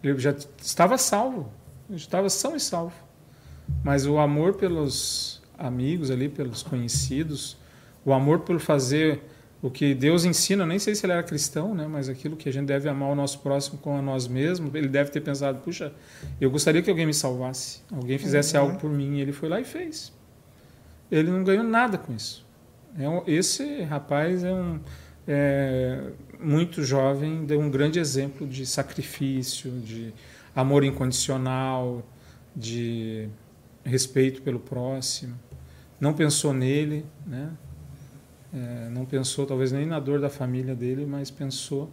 Ele 0.02 0.18
já 0.18 0.34
estava 0.60 0.98
salvo, 0.98 1.50
ele 1.88 1.98
estava 1.98 2.28
são 2.28 2.54
e 2.54 2.60
salvo. 2.60 2.94
Mas 3.82 4.06
o 4.06 4.18
amor 4.18 4.54
pelos 4.54 5.40
amigos 5.56 6.10
ali, 6.10 6.28
pelos 6.28 6.62
conhecidos, 6.62 7.56
o 8.04 8.12
amor 8.12 8.40
por 8.40 8.60
fazer 8.60 9.22
o 9.62 9.70
que 9.70 9.94
Deus 9.94 10.24
ensina, 10.24 10.66
nem 10.66 10.78
sei 10.80 10.92
se 10.92 11.06
ele 11.06 11.12
era 11.12 11.22
cristão, 11.22 11.72
né, 11.72 11.86
mas 11.86 12.08
aquilo 12.08 12.36
que 12.36 12.48
a 12.48 12.52
gente 12.52 12.66
deve 12.66 12.88
amar 12.88 13.10
o 13.10 13.14
nosso 13.14 13.38
próximo 13.38 13.78
como 13.78 13.96
a 13.96 14.02
nós 14.02 14.26
mesmos, 14.26 14.74
ele 14.74 14.88
deve 14.88 15.10
ter 15.10 15.20
pensado, 15.20 15.60
puxa, 15.60 15.92
eu 16.40 16.50
gostaria 16.50 16.82
que 16.82 16.90
alguém 16.90 17.06
me 17.06 17.14
salvasse, 17.14 17.80
alguém 17.92 18.18
fizesse 18.18 18.56
uhum. 18.56 18.64
algo 18.64 18.78
por 18.80 18.90
mim, 18.90 19.18
e 19.18 19.20
ele 19.20 19.30
foi 19.30 19.48
lá 19.48 19.60
e 19.60 19.64
fez. 19.64 20.12
Ele 21.08 21.30
não 21.30 21.44
ganhou 21.44 21.62
nada 21.62 21.96
com 21.96 22.12
isso. 22.12 22.44
É 22.98 23.08
um, 23.08 23.22
esse 23.24 23.82
rapaz 23.82 24.42
é 24.42 24.52
um 24.52 24.80
é, 25.28 26.10
muito 26.40 26.82
jovem, 26.82 27.44
deu 27.44 27.60
um 27.60 27.70
grande 27.70 28.00
exemplo 28.00 28.46
de 28.46 28.66
sacrifício, 28.66 29.70
de 29.70 30.12
amor 30.56 30.82
incondicional, 30.82 32.04
de 32.54 33.28
respeito 33.84 34.42
pelo 34.42 34.58
próximo. 34.58 35.38
Não 36.00 36.12
pensou 36.12 36.52
nele, 36.52 37.06
né? 37.24 37.50
É, 38.54 38.88
não 38.90 39.04
pensou 39.04 39.46
talvez 39.46 39.72
nem 39.72 39.86
na 39.86 39.98
dor 39.98 40.20
da 40.20 40.28
família 40.28 40.74
dele, 40.74 41.06
mas 41.06 41.30
pensou 41.30 41.90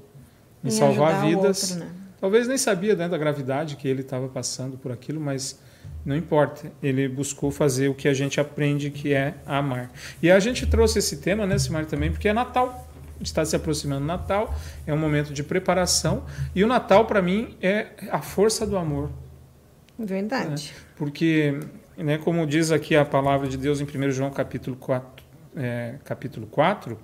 em, 0.63 0.67
em 0.67 0.71
salvar 0.71 1.21
vidas. 1.21 1.71
Outro, 1.71 1.85
né? 1.85 1.91
Talvez 2.19 2.47
nem 2.47 2.57
sabia 2.57 2.95
né, 2.95 3.07
da 3.07 3.17
gravidade 3.17 3.77
que 3.77 3.87
ele 3.87 4.01
estava 4.01 4.27
passando 4.27 4.77
por 4.77 4.91
aquilo, 4.91 5.21
mas 5.21 5.57
não 6.05 6.15
importa. 6.15 6.71
Ele 6.83 7.07
buscou 7.07 7.49
fazer 7.49 7.87
o 7.87 7.93
que 7.93 8.07
a 8.07 8.13
gente 8.13 8.41
aprende 8.41 8.89
que 8.89 9.13
é 9.13 9.35
amar. 9.45 9.89
E 10.21 10.29
a 10.29 10.39
gente 10.39 10.65
trouxe 10.65 10.99
esse 10.99 11.17
tema, 11.17 11.45
né, 11.45 11.57
Simar, 11.57 11.85
também, 11.85 12.11
porque 12.11 12.27
é 12.27 12.33
Natal. 12.33 12.87
Está 13.21 13.43
se 13.43 13.53
aproximando 13.53 14.05
Natal, 14.05 14.53
é 14.87 14.93
um 14.93 14.97
momento 14.97 15.33
de 15.33 15.43
preparação. 15.43 16.23
E 16.55 16.63
o 16.63 16.67
Natal, 16.67 17.05
para 17.05 17.21
mim, 17.21 17.55
é 17.61 17.87
a 18.11 18.21
força 18.21 18.65
do 18.65 18.77
amor. 18.77 19.09
Verdade. 19.97 20.73
Né? 20.73 20.81
Porque, 20.95 21.59
né, 21.97 22.17
como 22.17 22.47
diz 22.47 22.71
aqui 22.71 22.95
a 22.95 23.03
palavra 23.03 23.47
de 23.47 23.57
Deus 23.57 23.81
em 23.81 23.83
1 23.83 24.11
João 24.11 24.31
capítulo 24.31 24.77
4, 24.77 25.18
é, 25.55 25.95
capítulo 26.03 26.47
4, 26.47 26.99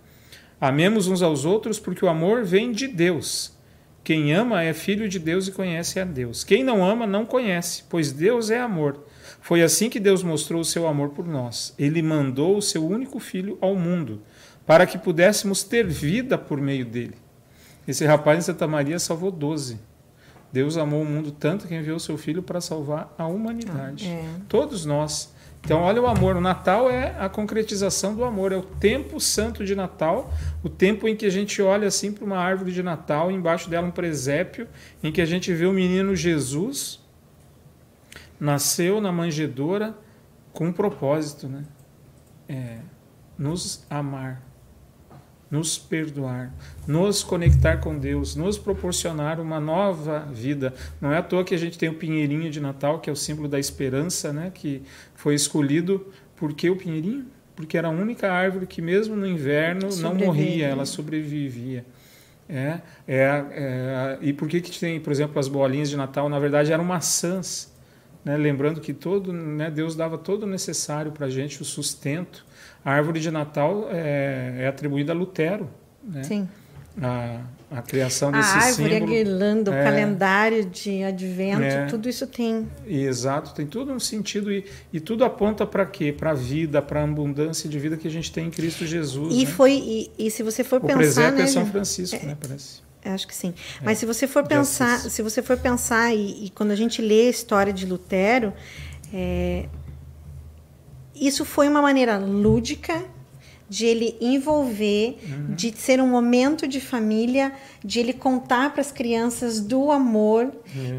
amemos 0.59 1.07
uns 1.07 1.21
aos 1.21 1.45
outros 1.45 1.79
porque 1.79 2.05
o 2.05 2.09
amor 2.09 2.43
vem 2.43 2.71
de 2.71 2.87
Deus. 2.87 3.55
Quem 4.03 4.33
ama 4.33 4.61
é 4.61 4.71
filho 4.71 5.09
de 5.09 5.17
Deus 5.17 5.47
e 5.47 5.51
conhece 5.51 5.99
a 5.99 6.05
Deus. 6.05 6.43
Quem 6.43 6.63
não 6.63 6.85
ama 6.85 7.07
não 7.07 7.25
conhece, 7.25 7.83
pois 7.89 8.11
Deus 8.11 8.51
é 8.51 8.59
amor. 8.59 9.03
Foi 9.41 9.63
assim 9.63 9.89
que 9.89 9.99
Deus 9.99 10.21
mostrou 10.21 10.61
o 10.61 10.65
seu 10.65 10.87
amor 10.87 11.09
por 11.09 11.27
nós. 11.27 11.73
Ele 11.77 12.01
mandou 12.01 12.57
o 12.57 12.61
seu 12.61 12.85
único 12.85 13.19
filho 13.19 13.57
ao 13.59 13.75
mundo, 13.75 14.21
para 14.65 14.85
que 14.85 14.97
pudéssemos 14.97 15.63
ter 15.63 15.87
vida 15.87 16.37
por 16.37 16.61
meio 16.61 16.85
dele. 16.85 17.15
Esse 17.87 18.05
rapaz 18.05 18.39
em 18.39 18.41
Santa 18.41 18.67
Maria 18.67 18.99
salvou 18.99 19.31
doze. 19.31 19.79
Deus 20.51 20.77
amou 20.77 21.01
o 21.01 21.05
mundo 21.05 21.31
tanto 21.31 21.67
que 21.67 21.75
enviou 21.75 21.99
seu 21.99 22.17
filho 22.17 22.41
para 22.41 22.61
salvar 22.61 23.13
a 23.17 23.27
humanidade. 23.27 24.07
Ah, 24.07 24.11
é. 24.11 24.29
Todos 24.47 24.85
nós 24.85 25.34
então, 25.65 25.81
olha 25.81 25.99
o 25.99 26.05
amor. 26.05 26.35
O 26.35 26.41
Natal 26.41 26.91
é 26.91 27.15
a 27.19 27.27
concretização 27.27 28.15
do 28.15 28.23
amor, 28.23 28.51
é 28.51 28.55
o 28.55 28.61
tempo 28.61 29.19
santo 29.19 29.65
de 29.65 29.73
Natal, 29.73 30.31
o 30.63 30.69
tempo 30.69 31.07
em 31.07 31.15
que 31.15 31.25
a 31.25 31.29
gente 31.29 31.59
olha 31.59 31.87
assim 31.87 32.11
para 32.11 32.23
uma 32.23 32.37
árvore 32.37 32.71
de 32.71 32.83
Natal, 32.83 33.31
embaixo 33.31 33.67
dela 33.67 33.87
um 33.87 33.91
presépio, 33.91 34.67
em 35.01 35.11
que 35.11 35.19
a 35.19 35.25
gente 35.25 35.51
vê 35.51 35.65
o 35.65 35.73
menino 35.73 36.15
Jesus 36.15 37.03
nasceu 38.39 39.01
na 39.01 39.11
manjedoura 39.11 39.97
com 40.53 40.67
um 40.67 40.71
propósito, 40.71 41.47
né? 41.47 41.65
É, 42.47 42.77
nos 43.35 43.87
amar. 43.89 44.44
Nos 45.49 45.77
perdoar, 45.77 46.53
nos 46.87 47.23
conectar 47.23 47.77
com 47.77 47.97
Deus, 47.97 48.35
nos 48.35 48.57
proporcionar 48.57 49.39
uma 49.39 49.59
nova 49.59 50.19
vida. 50.31 50.73
Não 50.99 51.11
é 51.11 51.17
à 51.17 51.21
toa 51.23 51.43
que 51.43 51.53
a 51.53 51.57
gente 51.57 51.77
tem 51.77 51.89
o 51.89 51.93
pinheirinho 51.93 52.49
de 52.49 52.59
Natal, 52.59 52.99
que 52.99 53.09
é 53.09 53.13
o 53.13 53.15
símbolo 53.15 53.47
da 53.47 53.59
esperança, 53.59 54.33
né? 54.33 54.51
que 54.53 54.81
foi 55.13 55.35
escolhido. 55.35 56.05
Por 56.35 56.53
que 56.53 56.69
o 56.69 56.75
pinheirinho? 56.75 57.25
Porque 57.55 57.77
era 57.77 57.87
a 57.87 57.91
única 57.91 58.31
árvore 58.31 58.65
que, 58.65 58.81
mesmo 58.81 59.15
no 59.15 59.25
inverno, 59.25 59.87
não 60.01 60.13
morria, 60.13 60.67
ela 60.67 60.85
sobrevivia. 60.85 61.85
É, 62.47 62.79
é, 63.07 63.45
é, 63.51 64.17
e 64.21 64.33
por 64.33 64.47
que, 64.47 64.61
que 64.61 64.77
tem, 64.77 64.99
por 64.99 65.11
exemplo, 65.11 65.39
as 65.39 65.47
bolinhas 65.47 65.89
de 65.89 65.97
Natal? 65.97 66.27
Na 66.27 66.37
verdade, 66.37 66.71
eram 66.71 66.83
maçãs. 66.83 67.73
Né? 68.23 68.35
Lembrando 68.35 68.81
que 68.81 68.93
todo, 68.93 69.31
né, 69.31 69.71
Deus 69.71 69.95
dava 69.95 70.17
todo 70.17 70.43
o 70.43 70.47
necessário 70.47 71.11
para 71.11 71.27
a 71.27 71.29
gente, 71.29 71.61
o 71.61 71.65
sustento. 71.65 72.45
A 72.85 72.91
árvore 72.91 73.19
de 73.19 73.31
Natal 73.31 73.89
é, 73.91 74.57
é 74.59 74.67
atribuída 74.67 75.11
a 75.11 75.15
Lutero. 75.15 75.67
Né? 76.03 76.23
Sim. 76.23 76.47
A, 77.01 77.41
a 77.71 77.81
criação 77.81 78.31
desse 78.31 78.47
a 78.47 78.53
árvore, 78.53 78.89
símbolo. 78.89 78.95
a 78.95 79.07
guirlanda, 79.07 79.71
o 79.71 79.73
é, 79.73 79.83
calendário 79.83 80.63
de 80.63 81.03
advento, 81.03 81.63
É. 81.63 81.85
tudo 81.87 82.07
isso 82.07 82.25
tem. 82.27 82.69
Exato, 82.87 83.53
tem 83.53 83.65
tudo 83.65 83.91
um 83.91 83.99
sentido 83.99 84.51
e, 84.51 84.63
e 84.93 84.99
tudo 84.99 85.25
aponta 85.25 85.65
para 85.65 85.85
quê? 85.85 86.13
Para 86.13 86.31
a 86.31 86.33
vida, 86.33 86.81
para 86.81 87.01
a 87.01 87.03
abundância 87.03 87.67
de 87.67 87.77
vida 87.79 87.97
que 87.97 88.07
a 88.07 88.11
gente 88.11 88.31
tem 88.31 88.47
em 88.47 88.51
Cristo 88.51 88.85
Jesus. 88.85 89.33
E 89.33 89.45
né? 89.45 89.51
foi 89.51 89.73
e, 89.73 90.11
e 90.17 90.31
se 90.31 90.43
você 90.43 90.63
for 90.63 90.77
o 90.77 90.81
pensar, 90.81 90.97
presépio 90.97 91.37
né, 91.39 91.43
é 91.43 91.47
São? 91.47 91.65
Francisco, 91.65 92.25
né? 92.25 92.37
Parece. 92.39 92.85
Acho 93.03 93.27
que 93.27 93.35
sim. 93.35 93.53
Mas 93.83 93.97
se 93.97 94.05
você 94.05 94.25
for 94.25 94.47
pensar, 94.47 94.99
se 94.99 95.21
você 95.21 95.41
for 95.41 95.57
pensar 95.57 96.13
e, 96.15 96.45
e 96.45 96.49
quando 96.51 96.71
a 96.71 96.75
gente 96.75 97.01
lê 97.01 97.27
a 97.27 97.29
história 97.29 97.73
de 97.73 97.85
Lutero, 97.85 98.53
é, 99.13 99.65
isso 101.15 101.45
foi 101.45 101.67
uma 101.67 101.81
maneira 101.81 102.17
lúdica 102.17 103.03
de 103.67 103.85
ele 103.87 104.15
envolver, 104.21 105.17
Uhum. 105.27 105.55
de 105.55 105.73
ser 105.75 105.99
um 105.99 106.07
momento 106.07 106.67
de 106.67 106.79
família, 106.79 107.51
de 107.83 107.99
ele 107.99 108.13
contar 108.13 108.71
para 108.71 108.81
as 108.81 108.91
crianças 108.91 109.59
do 109.59 109.89
amor 109.91 110.51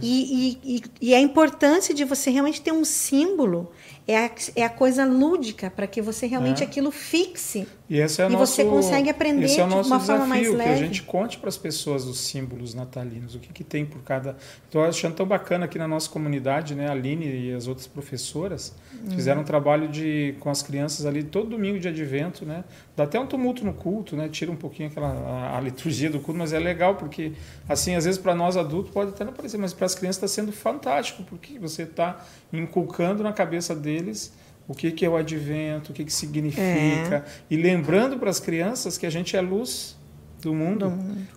e, 0.03 0.59
e, 0.64 0.83
e, 1.01 1.14
a 1.14 1.21
importância 1.21 1.95
de 1.95 2.05
você 2.05 2.29
realmente 2.31 2.61
ter 2.61 2.73
um 2.73 2.85
símbolo 2.85 3.71
é 4.09 4.17
a, 4.27 4.31
é 4.57 4.64
a 4.64 4.69
coisa 4.69 5.05
lúdica 5.05 5.71
para 5.71 5.87
que 5.87 6.03
você 6.03 6.27
realmente 6.27 6.62
É. 6.62 6.67
aquilo 6.67 6.91
fixe. 6.91 7.69
E 7.89 7.99
esse 8.01 8.20
é 8.20 8.26
E 8.26 8.28
nosso, 8.30 8.53
você 8.53 8.64
consegue 8.64 9.09
aprender 9.09 9.45
esse 9.45 9.61
é 9.61 9.64
o 9.64 9.68
de 9.68 9.74
nosso 9.74 9.89
uma 9.91 10.01
forma 10.01 10.24
desafio, 10.24 10.53
mais 10.55 10.62
que 10.64 10.68
a 10.68 10.72
leve. 10.72 10.87
gente 10.87 11.03
conte 11.05 11.39
para 11.39 11.49
as 11.49 11.57
pessoas 11.57 12.05
os 12.05 12.18
símbolos 12.18 12.74
natalinos, 12.74 13.37
o 13.37 13.39
que, 13.39 13.53
que 13.53 13.62
tem 13.62 13.87
por 13.87 14.03
cada. 14.03 14.37
Estou 14.64 14.84
achando 14.84 15.14
tão 15.14 15.24
bacana 15.24 15.66
aqui 15.66 15.78
na 15.78 15.87
nossa 15.87 16.11
comunidade, 16.11 16.74
né? 16.74 16.89
A 16.89 16.93
Aline 16.93 17.26
e 17.26 17.53
as 17.55 17.68
outras 17.68 17.87
professoras 17.87 18.74
Uhum. 19.05 19.11
fizeram 19.11 19.43
um 19.43 19.45
trabalho 19.45 19.87
de 19.89 20.34
com 20.41 20.49
as 20.49 20.62
crianças 20.62 21.05
ali 21.07 21.22
todo 21.22 21.51
domingo 21.51 21.78
de 21.78 21.87
advento, 21.87 22.45
né? 22.47 22.64
Dá 22.97 23.05
até 23.05 23.20
um 23.20 23.26
tumulto 23.26 23.62
no 23.64 23.74
culto, 23.74 24.16
né? 24.16 24.26
Tira 24.28 24.51
um 24.51 24.57
pouquinho 24.57 24.89
aquela 24.89 25.09
a, 25.09 25.59
a 25.59 25.61
liturgia 25.61 26.09
do 26.11 26.18
culto, 26.18 26.39
mas 26.39 26.53
é 26.55 26.59
legal 26.59 26.95
porque 26.97 27.32
assim 27.68 27.95
às 27.95 28.05
vezes 28.07 28.18
para 28.18 28.34
nós 28.34 28.57
adultos 28.57 28.91
pode 28.91 29.11
até 29.11 29.22
não 29.24 29.32
parecer, 29.34 29.59
mas 29.59 29.72
para 29.74 29.84
as 29.87 29.95
crianças 29.95 30.16
está 30.16 30.28
sendo 30.28 30.51
fantástico 30.51 31.22
porque 31.24 31.59
você 31.59 31.82
está 31.82 32.24
inculcando 32.53 33.22
na 33.22 33.32
cabeça 33.32 33.74
deles 33.74 34.32
o 34.69 34.75
que, 34.75 34.91
que 34.91 35.05
é 35.05 35.09
o 35.09 35.17
advento, 35.17 35.93
o 35.93 35.95
que, 35.95 36.05
que 36.05 36.12
significa, 36.12 37.25
e 37.51 37.57
lembrando 37.57 38.19
para 38.19 38.31
as 38.31 38.41
crianças 38.41 38.99
que 38.99 39.07
a 39.07 39.11
gente 39.11 39.37
é 39.37 39.41
luz 39.41 39.97
do 40.43 40.53
mundo. 40.55 40.93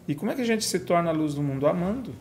E 0.08 0.16
como 0.16 0.32
é 0.32 0.36
que 0.36 0.42
a 0.42 0.46
gente 0.46 0.66
se 0.66 0.80
torna 0.80 1.10
a 1.10 1.14
luz 1.14 1.34
do 1.36 1.42
mundo? 1.44 1.68
Amando. 1.68 2.14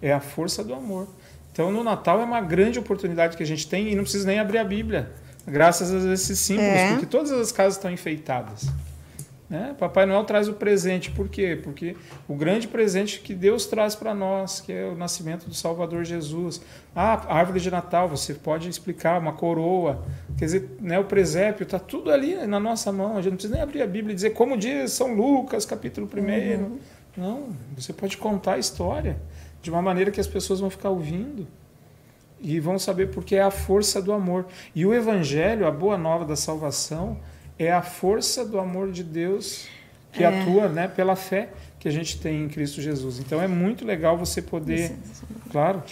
É 0.00 0.12
a 0.12 0.20
força 0.20 0.62
do 0.62 0.74
amor. 0.74 1.08
Então, 1.52 1.70
no 1.70 1.84
Natal 1.84 2.20
é 2.20 2.24
uma 2.24 2.40
grande 2.40 2.78
oportunidade 2.78 3.36
que 3.36 3.42
a 3.42 3.46
gente 3.46 3.68
tem 3.68 3.90
e 3.90 3.94
não 3.94 4.02
precisa 4.02 4.26
nem 4.26 4.38
abrir 4.38 4.58
a 4.58 4.64
Bíblia, 4.64 5.12
graças 5.46 5.92
a 5.92 6.12
esses 6.12 6.38
símbolos, 6.38 6.70
É. 6.70 6.90
porque 6.92 7.06
todas 7.06 7.30
as 7.32 7.52
casas 7.52 7.74
estão 7.74 7.90
enfeitadas. 7.90 8.66
Né? 9.52 9.76
Papai 9.78 10.06
Noel 10.06 10.24
traz 10.24 10.48
o 10.48 10.54
presente, 10.54 11.10
por 11.10 11.28
quê? 11.28 11.60
Porque 11.62 11.94
o 12.26 12.34
grande 12.34 12.66
presente 12.66 13.20
que 13.20 13.34
Deus 13.34 13.66
traz 13.66 13.94
para 13.94 14.14
nós, 14.14 14.62
que 14.62 14.72
é 14.72 14.86
o 14.86 14.96
nascimento 14.96 15.46
do 15.46 15.54
Salvador 15.54 16.06
Jesus. 16.06 16.62
Ah, 16.96 17.22
a 17.28 17.36
árvore 17.36 17.60
de 17.60 17.70
Natal, 17.70 18.08
você 18.08 18.32
pode 18.32 18.66
explicar, 18.66 19.20
uma 19.20 19.34
coroa, 19.34 20.02
quer 20.38 20.46
dizer, 20.46 20.70
né, 20.80 20.98
o 20.98 21.04
presépio, 21.04 21.64
está 21.64 21.78
tudo 21.78 22.10
ali 22.10 22.34
na 22.46 22.58
nossa 22.58 22.90
mão, 22.90 23.18
a 23.18 23.20
gente 23.20 23.32
não 23.32 23.36
precisa 23.36 23.52
nem 23.52 23.62
abrir 23.62 23.82
a 23.82 23.86
Bíblia 23.86 24.12
e 24.12 24.14
dizer 24.14 24.30
como 24.30 24.56
diz 24.56 24.92
São 24.92 25.14
Lucas, 25.14 25.66
capítulo 25.66 26.08
1. 26.10 26.78
Não, 27.14 27.48
você 27.76 27.92
pode 27.92 28.16
contar 28.16 28.54
a 28.54 28.58
história 28.58 29.20
de 29.60 29.68
uma 29.68 29.82
maneira 29.82 30.10
que 30.10 30.18
as 30.18 30.26
pessoas 30.26 30.60
vão 30.60 30.70
ficar 30.70 30.88
ouvindo 30.88 31.46
e 32.40 32.58
vão 32.58 32.78
saber 32.78 33.10
porque 33.10 33.36
é 33.36 33.42
a 33.42 33.50
força 33.50 34.00
do 34.00 34.14
amor. 34.14 34.46
E 34.74 34.86
o 34.86 34.94
Evangelho, 34.94 35.66
a 35.66 35.70
boa 35.70 35.98
nova 35.98 36.24
da 36.24 36.36
salvação, 36.36 37.18
é 37.58 37.72
a 37.72 37.82
força 37.82 38.44
do 38.44 38.58
amor 38.58 38.90
de 38.90 39.02
Deus 39.02 39.66
que 40.12 40.24
atua 40.24 40.68
né, 40.68 40.88
pela 40.88 41.16
fé 41.16 41.50
que 41.78 41.88
a 41.88 41.90
gente 41.90 42.18
tem 42.18 42.44
em 42.44 42.48
Cristo 42.48 42.80
Jesus. 42.80 43.18
Então 43.18 43.42
é 43.42 43.48
muito 43.48 43.84
legal 43.84 44.16
você 44.16 44.40
poder, 44.40 44.94
claro, 45.50 45.82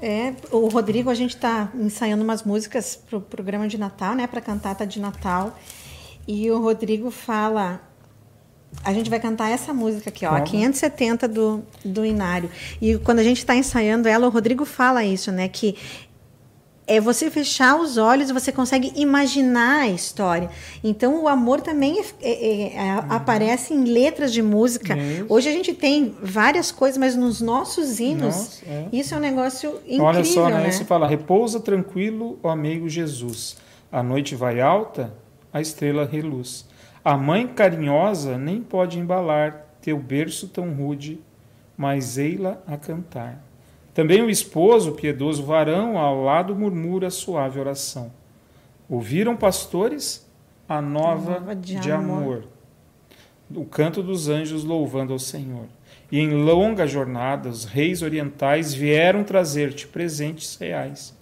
É, 0.00 0.34
o 0.50 0.68
Rodrigo, 0.68 1.08
a 1.08 1.14
gente 1.14 1.34
está 1.34 1.70
ensaiando 1.74 2.22
umas 2.22 2.42
músicas 2.42 2.94
para 2.94 3.16
o 3.16 3.20
programa 3.20 3.66
de 3.66 3.78
Natal, 3.78 4.14
né? 4.14 4.26
Para 4.26 4.40
cantata 4.40 4.86
de 4.86 5.00
Natal. 5.00 5.58
E 6.28 6.50
o 6.50 6.60
Rodrigo 6.60 7.10
fala. 7.10 7.80
A 8.82 8.92
gente 8.92 9.08
vai 9.08 9.20
cantar 9.20 9.50
essa 9.50 9.72
música 9.72 10.10
aqui, 10.10 10.26
ó, 10.26 10.30
a 10.30 10.40
Como? 10.40 10.50
570 10.50 11.28
do, 11.28 11.64
do 11.84 12.04
Inário. 12.04 12.50
E 12.82 12.98
quando 12.98 13.20
a 13.20 13.22
gente 13.22 13.38
está 13.38 13.54
ensaiando 13.54 14.08
ela, 14.08 14.26
o 14.26 14.30
Rodrigo 14.30 14.64
fala 14.64 15.04
isso, 15.04 15.32
né? 15.32 15.48
Que 15.48 15.76
é 16.86 17.00
você 17.00 17.30
fechar 17.30 17.80
os 17.80 17.96
olhos 17.96 18.30
você 18.30 18.52
consegue 18.52 18.92
imaginar 18.94 19.82
a 19.82 19.88
história. 19.88 20.50
Então, 20.82 21.22
o 21.22 21.28
amor 21.28 21.60
também 21.60 21.98
é- 22.00 22.04
é- 22.22 22.74
é- 22.76 22.90
aparece 23.08 23.72
em 23.72 23.84
letras 23.84 24.32
de 24.32 24.42
música. 24.42 24.96
Isso. 24.96 25.26
Hoje 25.28 25.48
a 25.48 25.52
gente 25.52 25.72
tem 25.72 26.14
várias 26.22 26.70
coisas, 26.70 26.98
mas 26.98 27.16
nos 27.16 27.40
nossos 27.40 28.00
hinos, 28.00 28.36
Nossa, 28.36 28.64
é. 28.66 28.88
isso 28.92 29.14
é 29.14 29.16
um 29.16 29.20
negócio 29.20 29.70
incrível, 29.84 30.04
Olha 30.04 30.24
só, 30.24 30.48
né? 30.48 30.58
né? 30.62 30.68
Isso 30.68 30.84
fala: 30.84 31.06
repousa 31.06 31.58
tranquilo, 31.58 32.38
ó 32.42 32.50
amigo 32.50 32.88
Jesus. 32.88 33.56
A 33.90 34.02
noite 34.02 34.34
vai 34.34 34.60
alta, 34.60 35.14
a 35.52 35.60
estrela 35.60 36.04
reluz. 36.04 36.66
A 37.04 37.16
mãe 37.16 37.46
carinhosa 37.46 38.36
nem 38.36 38.60
pode 38.60 38.98
embalar 38.98 39.66
teu 39.80 39.98
berço 39.98 40.48
tão 40.48 40.70
rude, 40.72 41.20
mas 41.76 42.18
ei-la 42.18 42.58
a 42.66 42.76
cantar. 42.76 43.42
Também 43.94 44.20
o 44.20 44.28
esposo, 44.28 44.92
piedoso 44.92 45.44
varão, 45.44 45.96
ao 45.96 46.20
lado 46.22 46.54
murmura 46.54 47.08
suave 47.10 47.60
oração. 47.60 48.12
Ouviram, 48.88 49.36
pastores, 49.36 50.28
a 50.68 50.82
nova, 50.82 51.38
nova 51.38 51.54
de 51.54 51.78
de, 51.78 51.92
amor. 51.92 52.18
amor. 52.18 52.44
O 53.54 53.64
canto 53.64 54.02
dos 54.02 54.28
anjos 54.28 54.64
louvando 54.64 55.12
ao 55.12 55.18
Senhor. 55.18 55.66
E 56.10 56.18
em 56.18 56.32
longa 56.32 56.86
jornada, 56.86 57.48
os 57.48 57.64
reis 57.64 58.02
orientais 58.02 58.74
vieram 58.74 59.22
trazer-te 59.22 59.86
presentes 59.86 60.56
reais. 60.56 61.16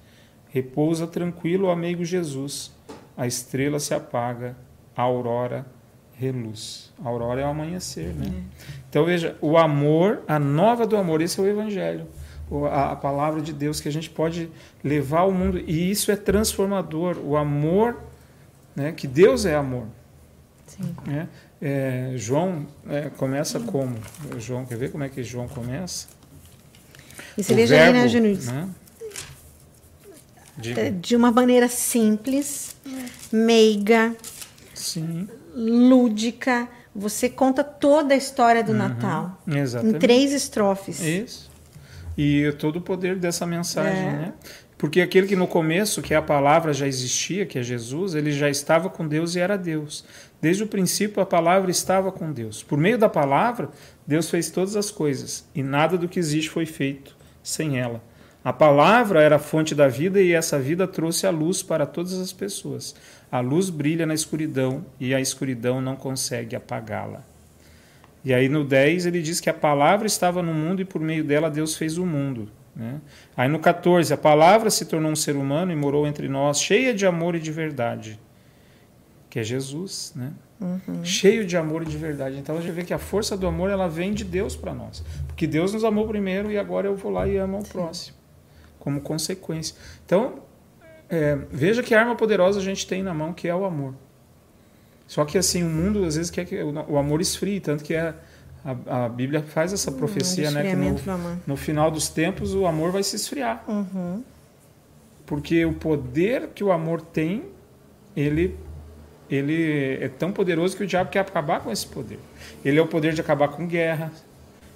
Repousa 0.48 1.06
tranquilo, 1.06 1.70
amigo 1.70 2.04
Jesus. 2.04 2.72
A 3.16 3.26
estrela 3.26 3.78
se 3.78 3.92
apaga, 3.92 4.56
a 4.96 5.02
aurora 5.02 5.66
reluz. 6.14 6.92
A 7.04 7.08
aurora 7.08 7.40
é 7.40 7.44
o 7.44 7.48
amanhecer, 7.48 8.14
né? 8.14 8.32
Então 8.88 9.04
veja, 9.04 9.36
o 9.40 9.58
amor, 9.58 10.22
a 10.26 10.38
nova 10.38 10.86
do 10.86 10.96
amor, 10.96 11.20
esse 11.20 11.38
é 11.38 11.42
o 11.42 11.46
evangelho. 11.46 12.06
A, 12.66 12.92
a 12.92 12.96
palavra 12.96 13.40
de 13.40 13.52
Deus 13.52 13.80
que 13.80 13.88
a 13.88 13.92
gente 13.92 14.10
pode 14.10 14.48
levar 14.82 15.20
ao 15.20 15.32
mundo. 15.32 15.58
E 15.58 15.90
isso 15.90 16.10
é 16.10 16.16
transformador. 16.16 17.16
O 17.24 17.36
amor, 17.36 17.96
né, 18.76 18.92
que 18.92 19.06
Deus 19.06 19.44
é 19.46 19.54
amor. 19.54 19.86
Sim. 20.66 20.94
né? 21.06 21.28
É, 21.60 22.12
João 22.16 22.66
é, 22.88 23.10
começa 23.10 23.60
como? 23.60 23.96
João, 24.38 24.64
quer 24.64 24.76
ver 24.76 24.90
como 24.90 25.04
é 25.04 25.08
que 25.08 25.22
João 25.22 25.46
começa? 25.46 26.08
E 27.36 27.42
você 27.44 27.52
O 27.52 27.56
veja 27.56 27.76
né, 27.92 28.06
verbo, 28.06 28.52
né? 28.52 28.68
Diga. 30.56 30.80
É, 30.82 30.90
De 30.90 31.14
uma 31.16 31.30
maneira 31.30 31.68
simples, 31.68 32.76
meiga, 33.32 34.14
Sim, 34.74 35.28
lúdica. 35.54 36.68
Você 36.94 37.28
conta 37.28 37.64
toda 37.64 38.12
a 38.12 38.16
história 38.16 38.62
do 38.62 38.74
Natal. 38.74 39.40
Em 39.46 39.52
Uhum. 39.52 39.58
exatamente. 39.58 39.98
três 39.98 40.32
estrofes. 40.32 41.00
Isso. 41.00 41.51
E 42.16 42.52
todo 42.58 42.76
o 42.76 42.80
poder 42.80 43.16
dessa 43.16 43.46
mensagem, 43.46 44.06
É. 44.06 44.12
né? 44.12 44.32
Porque 44.76 45.00
aquele 45.00 45.28
que 45.28 45.36
no 45.36 45.46
começo, 45.46 46.02
que 46.02 46.12
a 46.12 46.20
palavra 46.20 46.72
já 46.72 46.88
existia, 46.88 47.46
que 47.46 47.56
é 47.58 47.62
Jesus, 47.62 48.16
ele 48.16 48.32
já 48.32 48.50
estava 48.50 48.90
com 48.90 49.06
Deus 49.06 49.36
e 49.36 49.38
era 49.38 49.56
Deus. 49.56 50.04
Desde 50.40 50.64
o 50.64 50.66
princípio 50.66 51.22
a 51.22 51.26
palavra 51.26 51.70
estava 51.70 52.10
com 52.10 52.32
Deus. 52.32 52.64
Por 52.64 52.76
meio 52.76 52.98
da 52.98 53.08
palavra, 53.08 53.70
Deus 54.04 54.28
fez 54.28 54.50
todas 54.50 54.74
as 54.74 54.90
coisas, 54.90 55.44
e 55.54 55.62
nada 55.62 55.96
do 55.96 56.08
que 56.08 56.18
existe 56.18 56.50
foi 56.50 56.66
feito 56.66 57.16
sem 57.44 57.78
ela. 57.78 58.02
A 58.44 58.52
palavra 58.52 59.22
era 59.22 59.36
a 59.36 59.38
fonte 59.38 59.72
da 59.72 59.86
vida 59.86 60.20
e 60.20 60.32
essa 60.32 60.58
vida 60.58 60.88
trouxe 60.88 61.28
a 61.28 61.30
luz 61.30 61.62
para 61.62 61.86
todas 61.86 62.14
as 62.14 62.32
pessoas. 62.32 62.92
A 63.30 63.38
luz 63.38 63.70
brilha 63.70 64.04
na 64.04 64.14
escuridão 64.14 64.84
e 64.98 65.14
a 65.14 65.20
escuridão 65.20 65.80
não 65.80 65.94
consegue 65.94 66.56
apagá-la. 66.56 67.24
E 68.24 68.32
aí 68.32 68.48
no 68.48 68.64
10 68.64 69.06
ele 69.06 69.20
diz 69.20 69.40
que 69.40 69.50
a 69.50 69.54
palavra 69.54 70.06
estava 70.06 70.42
no 70.42 70.54
mundo 70.54 70.80
e 70.80 70.84
por 70.84 71.00
meio 71.00 71.24
dela 71.24 71.50
Deus 71.50 71.76
fez 71.76 71.98
o 71.98 72.06
mundo. 72.06 72.48
Né? 72.74 73.00
Aí 73.36 73.48
no 73.48 73.58
14, 73.58 74.12
a 74.14 74.16
palavra 74.16 74.70
se 74.70 74.86
tornou 74.86 75.10
um 75.10 75.16
ser 75.16 75.36
humano 75.36 75.72
e 75.72 75.76
morou 75.76 76.06
entre 76.06 76.28
nós, 76.28 76.60
cheia 76.60 76.94
de 76.94 77.04
amor 77.04 77.34
e 77.34 77.40
de 77.40 77.50
verdade, 77.50 78.18
que 79.28 79.38
é 79.38 79.42
Jesus. 79.42 80.12
Né? 80.14 80.32
cheio 81.02 81.44
de 81.44 81.56
amor 81.56 81.82
e 81.82 81.86
de 81.86 81.96
verdade. 81.96 82.38
Então 82.38 82.56
a 82.56 82.60
gente 82.60 82.72
vê 82.72 82.84
que 82.84 82.94
a 82.94 82.98
força 82.98 83.36
do 83.36 83.46
amor 83.46 83.70
ela 83.70 83.88
vem 83.88 84.12
de 84.12 84.24
Deus 84.24 84.54
para 84.54 84.72
nós, 84.72 85.04
porque 85.26 85.46
Deus 85.46 85.72
nos 85.72 85.84
amou 85.84 86.06
primeiro 86.06 86.50
e 86.50 86.58
agora 86.58 86.86
eu 86.86 86.94
vou 86.94 87.10
lá 87.10 87.26
e 87.26 87.36
amo 87.36 87.58
o 87.58 87.66
próximo, 87.66 88.16
como 88.78 89.00
consequência. 89.00 89.74
Então 90.06 90.42
é, 91.08 91.36
veja 91.50 91.82
que 91.82 91.94
arma 91.94 92.14
poderosa 92.14 92.60
a 92.60 92.62
gente 92.62 92.86
tem 92.86 93.02
na 93.02 93.12
mão, 93.12 93.32
que 93.32 93.48
é 93.48 93.54
o 93.54 93.64
amor. 93.64 93.94
Só 95.12 95.26
que 95.26 95.36
assim 95.36 95.62
o 95.62 95.68
mundo 95.68 96.06
às 96.06 96.16
vezes 96.16 96.30
quer 96.30 96.46
que 96.46 96.56
o, 96.62 96.96
amor 96.96 97.20
esfrie, 97.20 97.60
tanto 97.60 97.84
que 97.84 97.92
é 97.92 98.14
a, 98.64 99.04
a 99.04 99.08
Bíblia 99.10 99.42
faz 99.42 99.70
essa 99.70 99.92
profecia, 99.92 100.50
né? 100.50 100.62
Que 100.70 100.74
no, 100.74 100.96
no 101.46 101.54
final 101.54 101.90
dos 101.90 102.08
tempos 102.08 102.54
o 102.54 102.64
amor 102.66 102.90
vai 102.92 103.02
se 103.02 103.14
esfriar. 103.16 103.62
Uhum. 103.68 104.24
Porque 105.26 105.66
o 105.66 105.74
poder 105.74 106.48
que 106.54 106.64
o 106.64 106.72
amor 106.72 107.02
tem, 107.02 107.44
ele, 108.16 108.56
ele 109.28 109.98
é 110.00 110.08
tão 110.08 110.32
poderoso 110.32 110.74
que 110.78 110.82
o 110.82 110.86
diabo 110.86 111.10
quer 111.10 111.20
acabar 111.20 111.60
com 111.60 111.70
esse 111.70 111.86
poder. 111.86 112.18
Ele 112.64 112.78
é 112.78 112.82
o 112.82 112.86
poder 112.86 113.12
de 113.12 113.20
acabar 113.20 113.48
com 113.48 113.66
guerra, 113.66 114.10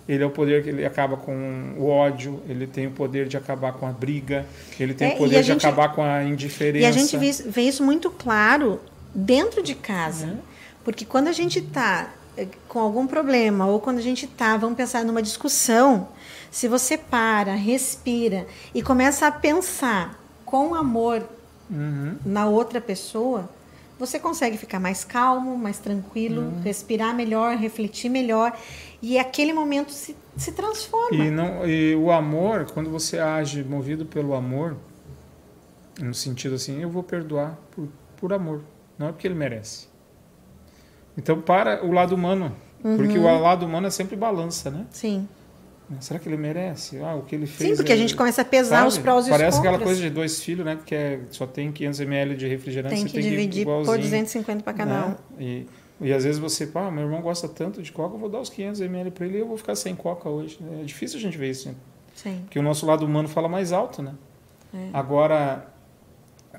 ele 0.06 0.22
é 0.22 0.26
o 0.26 0.30
poder 0.30 0.62
que 0.62 0.68
ele 0.68 0.84
acaba 0.84 1.16
com 1.16 1.72
o 1.78 1.88
ódio, 1.88 2.42
ele 2.46 2.66
tem 2.66 2.88
o 2.88 2.90
poder 2.90 3.26
de 3.26 3.38
acabar 3.38 3.72
com 3.72 3.86
a 3.86 3.90
briga, 3.90 4.44
ele 4.78 4.92
tem 4.92 5.12
É, 5.12 5.14
o 5.14 5.16
poder 5.16 5.40
de 5.40 5.46
gente- 5.46 5.66
acabar 5.66 5.94
com 5.94 6.02
a 6.02 6.22
indiferença. 6.22 6.84
E 6.84 6.86
a 6.86 6.92
gente 6.92 7.16
vê, 7.16 7.32
vê 7.50 7.62
isso 7.62 7.82
muito 7.82 8.10
claro 8.10 8.78
dentro 9.16 9.62
de 9.62 9.74
casa. 9.74 10.26
Uhum. 10.26 10.38
Porque 10.84 11.04
quando 11.04 11.28
a 11.28 11.32
gente 11.32 11.58
está 11.58 12.10
com 12.68 12.78
algum 12.78 13.06
problema, 13.06 13.66
ou 13.66 13.80
quando 13.80 13.96
a 13.98 14.02
gente 14.02 14.26
está, 14.26 14.56
vamos 14.58 14.76
pensar 14.76 15.02
numa 15.04 15.22
discussão, 15.22 16.08
se 16.50 16.68
você 16.68 16.98
para, 16.98 17.54
respira 17.54 18.46
e 18.74 18.82
começa 18.82 19.26
a 19.26 19.32
pensar 19.32 20.22
com 20.44 20.74
amor 20.74 21.26
Uhum. 21.68 22.16
na 22.24 22.46
outra 22.46 22.80
pessoa, 22.80 23.48
você 23.98 24.18
consegue 24.20 24.56
ficar 24.56 24.78
mais 24.78 25.02
calmo, 25.02 25.56
mais 25.58 25.78
tranquilo, 25.78 26.42
Uhum. 26.42 26.60
respirar 26.62 27.12
melhor, 27.14 27.56
refletir 27.56 28.08
melhor. 28.10 28.56
E 29.02 29.18
aquele 29.18 29.52
momento 29.52 29.90
se, 29.90 30.14
se 30.36 30.52
transforma. 30.52 31.24
E, 31.24 31.30
não, 31.30 31.66
e 31.66 31.96
o 31.96 32.12
amor, 32.12 32.66
quando 32.72 32.90
você 32.90 33.18
age 33.18 33.64
movido 33.64 34.04
pelo 34.06 34.34
amor, 34.34 34.76
no 35.98 36.14
sentido 36.14 36.54
assim, 36.54 36.80
eu 36.82 36.90
vou 36.90 37.02
perdoar 37.02 37.58
por, 37.74 37.88
por 38.18 38.32
amor, 38.32 38.60
não 38.98 39.08
é 39.08 39.12
porque 39.12 39.26
ele 39.26 39.34
merece. 39.34 39.88
Então, 41.16 41.40
para 41.40 41.84
o 41.84 41.92
lado 41.92 42.14
humano, 42.14 42.54
porque 42.82 43.18
o 43.18 43.22
lado 43.40 43.64
humano 43.66 43.86
é 43.86 43.90
sempre 43.90 44.16
balança, 44.16 44.70
né? 44.70 44.86
Sim. 44.90 45.26
Será 46.00 46.18
que 46.18 46.28
ele 46.28 46.36
merece? 46.36 46.98
Ah, 47.00 47.14
o 47.14 47.22
que 47.22 47.34
ele 47.34 47.46
fez. 47.46 47.70
Sim, 47.70 47.76
porque 47.76 47.92
a 47.92 47.94
é- 47.94 47.98
gente 47.98 48.16
começa 48.16 48.42
a 48.42 48.44
pesar 48.44 48.78
sabe? 48.78 48.88
os 48.88 48.98
prós 48.98 49.26
e 49.26 49.30
os 49.30 49.36
Parece 49.36 49.56
contras. 49.58 49.74
aquela 49.74 49.84
coisa 49.84 50.00
de 50.02 50.10
dois 50.10 50.42
filhos, 50.42 50.66
né? 50.66 50.78
Que 50.84 50.94
é, 50.94 51.20
só 51.30 51.46
tem 51.46 51.70
500 51.70 52.00
ml 52.00 52.34
de 52.36 52.48
refrigerante, 52.48 52.94
Tem 52.96 53.06
você 53.06 53.12
que 53.12 53.22
dividir 53.22 53.64
por 53.64 53.82
igualzinho, 53.82 53.98
250 53.98 54.64
para 54.64 54.72
cada 54.72 55.06
um. 55.06 55.08
né? 55.10 55.16
E, 55.38 55.66
e 56.00 56.12
às 56.12 56.24
vezes 56.24 56.40
você, 56.40 56.66
pá, 56.66 56.90
meu 56.90 57.04
irmão 57.04 57.22
gosta 57.22 57.48
tanto 57.48 57.80
de 57.82 57.92
coca, 57.92 58.16
eu 58.16 58.18
vou 58.18 58.28
dar 58.28 58.40
os 58.40 58.50
500 58.50 58.80
ml 58.80 59.12
para 59.12 59.26
ele 59.26 59.38
e 59.38 59.40
eu 59.40 59.46
vou 59.46 59.56
ficar 59.56 59.76
sem 59.76 59.94
coca 59.94 60.28
hoje. 60.28 60.58
É 60.80 60.82
difícil 60.82 61.18
a 61.18 61.22
gente 61.22 61.38
ver 61.38 61.50
isso, 61.50 61.68
né? 61.68 61.74
Sim. 62.16 62.40
Porque 62.44 62.58
o 62.58 62.62
nosso 62.62 62.84
lado 62.84 63.04
humano 63.06 63.28
fala 63.28 63.48
mais 63.48 63.72
alto, 63.72 64.02
né? 64.02 64.12
É. 64.74 64.88
Agora, 64.92 65.68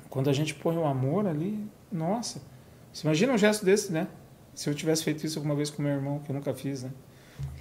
quando 0.08 0.30
a 0.30 0.32
gente 0.32 0.54
põe 0.54 0.76
o 0.78 0.86
amor 0.86 1.26
ali, 1.26 1.66
nossa, 1.92 2.40
você 2.92 3.06
imagina 3.06 3.32
um 3.32 3.38
gesto 3.38 3.64
desse, 3.64 3.92
né? 3.92 4.06
Se 4.54 4.68
eu 4.68 4.74
tivesse 4.74 5.04
feito 5.04 5.24
isso 5.24 5.38
alguma 5.38 5.54
vez 5.54 5.70
com 5.70 5.82
meu 5.82 5.92
irmão, 5.92 6.18
que 6.20 6.30
eu 6.30 6.34
nunca 6.34 6.52
fiz, 6.54 6.82
né? 6.82 6.90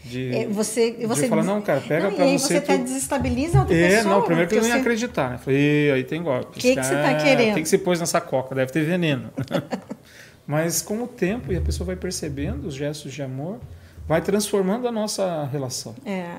De, 0.04 0.36
É, 0.36 0.48
você, 0.48 0.92
de 0.92 1.06
você 1.06 1.28
falar, 1.28 1.44
não, 1.44 1.62
cara, 1.62 1.80
pega 1.82 2.06
Não, 2.10 2.16
pra 2.16 2.26
e 2.26 2.30
aí 2.32 2.40
você. 2.40 2.48
você 2.48 2.58
até 2.58 2.78
tu- 2.78 2.84
desestabiliza 2.86 3.58
a 3.60 3.62
outra 3.62 3.76
é, 3.76 3.90
pessoa. 3.98 4.16
não, 4.16 4.22
primeiro 4.24 4.50
que 4.50 4.56
eu 4.56 4.62
não 4.62 4.68
ia 4.68 4.74
você- 4.74 4.80
acreditar, 4.80 5.30
né? 5.32 5.38
Falei, 5.38 5.60
"Ih, 5.60 5.92
aí 5.92 6.04
tem 6.04 6.24
golpe. 6.24 6.58
Que 6.60 6.76
que 6.76 6.84
você 6.84 6.94
tá 6.96 7.10
Ah, 7.12 7.16
querendo? 7.24 7.52
O 7.58 7.62
que, 7.62 7.66
você 7.70 7.78
pôs 7.78 8.00
nessa 8.00 8.20
coca? 8.20 8.56
Deve 8.56 8.72
ter 8.72 8.84
veneno. 8.84 9.30
Mas 10.48 10.82
com 10.82 11.04
o 11.04 11.08
tempo, 11.08 11.52
e 11.52 11.58
a 11.58 11.62
pessoa 11.62 11.86
vai 11.86 11.96
percebendo 11.96 12.68
os 12.68 12.74
gestos 12.74 13.14
de 13.14 13.22
amor, 13.22 13.60
vai 14.08 14.22
transformando 14.22 14.88
a 14.88 14.92
nossa 14.92 15.44
relação. 15.46 15.94
É, 16.06 16.38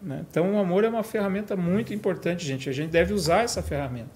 né? 0.00 0.24
Então, 0.30 0.54
o 0.54 0.58
amor 0.58 0.84
é 0.84 0.88
uma 0.88 1.02
ferramenta 1.02 1.56
muito 1.56 1.92
importante, 1.94 2.44
gente. 2.46 2.68
A 2.68 2.72
gente 2.72 2.90
deve 2.90 3.12
usar 3.14 3.42
essa 3.42 3.62
ferramenta 3.62 4.10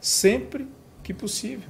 sempre 0.00 0.66
que 1.02 1.12
possível. 1.14 1.68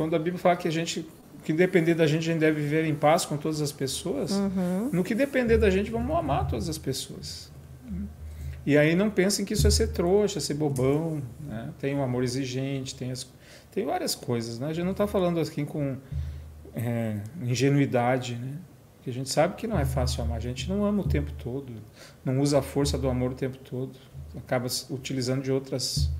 Quando 0.00 0.16
a 0.16 0.18
Bíblia 0.18 0.38
fala 0.38 0.56
que 0.56 0.66
a 0.66 0.70
gente, 0.70 1.06
que 1.44 1.52
depender 1.52 1.94
da 1.94 2.06
gente, 2.06 2.20
a 2.20 2.32
gente 2.32 2.40
deve 2.40 2.58
viver 2.58 2.86
em 2.86 2.94
paz 2.94 3.26
com 3.26 3.36
todas 3.36 3.60
as 3.60 3.70
pessoas, 3.70 4.30
Uhum. 4.30 4.88
no 4.90 5.04
que 5.04 5.14
depender 5.14 5.58
da 5.58 5.68
gente, 5.68 5.90
vamos 5.90 6.16
amar 6.16 6.48
todas 6.48 6.70
as 6.70 6.78
pessoas. 6.78 7.52
E 8.64 8.78
aí 8.78 8.94
não 8.94 9.10
pensem 9.10 9.44
que 9.44 9.52
isso 9.52 9.66
é 9.66 9.70
ser 9.70 9.88
trouxa, 9.88 10.40
ser 10.40 10.54
bobão. 10.54 11.20
Né? 11.46 11.68
Tem 11.78 11.94
o 11.94 12.02
amor 12.02 12.24
exigente, 12.24 12.94
tem, 12.94 13.10
as, 13.10 13.26
tem 13.70 13.84
várias 13.84 14.14
coisas. 14.14 14.58
Né? 14.58 14.68
A 14.68 14.72
gente 14.72 14.86
não 14.86 14.92
está 14.92 15.06
falando 15.06 15.38
aqui 15.38 15.66
com 15.66 15.98
é, 16.74 17.18
ingenuidade, 17.42 18.36
né? 18.36 18.54
Porque 18.96 19.10
a 19.10 19.12
gente 19.12 19.28
sabe 19.28 19.54
que 19.56 19.66
não 19.66 19.78
é 19.78 19.84
fácil 19.84 20.24
amar. 20.24 20.38
A 20.38 20.40
gente 20.40 20.66
não 20.66 20.82
ama 20.82 21.02
o 21.02 21.06
tempo 21.06 21.30
todo, 21.32 21.74
não 22.24 22.40
usa 22.40 22.60
a 22.60 22.62
força 22.62 22.96
do 22.96 23.06
amor 23.06 23.32
o 23.32 23.34
tempo 23.34 23.58
todo. 23.58 23.98
Acaba 24.34 24.66
utilizando 24.88 25.42
de 25.42 25.52
outras 25.52 26.10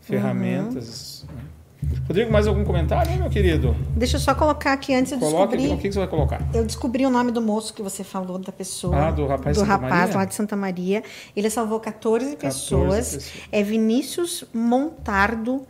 ferramentas. 0.00 1.24
né? 1.28 1.59
Rodrigo, 2.06 2.30
mais 2.32 2.46
algum 2.46 2.64
comentário, 2.64 3.12
meu 3.18 3.30
querido? 3.30 3.74
Deixa 3.96 4.16
eu 4.16 4.20
só 4.20 4.34
colocar 4.34 4.72
aqui 4.72 4.92
antes 4.94 5.12
eu 5.12 5.18
Coloca 5.18 5.54
aqui, 5.54 5.56
descobri. 5.58 5.78
o 5.78 5.82
que 5.82 5.92
você 5.92 5.98
vai 6.00 6.08
colocar? 6.08 6.48
Eu 6.54 6.64
descobri 6.64 7.06
o 7.06 7.10
nome 7.10 7.30
do 7.32 7.40
moço 7.40 7.72
que 7.72 7.82
você 7.82 8.02
falou, 8.04 8.38
da 8.38 8.52
pessoa. 8.52 9.08
Ah, 9.08 9.10
do 9.10 9.26
rapaz 9.26 9.56
de 9.56 9.62
do 9.62 9.66
rapaz 9.68 9.92
Maria? 9.92 10.16
lá 10.16 10.24
de 10.24 10.34
Santa 10.34 10.56
Maria. 10.56 11.02
Ele 11.36 11.48
salvou 11.48 11.78
14, 11.80 12.36
14 12.36 12.36
pessoas. 12.36 13.14
pessoas. 13.14 13.32
É 13.52 13.62
Vinícius 13.62 14.44
Montardo 14.52 15.64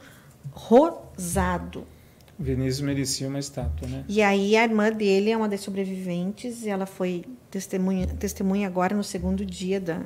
Rosado. 0.52 1.84
Vinícius 2.38 2.80
merecia 2.80 3.28
uma 3.28 3.38
estátua, 3.38 3.86
né? 3.86 4.04
E 4.08 4.22
aí 4.22 4.56
a 4.56 4.64
irmã 4.64 4.90
dele 4.90 5.30
é 5.30 5.36
uma 5.36 5.48
das 5.48 5.60
sobreviventes 5.60 6.64
e 6.64 6.70
ela 6.70 6.86
foi 6.86 7.24
testemunha, 7.50 8.06
testemunha 8.06 8.66
agora 8.66 8.96
no 8.96 9.04
segundo 9.04 9.44
dia 9.44 9.78
da, 9.78 10.00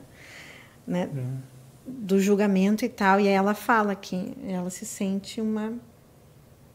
né, 0.84 1.09
Hum. 1.14 1.36
do 1.86 2.18
julgamento 2.18 2.84
e 2.84 2.88
tal. 2.88 3.20
E 3.20 3.28
aí 3.28 3.34
ela 3.34 3.55
fala 3.55 3.94
que 3.94 4.34
ela 4.48 4.68
se 4.68 4.84
sente 4.84 5.40
uma 5.40 5.74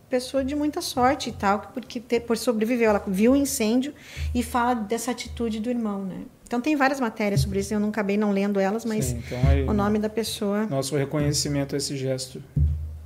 pessoa 0.09 0.43
de 0.43 0.55
muita 0.55 0.81
sorte 0.81 1.29
e 1.29 1.33
tal, 1.33 1.59
porque 1.73 1.99
te, 1.99 2.19
por 2.19 2.37
sobreviveu. 2.37 2.89
Ela 2.89 3.03
viu 3.07 3.33
o 3.33 3.35
incêndio 3.35 3.93
e 4.33 4.41
fala 4.43 4.73
dessa 4.73 5.11
atitude 5.11 5.59
do 5.59 5.69
irmão, 5.69 6.03
né? 6.03 6.21
Então 6.45 6.59
tem 6.59 6.75
várias 6.75 6.99
matérias 6.99 7.41
sobre 7.41 7.59
isso. 7.59 7.73
Eu 7.73 7.79
não 7.79 7.89
acabei 7.89 8.17
não 8.17 8.31
lendo 8.31 8.59
elas, 8.59 8.83
mas 8.83 9.05
Sim, 9.05 9.23
então 9.25 9.39
aí, 9.47 9.63
o 9.63 9.73
nome 9.73 9.99
da 9.99 10.09
pessoa 10.09 10.65
Nosso 10.65 10.97
reconhecimento 10.97 11.75
a 11.75 11.77
esse 11.77 11.95
gesto 11.95 12.41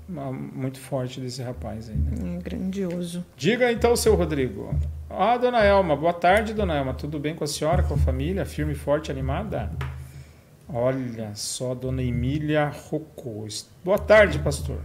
muito 0.07 0.79
forte 0.79 1.19
desse 1.19 1.41
rapaz 1.41 1.89
aí, 1.89 1.95
né? 1.95 2.37
é 2.37 2.41
grandioso. 2.41 3.25
Diga 3.35 3.71
então, 3.71 3.95
seu 3.95 4.15
Rodrigo. 4.15 4.73
Ah, 5.09 5.37
dona 5.37 5.63
Elma, 5.63 5.95
boa 5.95 6.13
tarde, 6.13 6.53
dona 6.53 6.75
Elma. 6.75 6.93
Tudo 6.93 7.19
bem 7.19 7.35
com 7.35 7.43
a 7.43 7.47
senhora, 7.47 7.83
com 7.83 7.95
a 7.95 7.97
família? 7.97 8.45
Firme, 8.45 8.75
forte, 8.75 9.11
animada? 9.11 9.71
Olha 10.67 11.31
só, 11.35 11.73
dona 11.73 12.03
Emília 12.03 12.67
Rocco. 12.67 13.45
Boa 13.83 13.99
tarde, 13.99 14.39
pastor. 14.39 14.79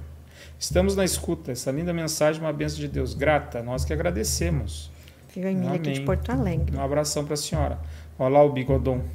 Estamos 0.58 0.96
na 0.96 1.04
escuta. 1.04 1.52
Essa 1.52 1.70
linda 1.70 1.92
mensagem, 1.92 2.40
uma 2.40 2.52
bênção 2.52 2.78
de 2.78 2.88
Deus. 2.88 3.14
Grata, 3.14 3.62
nós 3.62 3.84
que 3.84 3.92
agradecemos. 3.92 4.90
Viu 5.34 5.46
a 5.46 5.50
Emília 5.52 5.74
aqui 5.74 5.92
de. 5.92 6.00
Porto 6.00 6.30
Alegre. 6.30 6.76
Um 6.76 6.82
abração 6.82 7.24
para 7.24 7.34
a 7.34 7.36
senhora. 7.36 7.78
Olha 8.18 8.34
lá 8.34 8.42
o 8.44 8.52
bigodon. 8.52 9.00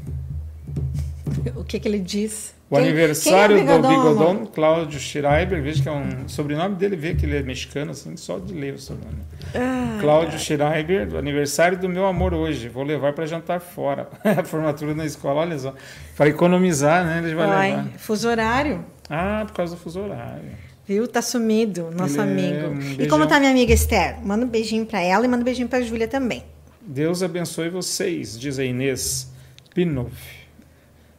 O 1.55 1.63
que, 1.63 1.79
que 1.79 1.87
ele 1.87 1.99
diz? 1.99 2.53
O 2.69 2.75
Quem- 2.75 2.85
aniversário 2.85 3.57
quem 3.57 3.67
é 3.67 3.73
o 3.75 3.81
do 3.81 3.87
Bigodon, 3.87 4.09
Bigodon, 4.13 4.29
amor? 4.31 4.47
Cláudio 4.51 4.99
Schreiber, 4.99 5.61
veja 5.61 5.81
que 5.83 5.89
é 5.89 5.91
um 5.91 6.27
sobrenome 6.27 6.75
dele, 6.75 6.95
vê 6.95 7.15
que 7.15 7.25
ele 7.25 7.35
é 7.37 7.41
mexicano, 7.43 7.91
assim, 7.91 8.15
só 8.15 8.39
de 8.39 8.53
ler 8.53 8.73
o 8.75 8.79
sobrenome. 8.79 9.23
Ah, 9.53 9.97
Cláudio 9.99 10.37
Schreiber, 10.39 11.07
do 11.07 11.17
aniversário 11.17 11.77
do 11.77 11.89
meu 11.89 12.05
amor 12.05 12.33
hoje, 12.33 12.69
vou 12.69 12.83
levar 12.83 13.13
para 13.13 13.25
jantar 13.25 13.59
fora. 13.59 14.07
a 14.23 14.43
formatura 14.43 14.93
na 14.93 15.05
escola, 15.05 15.41
olha 15.41 15.57
só. 15.57 15.73
Para 16.15 16.29
economizar, 16.29 17.03
né? 17.05 17.19
Ele 17.23 17.35
vai 17.35 17.49
Ai, 17.49 17.69
levar. 17.71 17.87
fuso 17.97 18.29
horário. 18.29 18.85
Ah, 19.09 19.43
por 19.47 19.53
causa 19.55 19.75
do 19.75 19.81
fuso 19.81 19.99
horário. 19.99 20.51
Viu? 20.86 21.07
Tá 21.07 21.21
sumido, 21.21 21.89
nosso 21.97 22.19
é 22.19 22.23
amigo. 22.23 22.67
um 22.67 23.01
e 23.01 23.07
como 23.07 23.25
tá 23.25 23.39
minha 23.39 23.51
amiga 23.51 23.73
Esther? 23.73 24.17
Manda 24.23 24.45
um 24.45 24.49
beijinho 24.49 24.86
pra 24.86 25.01
ela 25.01 25.25
e 25.25 25.27
manda 25.29 25.41
um 25.41 25.45
beijinho 25.45 25.67
pra 25.67 25.81
Júlia 25.81 26.07
também. 26.07 26.43
Deus 26.81 27.23
abençoe 27.23 27.69
vocês, 27.69 28.38
diz 28.38 28.59
a 28.59 28.65
Inês 28.65 29.31
Pinov. 29.73 30.11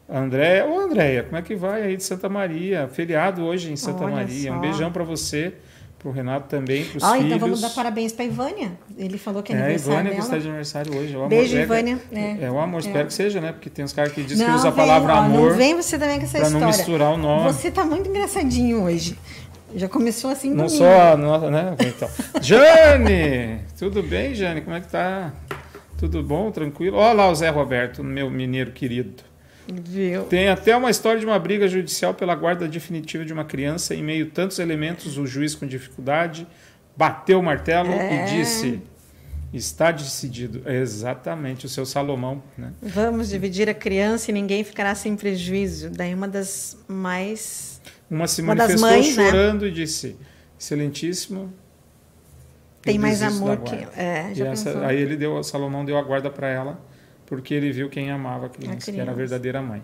Andréia, 0.07 0.67
ô 0.67 0.79
Andréia, 0.79 1.23
como 1.23 1.35
é 1.37 1.41
que 1.41 1.55
vai 1.55 1.81
aí 1.81 1.97
de 1.97 2.03
Santa 2.03 2.29
Maria? 2.29 2.87
Feriado 2.91 3.43
hoje 3.43 3.71
em 3.71 3.75
Santa 3.75 4.03
Olha 4.03 4.17
Maria. 4.17 4.51
Um 4.51 4.55
só. 4.57 4.61
beijão 4.61 4.91
para 4.91 5.03
você, 5.03 5.55
pro 5.97 6.11
Renato 6.11 6.47
também, 6.47 6.85
pros 6.85 7.01
Ó, 7.01 7.13
filhos. 7.13 7.25
então 7.25 7.39
vamos 7.39 7.59
dar 7.61 7.71
parabéns 7.71 8.11
pra 8.13 8.23
Ivânia. 8.23 8.73
Ele 8.99 9.17
falou 9.17 9.41
que 9.41 9.51
é 9.51 9.55
É, 9.55 9.59
aniversário 9.63 9.93
Ivânia 9.93 10.11
que 10.11 10.15
dela. 10.17 10.27
está 10.27 10.37
de 10.37 10.47
aniversário 10.47 10.95
hoje. 10.95 11.11
É 11.11 11.15
o 11.15 11.19
amor. 11.21 11.29
Beijo, 11.29 11.57
É, 11.57 11.61
Ivânia. 11.63 11.99
É, 12.11 12.37
É. 12.45 12.51
o 12.51 12.59
amor, 12.59 12.77
É. 12.77 12.79
espero 12.85 13.07
que 13.07 13.13
seja, 13.15 13.41
né? 13.41 13.51
Porque 13.51 13.67
tem 13.67 13.83
uns 13.83 13.93
caras 13.93 14.13
que 14.13 14.21
dizem 14.21 14.45
que 14.45 14.51
Não 14.51 14.59
usa 14.59 14.69
a 14.69 14.71
palavra 14.71 15.15
ó, 15.15 15.17
amor 15.17 15.49
Não 15.49 15.57
vem 15.57 15.75
você 15.75 15.97
também 15.97 16.19
com 16.19 16.25
essa 16.25 16.37
para 16.37 16.49
não 16.51 16.59
história. 16.59 16.77
misturar 16.77 17.11
o 17.11 17.17
nome. 17.17 17.51
Você 17.51 17.71
tá 17.71 17.83
muito 17.83 18.07
engraçadinho 18.07 18.83
hoje. 18.83 19.17
Já 19.75 19.89
começou 19.89 20.31
assim 20.31 20.53
Não 20.53 20.69
só 20.69 21.13
a 21.13 21.17
nossa, 21.17 21.49
né? 21.51 21.75
Então. 21.79 22.09
Jane! 22.41 23.59
Tudo 23.77 24.01
bem, 24.01 24.33
Jane? 24.33 24.61
Como 24.61 24.75
é 24.75 24.79
que 24.81 24.87
tá? 24.87 25.33
Tudo 25.97 26.23
bom? 26.23 26.49
Tranquilo? 26.51 26.97
Olha 26.97 27.13
lá 27.13 27.29
o 27.29 27.35
Zé 27.35 27.49
Roberto, 27.49 28.03
meu 28.03 28.29
mineiro 28.29 28.71
querido. 28.71 29.23
Viu? 29.67 30.23
Tem 30.23 30.49
até 30.49 30.75
uma 30.77 30.89
história 30.91 31.19
de 31.19 31.25
uma 31.25 31.39
briga 31.39 31.67
judicial 31.67 32.13
pela 32.13 32.35
guarda 32.35 32.67
definitiva 32.67 33.25
de 33.25 33.33
uma 33.33 33.43
criança. 33.43 33.95
Em 33.95 34.03
meio 34.03 34.27
a 34.27 34.29
tantos 34.29 34.59
elementos, 34.59 35.17
o 35.17 35.25
juiz 35.25 35.55
com 35.55 35.65
dificuldade 35.65 36.45
bateu 36.95 37.39
o 37.39 37.43
martelo 37.43 37.91
É. 37.91 38.27
e 38.27 38.37
disse: 38.37 38.79
Está 39.53 39.91
decidido. 39.91 40.69
Exatamente, 40.69 41.65
o 41.65 41.69
seu 41.69 41.85
Salomão. 41.85 42.43
Né? 42.57 42.71
Vamos 42.81 43.29
dividir 43.29 43.69
a 43.69 43.73
criança 43.73 44.29
e 44.29 44.33
ninguém 44.33 44.63
ficará 44.63 44.93
sem 44.93 45.15
prejuízo. 45.15 45.89
Daí 45.89 46.13
uma 46.13 46.27
das 46.27 46.77
mais. 46.87 47.81
Uma 48.09 48.27
se 48.27 48.41
Uma 48.41 48.53
manifestou 48.55 48.89
mães, 48.89 49.15
né? 49.17 49.25
chorando 49.25 49.65
e 49.67 49.71
disse: 49.71 50.15
Excelentíssimo. 50.59 51.51
Tem 52.81 52.99
mais 52.99 53.21
amor 53.21 53.57
que. 53.57 53.75
guarda." 53.75 53.91
É, 54.01 54.33
já 54.33 54.47
essa- 54.47 54.71
pensou? 54.71 54.83
aí 54.85 54.97
ele 55.01 55.15
deu, 55.17 55.41
Salomão 55.43 55.83
deu 55.83 55.97
a 55.97 56.01
guarda 56.03 56.29
para 56.29 56.47
ela, 56.47 56.79
porque 57.25 57.53
ele 57.53 57.71
viu 57.71 57.89
quem 57.89 58.11
amava 58.11 58.45
a 58.45 58.49
criança, 58.49 58.91
que 58.91 58.99
era 58.99 59.11
a 59.11 59.13
criança. 59.13 59.17
verdadeira 59.17 59.61
mãe. 59.61 59.83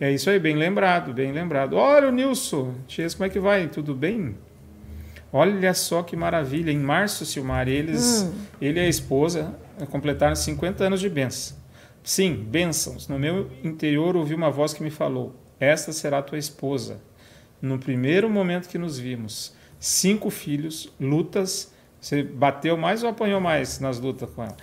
É 0.00 0.10
isso 0.10 0.28
aí, 0.28 0.38
bem 0.40 0.56
lembrado, 0.56 1.12
bem 1.12 1.30
lembrado. 1.30 1.74
Olha 1.76 2.08
o 2.08 2.10
Nilson, 2.12 2.74
Tias, 2.88 3.14
como 3.14 3.26
é 3.26 3.28
que 3.28 3.38
vai? 3.38 3.68
Tudo 3.68 3.94
bem? 3.94 4.36
Olha 5.32 5.72
só 5.72 6.02
que 6.02 6.16
maravilha. 6.16 6.70
Em 6.72 6.78
março, 6.78 7.24
Silmar, 7.24 7.68
eles, 7.68 8.22
Hum. 8.22 8.32
ele 8.60 8.80
e 8.80 8.82
a 8.82 8.88
esposa 8.88 9.54
completaram 9.90 10.34
50 10.34 10.84
anos 10.84 11.00
de 11.00 11.08
bênção. 11.08 11.56
Sim, 12.02 12.34
bênçãos. 12.34 13.06
No 13.06 13.18
meu 13.18 13.48
interior 13.62 14.16
ouvi 14.16 14.34
uma 14.34 14.50
voz 14.50 14.74
que 14.74 14.82
me 14.82 14.90
falou: 14.90 15.34
Esta 15.60 15.92
será 15.92 16.20
tua 16.20 16.36
esposa. 16.36 17.00
No 17.62 17.78
primeiro 17.78 18.28
momento 18.28 18.68
que 18.68 18.76
nos 18.76 18.98
vimos, 18.98 19.54
cinco 19.78 20.30
filhos, 20.30 20.92
lutas. 21.00 21.72
Você 22.00 22.20
bateu 22.20 22.76
mais 22.76 23.04
ou 23.04 23.10
apanhou 23.10 23.40
mais 23.40 23.78
nas 23.78 24.00
lutas 24.00 24.28
com 24.30 24.42
ela? 24.42 24.56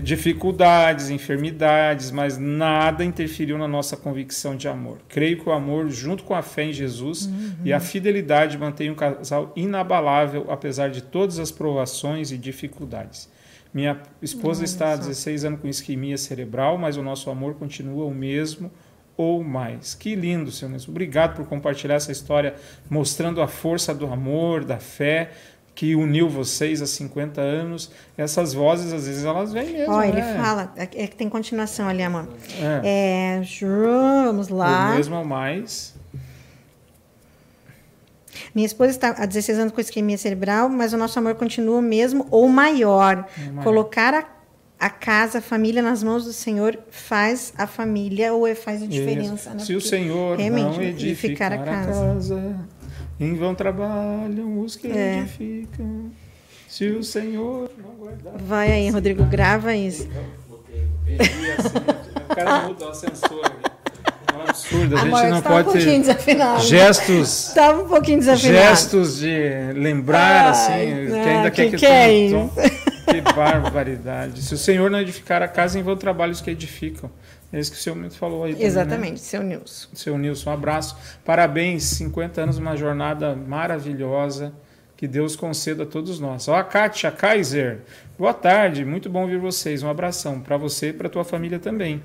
Dificuldades, 0.00 1.10
enfermidades, 1.10 2.10
mas 2.10 2.38
nada 2.38 3.04
interferiu 3.04 3.58
na 3.58 3.68
nossa 3.68 3.98
convicção 3.98 4.56
de 4.56 4.66
amor. 4.66 4.96
Creio 5.06 5.38
que 5.38 5.46
o 5.46 5.52
amor, 5.52 5.90
junto 5.90 6.24
com 6.24 6.34
a 6.34 6.40
fé 6.40 6.64
em 6.64 6.72
Jesus 6.72 7.28
e 7.62 7.70
a 7.70 7.80
fidelidade, 7.80 8.56
mantém 8.56 8.90
um 8.90 8.94
casal 8.94 9.52
inabalável, 9.54 10.46
apesar 10.48 10.88
de 10.88 11.02
todas 11.02 11.38
as 11.38 11.50
provações 11.50 12.32
e 12.32 12.38
dificuldades. 12.38 13.28
Minha 13.74 14.00
esposa 14.22 14.60
Olha 14.60 14.64
está 14.64 14.92
há 14.94 14.96
só. 14.96 15.02
16 15.02 15.44
anos 15.44 15.60
com 15.60 15.68
isquemia 15.68 16.16
cerebral, 16.16 16.78
mas 16.78 16.96
o 16.96 17.02
nosso 17.02 17.28
amor 17.28 17.56
continua 17.56 18.06
o 18.06 18.14
mesmo 18.14 18.70
ou 19.16 19.42
mais. 19.42 19.94
Que 19.94 20.14
lindo, 20.14 20.50
Senhor 20.50 20.70
Nelson. 20.70 20.90
Obrigado 20.90 21.36
por 21.36 21.46
compartilhar 21.46 21.94
essa 21.94 22.12
história, 22.12 22.54
mostrando 22.88 23.40
a 23.40 23.48
força 23.48 23.94
do 23.94 24.06
amor, 24.06 24.64
da 24.64 24.78
fé 24.78 25.30
que 25.76 25.94
uniu 25.94 26.26
vocês 26.26 26.80
há 26.80 26.86
50 26.86 27.40
anos. 27.40 27.90
Essas 28.16 28.54
vozes, 28.54 28.92
às 28.94 29.06
vezes, 29.06 29.24
elas 29.24 29.52
vêm 29.52 29.72
mesmo. 29.72 29.92
Ó, 29.92 30.02
ele 30.02 30.22
né? 30.22 30.34
fala, 30.42 30.72
é 30.74 30.86
que 30.86 31.14
tem 31.14 31.28
continuação 31.28 31.86
ali, 31.86 32.02
amor. 32.02 32.26
É. 32.82 33.40
É, 33.40 33.42
vamos 34.24 34.48
lá. 34.48 34.92
O 34.92 34.96
mesmo 34.96 35.16
ou 35.16 35.24
mais. 35.24 35.94
Minha 38.54 38.66
esposa 38.66 38.90
está 38.90 39.10
há 39.10 39.26
16 39.26 39.58
anos 39.58 39.72
com 39.74 39.80
isquemia 39.80 40.16
cerebral, 40.16 40.70
mas 40.70 40.94
o 40.94 40.96
nosso 40.96 41.18
amor 41.18 41.34
continua 41.34 41.78
o 41.78 41.82
mesmo 41.82 42.26
ou 42.30 42.48
maior. 42.48 43.28
maior. 43.36 43.62
Colocar 43.62 44.14
a, 44.14 44.24
a 44.78 44.90
casa, 44.90 45.38
a 45.38 45.40
família 45.40 45.80
nas 45.82 46.02
mãos 46.02 46.24
do 46.24 46.32
Senhor 46.32 46.78
faz 46.90 47.52
a 47.56 47.66
família 47.66 48.32
ou 48.34 48.46
é- 48.46 48.54
faz 48.54 48.82
a 48.82 48.86
diferença. 48.86 49.34
Isso. 49.34 49.50
Né? 49.50 49.58
Se 49.60 49.72
o 49.74 49.76
Porque 49.78 49.88
Senhor 49.88 50.38
realmente 50.38 50.76
não 50.76 50.82
edificar 50.82 51.52
a 51.52 51.58
casa. 51.58 52.56
em 53.18 53.34
vão 53.34 53.54
trabalham 53.54 54.60
os 54.60 54.76
que 54.76 54.88
É. 54.88 55.20
edificam. 55.20 56.10
Se 56.68 56.90
o 56.90 57.02
Senhor 57.02 57.70
não 57.82 57.90
guardar. 57.94 58.34
Vai 58.38 58.70
aí, 58.70 58.90
Rodrigo, 58.90 59.24
grava 59.24 59.74
isso. 59.74 60.06
O 62.28 62.34
cara 62.34 62.62
muda 62.68 62.86
o 62.86 62.88
ascensor. 62.90 63.50
É 64.32 64.36
um 64.36 64.42
absurdo. 64.42 64.96
A 64.96 65.00
gente 65.00 65.08
Amor, 65.14 65.22
não 65.30 65.36
você 65.36 65.42
tava 65.42 65.54
um 65.54 65.62
pode 65.62 65.64
pouquinho 65.64 65.84
ter 65.92 65.98
desafinado. 66.00 66.62
gestos. 66.64 67.48
Estava 67.48 67.82
um 67.82 67.88
pouquinho 67.88 68.18
desafinado. 68.18 68.58
Gestos 68.66 69.18
de 69.18 69.72
lembrar, 69.74 70.44
Ai, 70.46 70.50
assim, 70.50 71.06
que 71.06 71.14
ah, 71.18 71.36
ainda 71.36 71.50
que 71.50 71.56
quer 71.62 71.70
que, 71.70 71.76
que 71.76 71.86
é 71.86 72.30
tom. 72.30 72.50
Que 73.06 73.20
barbaridade. 73.20 74.42
Se 74.42 74.54
o 74.54 74.58
Senhor 74.58 74.90
não 74.90 75.00
edificar 75.00 75.42
a 75.42 75.48
casa, 75.48 75.78
em 75.78 75.82
vão 75.82 75.96
trabalhos 75.96 76.40
que 76.40 76.50
edificam. 76.50 77.10
É 77.52 77.60
isso 77.60 77.70
que 77.70 77.78
o 77.78 77.80
senhor 77.80 77.94
muito 77.96 78.16
falou 78.18 78.42
aí. 78.44 78.50
também, 78.52 78.62
né? 78.62 78.66
Exatamente, 78.68 79.20
seu 79.20 79.42
Nilson. 79.42 79.88
Seu 79.94 80.18
Nilson, 80.18 80.50
um 80.50 80.52
abraço. 80.52 80.96
Parabéns, 81.24 81.84
50 81.84 82.40
anos, 82.42 82.58
uma 82.58 82.76
jornada 82.76 83.36
maravilhosa. 83.36 84.52
Que 84.96 85.06
Deus 85.06 85.36
conceda 85.36 85.82
a 85.82 85.86
todos 85.86 86.18
nós. 86.18 86.48
Ó, 86.48 86.54
a 86.54 86.64
Kátia 86.64 87.10
Kaiser, 87.10 87.80
boa 88.18 88.32
tarde, 88.32 88.82
muito 88.82 89.10
bom 89.10 89.26
ver 89.26 89.38
vocês. 89.38 89.82
Um 89.82 89.90
abração 89.90 90.40
para 90.40 90.56
você 90.56 90.88
e 90.88 90.92
para 90.94 91.06
tua 91.10 91.22
família 91.22 91.58
também. 91.58 92.02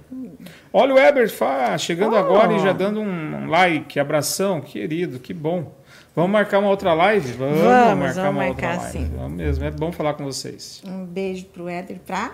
Olha 0.73 0.93
o 0.93 0.99
Eber 0.99 1.29
Fá, 1.31 1.77
chegando 1.77 2.13
Oh. 2.15 2.19
agora 2.19 2.51
e 2.53 2.59
já 2.59 2.73
dando 2.73 2.99
um 2.99 3.47
like, 3.49 3.97
abração, 3.97 4.59
querido, 4.59 5.19
que 5.19 5.33
bom. 5.33 5.73
Vamos 6.15 6.31
marcar 6.31 6.59
uma 6.59 6.69
outra 6.69 6.93
live? 6.93 7.31
Vamos, 7.33 7.59
Vamos, 7.59 7.99
marcar 7.99 8.13
vamos 8.23 8.41
uma 8.41 8.47
marcar, 8.47 8.71
outra 8.73 8.75
live. 8.83 8.91
sim. 8.91 9.11
Vamos 9.15 9.31
mesmo, 9.37 9.63
é 9.65 9.71
bom 9.71 9.91
falar 9.91 10.13
com 10.15 10.23
vocês. 10.25 10.81
Um 10.85 11.05
beijo 11.05 11.45
pro 11.45 11.69
Éder 11.69 11.97
e 11.97 11.99
pra 11.99 12.31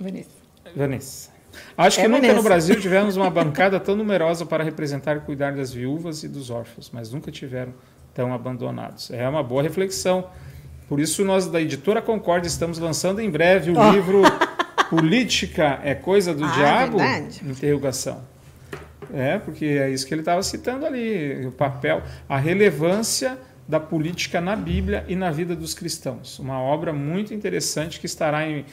Vanessa. 0.00 0.30
Vanessa. 0.74 1.30
Acho 1.76 2.00
É, 2.00 2.02
que 2.02 2.08
nunca 2.08 2.32
no 2.34 2.42
Brasil 2.42 2.78
tivemos 2.80 3.16
uma 3.16 3.28
bancada 3.30 3.78
tão 3.80 3.94
numerosa 3.96 4.44
para 4.46 4.64
representar 4.64 5.16
e 5.16 5.20
cuidar 5.20 5.52
das 5.54 5.72
viúvas 5.72 6.22
e 6.22 6.28
dos 6.28 6.50
órfãos, 6.50 6.90
mas 6.92 7.12
nunca 7.12 7.30
tiveram 7.30 7.72
tão 8.14 8.32
abandonados. 8.32 9.10
É 9.10 9.28
uma 9.28 9.42
boa 9.42 9.62
reflexão. 9.62 10.26
Por 10.88 11.00
isso, 11.00 11.24
nós 11.24 11.46
da 11.48 11.60
Editora 11.60 12.00
Concórdia 12.00 12.46
estamos 12.48 12.78
lançando 12.78 13.20
em 13.20 13.28
breve 13.30 13.70
o 13.72 13.76
Ó. 13.78 13.90
livro 13.90 14.22
Política 14.88 15.80
é 15.82 15.94
Coisa 15.94 16.32
do 16.34 16.44
Ah, 16.46 16.52
Diabo? 16.52 16.98
verdade. 16.98 17.40
Interrogação. 17.44 18.20
É, 19.14 19.38
porque 19.38 19.64
é 19.64 19.90
isso 19.90 20.06
que 20.06 20.14
ele 20.14 20.22
estava 20.22 20.42
citando 20.42 20.84
ali, 20.86 21.46
o 21.46 21.52
papel, 21.52 22.02
a 22.28 22.36
relevância 22.38 23.38
da 23.68 23.80
política 23.80 24.40
na 24.40 24.54
Bíblia 24.54 25.04
e 25.08 25.16
na 25.16 25.30
vida 25.30 25.54
dos 25.56 25.74
cristãos. 25.74 26.38
Uma 26.38 26.60
obra 26.60 26.92
muito 26.92 27.34
interessante 27.34 27.98
que 27.98 28.06
estará 28.06 28.48
em 28.48 28.64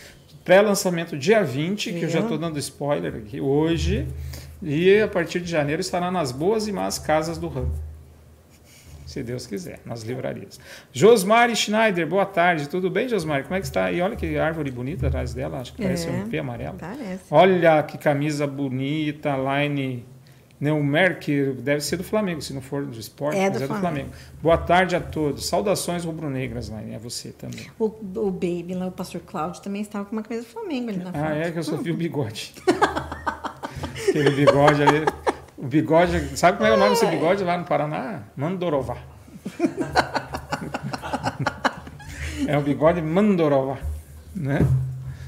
pré-lançamento 0.46 1.18
dia 1.18 1.44
20, 1.44 1.94
que 1.94 2.04
eu 2.04 2.10
já 2.10 2.20
estou 2.20 2.38
dando 2.38 2.60
spoiler 2.60 3.16
aqui 3.16 3.40
hoje, 3.42 4.08
e 4.62 5.00
a 5.02 5.08
partir 5.08 5.40
de 5.40 5.50
janeiro 5.50 5.82
estará 5.82 6.12
nas 6.12 6.32
boas 6.32 6.68
e 6.68 6.72
más 6.72 7.00
casas 7.00 7.38
do 7.38 7.48
ramo. 7.48 7.74
Se 9.06 9.22
Deus 9.22 9.46
quiser, 9.46 9.80
nas 9.86 10.02
livrarias. 10.02 10.60
Josmari 10.92 11.56
Schneider, 11.56 12.08
boa 12.08 12.26
tarde. 12.26 12.68
Tudo 12.68 12.90
bem, 12.90 13.08
Josmari? 13.08 13.44
Como 13.44 13.56
é 13.56 13.60
que 13.60 13.66
está? 13.66 13.92
E 13.92 14.02
olha 14.02 14.16
que 14.16 14.38
árvore 14.38 14.72
bonita 14.72 15.08
atrás 15.08 15.34
dela, 15.34 15.60
acho 15.60 15.74
que 15.74 15.84
parece 15.84 16.08
É. 16.08 16.12
um 16.12 16.28
P 16.28 16.40
amarelo. 16.40 16.78
Parece. 16.80 17.24
Olha 17.30 17.84
que 17.84 17.98
camisa 17.98 18.48
bonita, 18.48 19.36
line 19.38 20.04
Neumer, 20.64 21.20
que 21.20 21.52
deve 21.60 21.82
ser 21.82 21.98
do 21.98 22.04
Flamengo, 22.06 22.42
se 22.42 22.54
não 22.54 22.62
for 22.62 22.86
do 22.86 22.98
esporte, 22.98 23.38
É 23.38 23.50
mas 23.50 23.58
do 23.58 23.60
é 23.60 23.62
do 23.62 23.68
Flamengo. 23.68 24.08
Flamengo. 24.10 24.14
Boa 24.42 24.58
tarde 24.58 24.96
a 24.96 25.02
todos. 25.02 25.46
Saudações 25.46 26.06
rubro-negras, 26.06 26.70
Line, 26.70 26.94
é 26.94 26.98
você 26.98 27.32
também. 27.34 27.68
O, 27.78 27.86
o 27.86 28.32
Baby, 28.32 28.74
lá, 28.74 28.88
o 28.88 28.92
pastor 28.92 29.20
Cláudio, 29.26 29.62
também 29.62 29.82
estava 29.82 30.06
com 30.06 30.14
uma 30.16 30.24
camisa 30.24 30.46
do 30.48 30.52
Flamengo 30.52 30.90
ali 30.90 31.00
na 31.00 31.10
Ah, 31.10 31.14
foto. 31.14 31.26
é 31.34 31.52
que 31.52 31.60
eu 31.60 31.64
só 31.64 31.76
vi 31.76 31.92
o 31.92 31.98
bigode. 31.98 32.54
Aquele 34.10 34.30
bigode 34.32 34.82
ali. 34.84 35.06
O 35.58 35.68
bigode, 35.68 36.38
sabe 36.38 36.58
como 36.58 36.70
é 36.70 36.74
o 36.74 36.78
nome 36.78 36.92
desse 36.92 37.06
bigode 37.08 37.44
lá 37.44 37.58
no 37.58 37.66
Paraná? 37.66 38.24
Mandorová. 38.36 38.98
é 42.48 42.58
o 42.58 42.62
bigode 42.62 43.02
Mandorová, 43.02 43.78
né? 44.36 44.60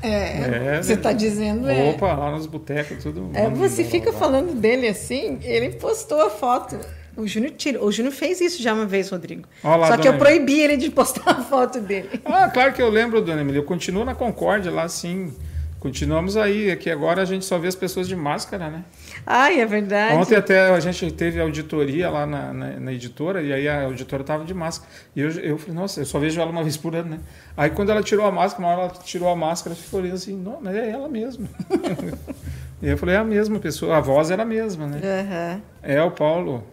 É, 0.05 0.75
É, 0.77 0.83
você 0.83 0.93
está 0.93 1.11
dizendo, 1.11 1.69
é. 1.69 1.89
Opa, 1.91 2.13
lá 2.13 2.31
nos 2.31 2.45
botecos, 2.45 3.01
tudo. 3.03 3.29
É, 3.33 3.49
você 3.49 3.83
fica 3.83 4.11
Mandorová. 4.11 4.19
falando 4.19 4.53
dele 4.55 4.87
assim, 4.87 5.39
ele 5.43 5.71
postou 5.71 6.21
a 6.21 6.29
foto. 6.29 6.77
O 7.17 7.25
Júnior 7.25 7.53
tira. 7.57 7.83
O 7.83 7.91
Júnior 7.91 8.13
fez 8.13 8.41
isso 8.41 8.61
já 8.61 8.73
uma 8.73 8.85
vez, 8.85 9.09
Rodrigo. 9.09 9.47
Olha 9.63 9.75
lá, 9.77 9.87
Só 9.87 9.97
que 9.97 10.07
eu 10.07 10.11
dona 10.13 10.23
proibi 10.25 10.59
ele 10.59 10.75
de 10.77 10.91
postar 10.91 11.29
a 11.31 11.35
foto 11.43 11.79
dele. 11.79 12.09
Ah, 12.25 12.49
claro 12.49 12.73
que 12.73 12.81
eu 12.81 12.89
lembro, 12.89 13.21
dona 13.21 13.41
Emília. 13.41 13.59
Eu 13.59 13.63
continuo 13.63 14.03
na 14.03 14.13
Concórdia 14.13 14.71
lá, 14.71 14.87
sim. 14.89 15.33
Continuamos 15.79 16.35
aí. 16.35 16.71
Aqui 16.71 16.89
agora 16.89 17.21
a 17.21 17.25
gente 17.25 17.45
só 17.45 17.59
vê 17.59 17.67
as 17.67 17.75
pessoas 17.75 18.07
de 18.07 18.15
máscara, 18.15 18.69
né? 18.69 18.83
Ai, 19.25 19.59
é 19.59 19.65
verdade. 19.65 20.15
Ontem 20.15 20.35
até 20.35 20.69
a 20.69 20.79
gente 20.79 21.11
teve 21.11 21.39
auditoria 21.39 22.09
lá 22.09 22.25
na, 22.25 22.51
na- 22.53 22.79
na 22.79 22.91
editora 22.93 23.41
e 23.43 23.53
aí 23.53 23.67
a 23.67 23.83
auditora 23.83 24.23
tava 24.23 24.43
de 24.45 24.53
máscara. 24.53 24.89
E 25.15 25.21
eu, 25.21 25.29
eu 25.31 25.57
falei, 25.59 25.75
nossa, 25.75 26.01
eu 26.01 26.05
só 26.05 26.17
vejo 26.17 26.41
ela 26.41 26.49
uma 26.49 26.63
vez 26.63 26.75
por 26.75 26.95
ano, 26.95 27.09
né? 27.11 27.19
Aí 27.55 27.69
quando 27.69 27.91
ela 27.91 28.01
tirou 28.01 28.25
a 28.25 28.31
máscara, 28.31 28.63
na 28.67 28.73
hora 28.73 28.81
ela 28.93 29.03
tirou 29.03 29.29
a 29.29 29.35
máscara, 29.35 29.75
eu 29.75 29.79
fiquei 29.79 29.99
olhando 29.99 30.15
assim, 30.15 30.35
não, 30.35 30.59
mas 30.61 30.75
é 30.75 30.89
ela 30.89 31.07
mesmo. 31.07 31.47
e 32.81 32.87
eu 32.89 32.97
falei, 32.97 33.15
é 33.15 33.19
a 33.19 33.23
mesma 33.23 33.59
pessoa, 33.59 33.97
a 33.97 34.01
voz 34.01 34.31
era 34.31 34.41
a 34.41 34.45
mesma, 34.45 34.87
né? 34.87 34.99
Aham. 35.03 35.61
É 35.83 36.01
o 36.01 36.09
Paulo 36.09 36.63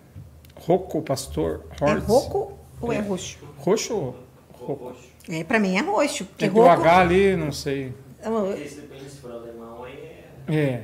Rocco 0.57 1.03
Pastor 1.03 1.61
É 1.81 1.85
Hortz. 1.85 2.07
roco 2.07 2.59
ou 2.81 2.93
é 2.93 2.99
roxo? 3.01 3.39
Roxo 3.59 3.95
ou 3.95 4.17
Rocco? 4.53 4.95
É, 5.29 5.45
pra 5.45 5.61
mim 5.61 5.77
é 5.77 5.83
roxo. 5.83 6.25
Porque 6.25 6.47
É 6.47 6.49
que 6.49 6.55
o 6.59 6.63
roco... 6.63 6.81
H 6.83 6.99
ali, 6.99 7.37
não 7.37 7.53
sei. 7.53 7.93
Esse 8.65 8.77
depende 8.83 9.11
se 9.11 9.17
for 9.21 9.33
alemão 9.33 9.83
aí 9.83 10.21
é. 10.49 10.83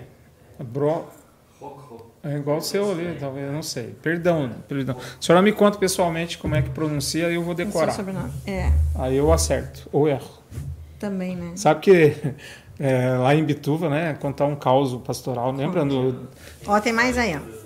Bro, 0.60 1.06
é 2.22 2.36
igual 2.36 2.58
o 2.58 2.60
seu 2.60 2.90
ali, 2.90 3.16
talvez, 3.18 3.46
eu 3.46 3.52
não 3.52 3.62
sei. 3.62 3.94
Perdão, 4.02 4.48
né? 4.48 4.54
perdão. 4.68 4.96
A 4.98 5.22
senhora 5.22 5.42
me 5.42 5.52
conta 5.52 5.78
pessoalmente 5.78 6.36
como 6.36 6.54
é 6.54 6.62
que 6.62 6.70
pronuncia 6.70 7.30
e 7.30 7.34
eu 7.34 7.42
vou 7.42 7.54
decorar. 7.54 7.96
É, 8.46 8.72
Aí 8.94 9.16
eu 9.16 9.32
acerto, 9.32 9.88
ou 9.92 10.08
erro. 10.08 10.28
também, 10.98 11.36
né? 11.36 11.52
Sabe 11.54 11.80
que 11.80 12.16
é, 12.78 13.10
lá 13.10 13.34
em 13.34 13.44
Bituva, 13.44 13.88
né, 13.88 14.14
contar 14.14 14.46
um 14.46 14.56
caos 14.56 14.94
pastoral, 15.02 15.52
lembra 15.52 15.84
do... 15.84 16.28
Ó, 16.66 16.80
tem 16.80 16.92
mais 16.92 17.16
aí, 17.16 17.36
ó. 17.36 17.58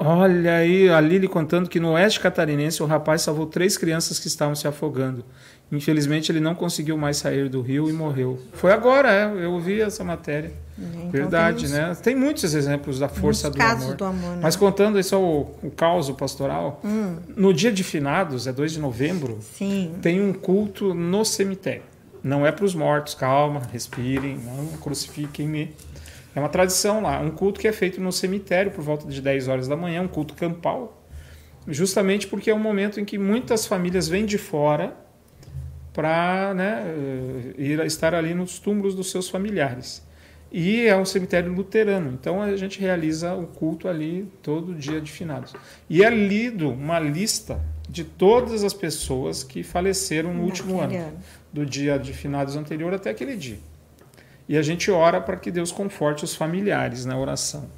Olha 0.00 0.58
aí, 0.58 0.88
a 0.88 1.00
Lili 1.00 1.26
contando 1.26 1.68
que 1.68 1.80
no 1.80 1.94
oeste 1.94 2.20
catarinense 2.20 2.80
o 2.82 2.86
rapaz 2.86 3.22
salvou 3.22 3.46
três 3.46 3.76
crianças 3.76 4.20
que 4.20 4.28
estavam 4.28 4.54
se 4.54 4.68
afogando. 4.68 5.24
Infelizmente 5.70 6.32
ele 6.32 6.40
não 6.40 6.54
conseguiu 6.54 6.96
mais 6.96 7.18
sair 7.18 7.48
do 7.50 7.60
rio 7.60 7.90
e 7.90 7.92
morreu. 7.92 8.38
Foi 8.54 8.72
agora, 8.72 9.12
é, 9.12 9.24
eu 9.44 9.52
ouvi 9.52 9.80
essa 9.82 10.02
matéria. 10.02 10.50
Então, 10.78 11.10
Verdade, 11.10 11.66
temos 11.66 11.72
né? 11.72 11.96
Tem 12.02 12.14
muitos 12.14 12.54
exemplos 12.54 12.98
da 12.98 13.08
força 13.08 13.50
do 13.50 13.60
amor. 13.60 13.94
do 13.96 14.04
amor, 14.04 14.30
né? 14.36 14.40
Mas 14.42 14.56
contando 14.56 14.98
isso 14.98 15.16
o, 15.18 15.40
o 15.62 15.70
caos 15.70 16.08
pastoral, 16.12 16.80
Hum. 16.84 17.16
no 17.36 17.52
dia 17.52 17.70
de 17.70 17.84
finados, 17.84 18.46
é 18.46 18.52
2 18.52 18.72
de 18.72 18.78
novembro, 18.80 19.38
Sim. 19.42 19.94
tem 20.00 20.20
um 20.22 20.32
culto 20.32 20.94
no 20.94 21.24
cemitério. 21.24 21.82
Não 22.22 22.46
é 22.46 22.52
para 22.52 22.64
os 22.64 22.74
mortos, 22.74 23.14
calma, 23.14 23.60
respirem, 23.72 24.38
não 24.38 24.68
crucifiquem-me. 24.78 25.74
É 26.34 26.40
uma 26.40 26.48
tradição 26.48 27.02
lá, 27.02 27.20
um 27.20 27.30
culto 27.30 27.60
que 27.60 27.68
é 27.68 27.72
feito 27.72 28.00
no 28.00 28.12
cemitério 28.12 28.70
por 28.70 28.82
volta 28.82 29.06
de 29.06 29.20
10 29.20 29.48
horas 29.48 29.68
da 29.68 29.76
manhã, 29.76 30.00
um 30.02 30.08
culto 30.08 30.34
campal, 30.34 31.02
justamente 31.66 32.26
porque 32.26 32.50
é 32.50 32.54
um 32.54 32.58
momento 32.58 33.00
em 33.00 33.04
que 33.04 33.18
muitas 33.18 33.66
famílias 33.66 34.08
vêm 34.08 34.24
de 34.24 34.38
fora 34.38 34.96
para 35.98 36.54
né, 36.54 36.84
eh, 36.86 37.54
ir 37.58 37.80
estar 37.80 38.14
ali 38.14 38.32
nos 38.32 38.60
túmulos 38.60 38.94
dos 38.94 39.10
seus 39.10 39.28
familiares. 39.28 40.00
E 40.52 40.86
é 40.86 40.96
um 40.96 41.04
cemitério 41.04 41.52
luterano, 41.52 42.12
então 42.12 42.40
a 42.40 42.56
gente 42.56 42.78
realiza 42.78 43.34
o 43.34 43.48
culto 43.48 43.88
ali 43.88 44.28
todo 44.40 44.76
dia 44.76 45.00
de 45.00 45.10
finados. 45.10 45.54
E 45.90 46.04
é 46.04 46.08
lido 46.08 46.70
uma 46.70 47.00
lista 47.00 47.60
de 47.88 48.04
todas 48.04 48.62
as 48.62 48.72
pessoas 48.72 49.42
que 49.42 49.64
faleceram 49.64 50.32
no 50.32 50.44
último 50.44 50.80
Naquele 50.80 50.98
ano, 50.98 51.18
do 51.52 51.66
dia 51.66 51.98
de 51.98 52.12
finados 52.12 52.54
anterior 52.54 52.94
até 52.94 53.10
aquele 53.10 53.34
dia. 53.34 53.58
E 54.48 54.56
a 54.56 54.62
gente 54.62 54.92
ora 54.92 55.20
para 55.20 55.36
que 55.36 55.50
Deus 55.50 55.72
conforte 55.72 56.22
os 56.22 56.32
familiares 56.32 57.04
na 57.04 57.18
oração. 57.18 57.68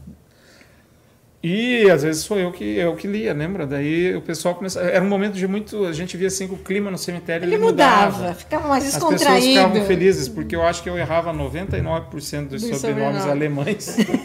E 1.43 1.91
às 1.91 2.03
vezes 2.03 2.23
sou 2.23 2.39
eu 2.39 2.53
que 2.53 2.77
eu 2.77 2.95
que 2.95 3.07
lia, 3.07 3.33
lembra? 3.33 3.67
Daí 3.67 4.15
o 4.15 4.21
pessoal 4.21 4.55
começava. 4.55 4.87
Era 4.87 5.03
um 5.03 5.09
momento 5.09 5.33
de 5.35 5.47
muito. 5.49 5.87
A 5.87 5.93
gente 5.93 6.15
via 6.15 6.29
assim 6.29 6.47
que 6.47 6.53
o 6.53 6.59
clima 6.59 6.91
no 6.91 6.99
cemitério 6.99 7.47
Ele 7.47 7.55
ele 7.55 7.65
mudava, 7.65 8.35
ficava 8.35 8.69
mais 8.69 8.85
As 8.87 8.93
pessoas 8.95 9.15
descontraído. 9.15 9.49
ficavam 9.49 9.85
felizes, 9.87 10.29
porque 10.29 10.55
eu 10.55 10.63
acho 10.63 10.83
que 10.83 10.91
eu 10.91 10.99
errava 10.99 11.33
99% 11.33 12.49
dos 12.49 12.61
Dos 12.63 12.79
sobrenomes 12.79 12.81
sobrenomes. 12.81 13.27
alemães. 13.27 13.97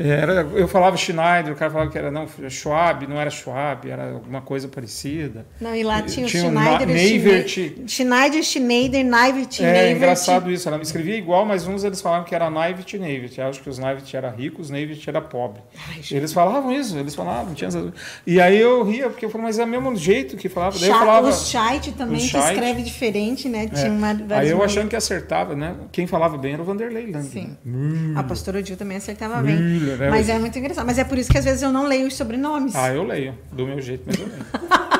Era, 0.00 0.42
eu 0.54 0.68
falava 0.68 0.96
Schneider, 0.96 1.52
o 1.52 1.56
cara 1.56 1.72
falava 1.72 1.90
que 1.90 1.98
era 1.98 2.08
não, 2.08 2.28
Schwab, 2.48 3.04
não 3.08 3.20
era 3.20 3.30
Schwab, 3.30 3.90
era 3.90 4.12
alguma 4.12 4.40
coisa 4.40 4.68
parecida. 4.68 5.44
Não, 5.60 5.74
e 5.74 5.82
lá 5.82 6.02
tinha 6.02 6.24
o 6.24 6.28
Tinha 6.28 6.44
o 6.44 6.46
Schneider, 6.46 6.86
Na- 6.86 6.92
o 6.92 6.94
Neivert. 6.96 7.48
Schneider, 7.48 7.88
Schneider, 7.88 8.42
Schneider, 8.44 9.04
Neivert, 9.04 9.60
É 9.60 9.72
Neivert. 9.72 9.96
engraçado 9.96 10.52
isso, 10.52 10.68
ela 10.68 10.76
me 10.76 10.84
escrevia 10.84 11.16
igual, 11.16 11.44
mas 11.44 11.66
uns 11.66 11.82
eles 11.82 12.00
falavam 12.00 12.24
que 12.24 12.32
era 12.34 12.48
Naivit 12.48 12.94
e 12.94 12.98
Neivit. 13.00 13.40
Eu 13.40 13.48
acho 13.48 13.60
que 13.60 13.68
os 13.68 13.78
Naivit 13.78 14.16
era 14.16 14.30
ricos, 14.30 14.66
os 14.66 14.70
Neivit 14.70 15.08
era 15.08 15.20
pobre. 15.20 15.60
Ai, 15.88 16.00
Eles 16.12 16.32
falavam 16.32 16.70
isso, 16.72 16.96
eles 16.96 17.14
falavam, 17.16 17.52
tinha 17.54 17.66
essas... 17.66 17.92
E 18.24 18.40
aí 18.40 18.56
eu 18.60 18.84
ria, 18.84 19.08
porque 19.10 19.24
eu 19.24 19.30
falei, 19.30 19.46
mas 19.48 19.58
é 19.58 19.64
o 19.64 19.66
mesmo 19.66 19.96
jeito 19.96 20.36
que 20.36 20.48
falava. 20.48 20.78
Daí 20.78 20.88
eu 20.90 20.94
falava. 20.94 21.28
O 21.28 21.32
Scheidt 21.32 21.92
também, 21.92 22.24
o 22.24 22.30
que 22.30 22.36
escreve 22.38 22.82
diferente, 22.82 23.48
né? 23.48 23.64
É. 23.64 23.66
Tinha 23.68 23.90
uma, 23.90 24.16
Aí 24.36 24.48
eu 24.50 24.62
achando 24.62 24.88
que 24.88 24.94
acertava, 24.96 25.56
né? 25.56 25.74
Quem 25.90 26.06
falava 26.06 26.38
bem 26.38 26.52
era 26.52 26.62
o 26.62 26.64
Vanderlei 26.64 27.10
Lang. 27.10 27.26
Sim. 27.26 27.56
né? 27.64 28.12
A 28.14 28.22
pastora 28.22 28.64
Gil 28.64 28.76
também 28.76 28.96
acertava 28.96 29.42
bem. 29.42 29.87
Müller, 29.90 29.98
né? 29.98 30.10
Mas 30.10 30.28
é 30.28 30.38
muito 30.38 30.58
engraçado. 30.58 30.86
Mas 30.86 30.98
é 30.98 31.04
por 31.04 31.18
isso 31.18 31.30
que 31.30 31.38
às 31.38 31.44
vezes 31.44 31.62
eu 31.62 31.72
não 31.72 31.86
leio 31.86 32.06
os 32.06 32.16
sobrenomes. 32.16 32.74
Ah, 32.76 32.92
eu 32.92 33.02
leio, 33.02 33.36
do 33.52 33.66
meu 33.66 33.80
jeito, 33.80 34.04
mas 34.06 34.18
eu 34.18 34.26
leio. 34.26 34.44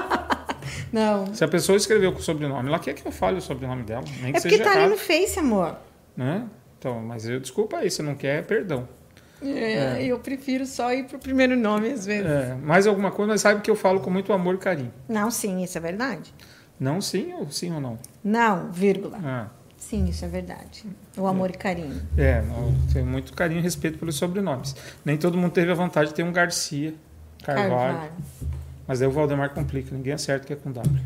Não. 0.93 1.34
Se 1.34 1.45
a 1.45 1.49
pessoa 1.49 1.76
escreveu 1.76 2.12
com 2.12 2.18
o 2.18 2.22
sobrenome, 2.22 2.68
ela 2.68 2.78
quer 2.78 2.95
que 2.95 3.07
eu 3.07 3.12
fale 3.12 3.36
o 3.39 3.43
sobrenome 3.43 3.82
dela, 3.82 4.05
nem 4.22 4.32
que 4.32 4.39
É 4.39 4.41
porque 4.41 4.57
seja 4.57 4.64
tá 4.64 4.72
ali 4.72 4.89
no 4.91 4.97
Face, 4.97 5.39
amor. 5.39 5.76
né? 6.16 6.45
Então, 6.78 7.01
mas 7.01 7.28
eu 7.28 7.39
desculpa 7.41 7.78
aí, 7.78 7.91
se 7.91 8.03
não 8.03 8.14
quer, 8.14 8.45
perdão. 8.47 8.89
É, 9.43 10.03
Eu 10.05 10.18
prefiro 10.18 10.64
só 10.66 10.93
ir 10.93 11.05
pro 11.05 11.18
primeiro 11.18 11.57
nome 11.57 11.91
às 11.93 12.07
vezes. 12.07 12.26
É, 12.30 12.55
mais 12.55 12.86
alguma 12.86 13.11
coisa, 13.11 13.32
mas 13.32 13.41
sabe 13.41 13.61
que 13.61 13.70
eu 13.70 13.76
falo 13.76 14.01
com 14.01 14.11
muito 14.11 14.32
amor 14.32 14.55
e 14.55 14.59
carinho. 14.59 14.93
Não, 15.09 15.30
sim, 15.30 15.62
isso 15.62 15.76
é 15.76 15.80
verdade. 15.80 16.32
Não 16.80 17.01
sim 17.01 17.34
ou 17.34 17.51
sim 17.51 17.72
ou 17.72 17.80
não? 17.80 17.99
Não, 18.24 18.70
vírgula. 18.72 19.18
Ah, 19.22 19.47
Sim, 19.79 20.07
isso 20.07 20.24
é 20.24 20.29
verdade. 20.29 20.85
O 21.16 21.26
amor 21.26 21.51
e 21.51 21.55
carinho. 21.55 22.03
é, 22.16 22.43
tenho 22.93 23.07
muito 23.07 23.33
carinho 23.33 23.61
e 23.61 23.62
respeito 23.62 23.97
pelos 23.99 24.16
sobrenomes. 24.16 24.74
Nem 25.05 25.16
todo 25.16 25.39
mundo 25.39 25.53
teve 25.53 25.70
a 25.70 25.74
vontade 25.74 26.11
de 26.11 26.14
ter 26.14 26.24
um 26.24 26.33
Garcia, 26.33 26.93
Carvalho. 27.43 27.70
Carvalho. 27.70 28.12
Mas 28.87 28.99
daí 28.99 29.09
o 29.09 29.12
Valdemar 29.12 29.51
complica, 29.51 29.95
ninguém 29.95 30.12
acerta 30.12 30.47
que 30.47 30.53
é 30.53 30.57
com 30.57 30.72
W. 30.72 31.01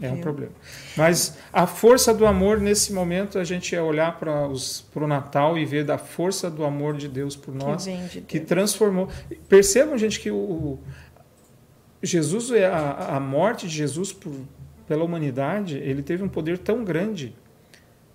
É 0.00 0.10
um 0.10 0.20
problema. 0.20 0.52
Mas 0.96 1.38
a 1.52 1.66
força 1.66 2.12
do 2.12 2.26
amor, 2.26 2.60
nesse 2.60 2.92
momento, 2.92 3.38
a 3.38 3.44
gente 3.44 3.74
é 3.76 3.80
olhar 3.80 4.18
para 4.18 4.48
o 4.48 5.06
Natal 5.06 5.56
e 5.56 5.64
ver 5.64 5.84
da 5.84 5.96
força 5.96 6.50
do 6.50 6.64
amor 6.64 6.96
de 6.96 7.08
Deus 7.08 7.36
por 7.36 7.54
nós, 7.54 7.84
que 7.86 7.96
de 7.96 8.20
que 8.22 8.38
Deus. 8.38 8.48
transformou. 8.48 9.08
Percebam, 9.48 9.96
gente, 9.96 10.18
que 10.20 10.30
o, 10.30 10.36
o- 10.36 10.78
Jesus, 12.02 12.50
é 12.50 12.66
a, 12.66 13.16
a 13.16 13.20
morte 13.20 13.66
de 13.66 13.74
Jesus 13.74 14.12
por, 14.12 14.32
pela 14.86 15.04
humanidade, 15.04 15.76
ele 15.78 16.02
teve 16.02 16.22
um 16.22 16.28
poder 16.28 16.58
tão 16.58 16.84
grande 16.84 17.34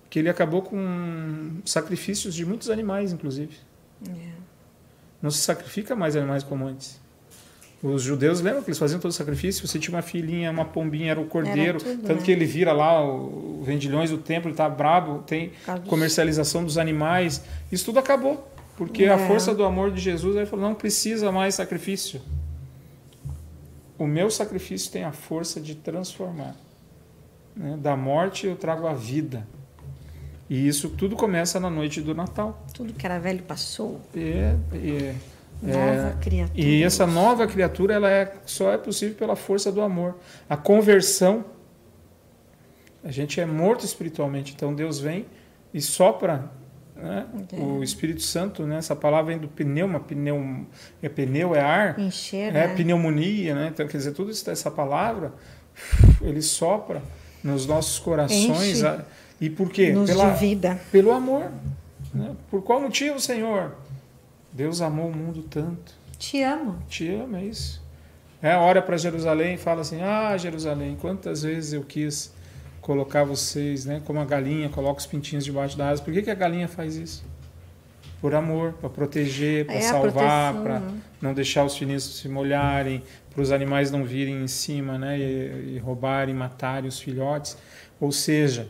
que 0.10 0.18
ele 0.20 0.30
acabou 0.30 0.62
com 0.62 1.58
sacrifícios 1.66 2.34
de 2.34 2.46
muitos 2.46 2.70
animais, 2.70 3.12
inclusive. 3.14 3.56
É. 4.08 4.12
Não 5.22 5.30
se 5.30 5.40
sacrifica 5.40 5.96
mais 5.96 6.16
animais 6.16 6.44
como 6.44 6.66
antes. 6.66 7.00
Os 7.82 8.02
judeus 8.02 8.42
lembram 8.42 8.62
que 8.62 8.70
eles 8.70 8.78
faziam 8.80 9.00
todo 9.00 9.12
o 9.12 9.14
sacrifício? 9.14 9.66
Você 9.66 9.80
tinha 9.80 9.96
uma 9.96 10.02
filhinha, 10.02 10.52
uma 10.52 10.66
pombinha, 10.66 11.12
era 11.12 11.22
o 11.22 11.26
cordeiro. 11.26 11.80
Era 11.80 11.80
tudo, 11.80 12.02
tanto 12.08 12.20
né? 12.20 12.26
que 12.26 12.32
ele 12.32 12.44
vira 12.46 12.74
lá 12.74 13.02
o, 13.06 13.60
o 13.60 13.64
vendilhões 13.64 14.10
do 14.10 14.18
templo, 14.18 14.50
ele 14.50 14.58
tá 14.58 14.68
brabo, 14.70 15.20
tem 15.24 15.54
comercialização 15.88 16.64
dos 16.64 16.78
animais. 16.78 17.42
Isso 17.72 17.86
tudo 17.86 18.00
acabou. 18.00 18.52
Porque 18.76 19.04
É. 19.06 19.10
a 19.10 19.18
força 19.28 19.54
do 19.54 19.64
amor 19.64 19.92
de 19.92 20.02
Jesus, 20.02 20.36
ele 20.36 20.46
falou, 20.46 20.66
não 20.68 20.76
precisa 20.76 21.32
mais 21.32 21.56
sacrifício. 21.56 22.22
O 23.98 24.08
meu 24.08 24.30
sacrifício 24.32 24.92
tem 24.92 25.04
a 25.04 25.12
força 25.12 25.60
de 25.60 25.76
transformar. 25.76 26.56
né? 27.56 27.78
Da 27.82 27.96
morte 27.96 28.46
eu 28.48 28.56
trago 28.56 28.88
a 28.88 28.94
vida. 28.94 29.46
E 30.50 30.68
isso 30.68 30.90
tudo 30.90 31.16
começa 31.16 31.60
na 31.60 31.70
noite 31.70 32.02
do 32.02 32.16
Natal. 32.16 32.66
Tudo 32.74 32.94
que 32.94 33.06
era 33.06 33.20
velho 33.20 33.44
passou. 33.44 34.02
É, 34.16 34.56
é, 34.74 35.16
Nova 35.62 36.18
criatura. 36.22 36.60
e 36.60 36.84
essa 36.84 37.06
nova 37.06 37.46
criatura 37.46 37.94
ela 37.94 38.10
é, 38.10 38.34
só 38.46 38.72
é 38.72 38.78
possível 38.78 39.16
pela 39.16 39.36
força 39.36 39.72
do 39.72 39.82
amor. 39.82 40.16
A 40.50 40.56
conversão, 40.56 41.46
a 43.04 43.12
gente 43.12 43.40
é 43.40 43.46
morto 43.46 43.86
espiritualmente, 43.86 44.54
então 44.56 44.74
Deus 44.74 45.00
vem 45.00 45.26
e 45.74 45.82
sopra 45.82 46.50
né, 46.96 47.28
É. 47.52 47.56
o 47.58 47.84
Espírito 47.84 48.22
Santo, 48.22 48.64
né, 48.66 48.78
essa 48.78 48.96
palavra 48.96 49.34
vem 49.34 49.38
do 49.38 49.48
pneuma, 49.48 50.00
pneu, 50.00 50.66
é 51.02 51.08
pneu, 51.10 51.56
é 51.56 51.62
ar, 51.62 52.00
Encher, 52.00 52.50
é 52.50 52.68
né? 52.68 52.76
pneumonia, 52.76 53.54
né? 53.56 53.70
então 53.74 53.88
quer 53.88 53.98
dizer, 53.98 54.12
tudo 54.14 54.32
isso, 54.32 54.50
essa 54.50 54.72
palavra, 54.72 55.34
ele 56.22 56.42
sopra 56.42 57.02
nos 57.44 57.66
nossos 57.66 58.00
corações. 58.00 58.82
Enche. 58.82 59.02
E 59.40 59.50
por 59.50 59.70
quê? 59.70 59.92
Nos 59.92 60.10
Pela, 60.10 60.32
de 60.32 60.40
vida. 60.40 60.80
pelo 60.92 61.12
amor. 61.12 61.52
né? 62.14 62.36
Por 62.50 62.62
qual 62.62 62.82
motivo, 62.82 63.20
Senhor? 63.20 63.76
Deus 64.52 64.82
amou 64.82 65.08
o 65.10 65.16
mundo 65.16 65.44
tanto. 65.44 65.94
Te 66.18 66.42
amo. 66.44 66.78
Te 66.90 67.08
ama, 67.14 67.40
é 67.40 67.46
isso. 67.46 67.82
É, 68.42 68.56
olha 68.58 68.82
para 68.82 68.98
Jerusalém 68.98 69.56
e 69.56 69.58
fala 69.58 69.82
assim: 69.82 70.02
Ah, 70.02 70.36
Jerusalém, 70.38 70.98
quantas 71.00 71.44
vezes 71.44 71.74
eu 71.74 71.84
quis 71.84 72.34
colocar 72.82 73.24
vocês, 73.24 73.86
né? 73.86 74.02
Como 74.06 74.20
a 74.20 74.26
galinha 74.26 74.70
coloca 74.70 75.00
os 75.00 75.06
pintinhos 75.06 75.46
debaixo 75.46 75.78
da 75.78 75.90
asa. 75.90 76.02
Por 76.02 76.14
que, 76.14 76.22
que 76.24 76.32
a 76.32 76.36
galinha 76.36 76.68
faz 76.68 76.96
isso? 76.96 77.24
Por 78.22 78.34
amor, 78.36 78.74
para 78.74 78.90
proteger, 78.90 79.66
para 79.66 79.76
É, 79.76 79.82
salvar, 79.82 80.54
para 80.62 80.80
né? 80.80 80.98
não 81.22 81.34
deixar 81.34 81.64
os 81.64 81.78
filhinhos 81.78 82.04
se 82.04 82.28
molharem, 82.28 83.02
para 83.34 83.42
os 83.42 83.52
animais 83.52 83.92
não 83.92 84.04
virem 84.04 84.42
em 84.44 84.48
cima, 84.48 84.98
né? 84.98 85.18
E, 85.18 85.76
e 85.76 85.78
roubarem, 85.80 86.34
matarem 86.36 86.90
os 86.90 87.00
filhotes. 87.00 87.58
Ou 88.00 88.12
seja, 88.12 88.68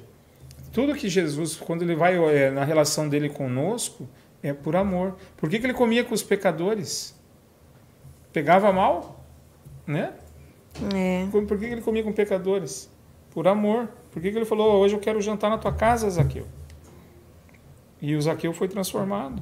tudo 0.71 0.95
que 0.95 1.09
Jesus, 1.09 1.55
quando 1.55 1.81
ele 1.81 1.95
vai 1.95 2.15
é, 2.15 2.51
na 2.51 2.63
relação 2.63 3.09
dele 3.09 3.29
conosco, 3.29 4.07
é 4.41 4.53
por 4.53 4.75
amor. 4.75 5.15
Por 5.35 5.49
que, 5.49 5.59
que 5.59 5.65
ele 5.65 5.73
comia 5.73 6.03
com 6.03 6.13
os 6.13 6.23
pecadores? 6.23 7.17
Pegava 8.31 8.71
mal, 8.71 9.23
né? 9.85 10.13
É. 10.93 11.25
Por 11.31 11.45
que, 11.45 11.67
que 11.67 11.73
ele 11.73 11.81
comia 11.81 12.03
com 12.03 12.13
pecadores? 12.13 12.89
Por 13.31 13.47
amor. 13.47 13.89
Por 14.11 14.21
que, 14.21 14.31
que 14.31 14.37
ele 14.37 14.45
falou, 14.45 14.79
hoje 14.79 14.95
eu 14.95 14.99
quero 14.99 15.21
jantar 15.21 15.49
na 15.49 15.57
tua 15.57 15.73
casa, 15.73 16.09
Zaqueu? 16.09 16.45
E 18.01 18.15
o 18.15 18.21
Zaqueu 18.21 18.53
foi 18.53 18.67
transformado. 18.67 19.41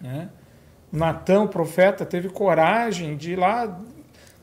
Né? 0.00 0.28
Natan, 0.92 1.42
o 1.42 1.48
profeta, 1.48 2.04
teve 2.04 2.28
coragem 2.28 3.16
de 3.16 3.32
ir 3.32 3.36
lá 3.36 3.80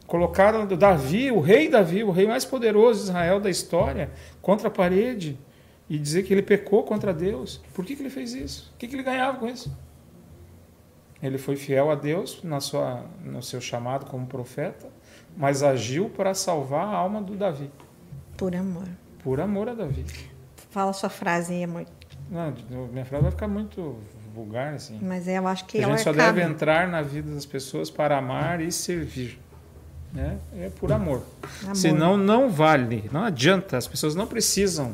colocar 0.08 0.52
Davi, 0.66 1.32
o 1.32 1.40
rei 1.40 1.68
Davi, 1.68 2.04
o 2.04 2.12
rei 2.12 2.28
mais 2.28 2.46
poderoso 2.46 3.04
de 3.04 3.10
Israel 3.10 3.40
da 3.40 3.50
história, 3.50 4.12
contra 4.42 4.68
a 4.68 4.72
parede 4.72 5.38
e 5.90 5.98
dizer 5.98 6.24
que 6.24 6.34
ele 6.34 6.42
pecou 6.42 6.84
contra 6.84 7.14
Deus. 7.14 7.62
Por 7.74 7.86
que, 7.86 7.96
que 7.96 8.02
ele 8.02 8.10
fez 8.10 8.34
isso? 8.34 8.72
O 8.74 8.78
que, 8.78 8.88
que 8.88 8.96
ele 8.96 9.04
ganhava 9.04 9.38
com 9.38 9.48
isso? 9.48 9.76
Ele 11.22 11.38
foi 11.38 11.56
fiel 11.56 11.90
a 11.90 11.96
Deus 11.96 12.44
na 12.44 12.60
sua, 12.60 13.06
no 13.24 13.42
seu 13.42 13.62
chamado 13.62 14.06
como 14.06 14.28
profeta, 14.28 14.88
mas 15.36 15.64
agiu 15.64 16.10
para 16.10 16.34
salvar 16.34 16.86
a 16.88 16.98
alma 16.98 17.22
do 17.22 17.36
Davi, 17.36 17.72
Por 18.38 18.56
amor. 18.56 18.88
por 19.24 19.40
amor 19.40 19.70
a 19.70 19.74
Davi. 19.74 20.06
Fala 20.70 20.92
sua 20.94 21.10
frase 21.10 21.54
aí, 21.54 21.64
amor. 21.64 21.86
Não, 22.30 22.54
minha 22.92 23.06
frase 23.06 23.24
vai 23.24 23.32
ficar 23.32 23.48
muito 23.48 23.96
vulgar, 24.34 24.74
assim. 24.74 25.00
Mas 25.02 25.28
eu 25.28 25.48
acho 25.48 25.66
que 25.66 25.78
a 25.78 25.84
ela 25.84 25.92
gente 25.96 26.04
só 26.04 26.12
deve 26.12 26.42
entrar 26.42 26.88
na 26.88 27.02
vida 27.02 27.34
das 27.34 27.46
pessoas 27.46 27.90
para 27.90 28.18
amar 28.18 28.60
e 28.60 28.72
servir. 28.72 29.40
Né? 30.12 30.38
É 30.58 30.70
por 30.70 30.92
amor. 30.92 31.24
Amor. 31.64 31.76
Senão 31.76 32.18
não 32.18 32.50
vale, 32.50 33.10
não 33.12 33.24
adianta. 33.24 33.78
As 33.78 33.88
pessoas 33.88 34.16
não 34.16 34.28
precisam 34.28 34.94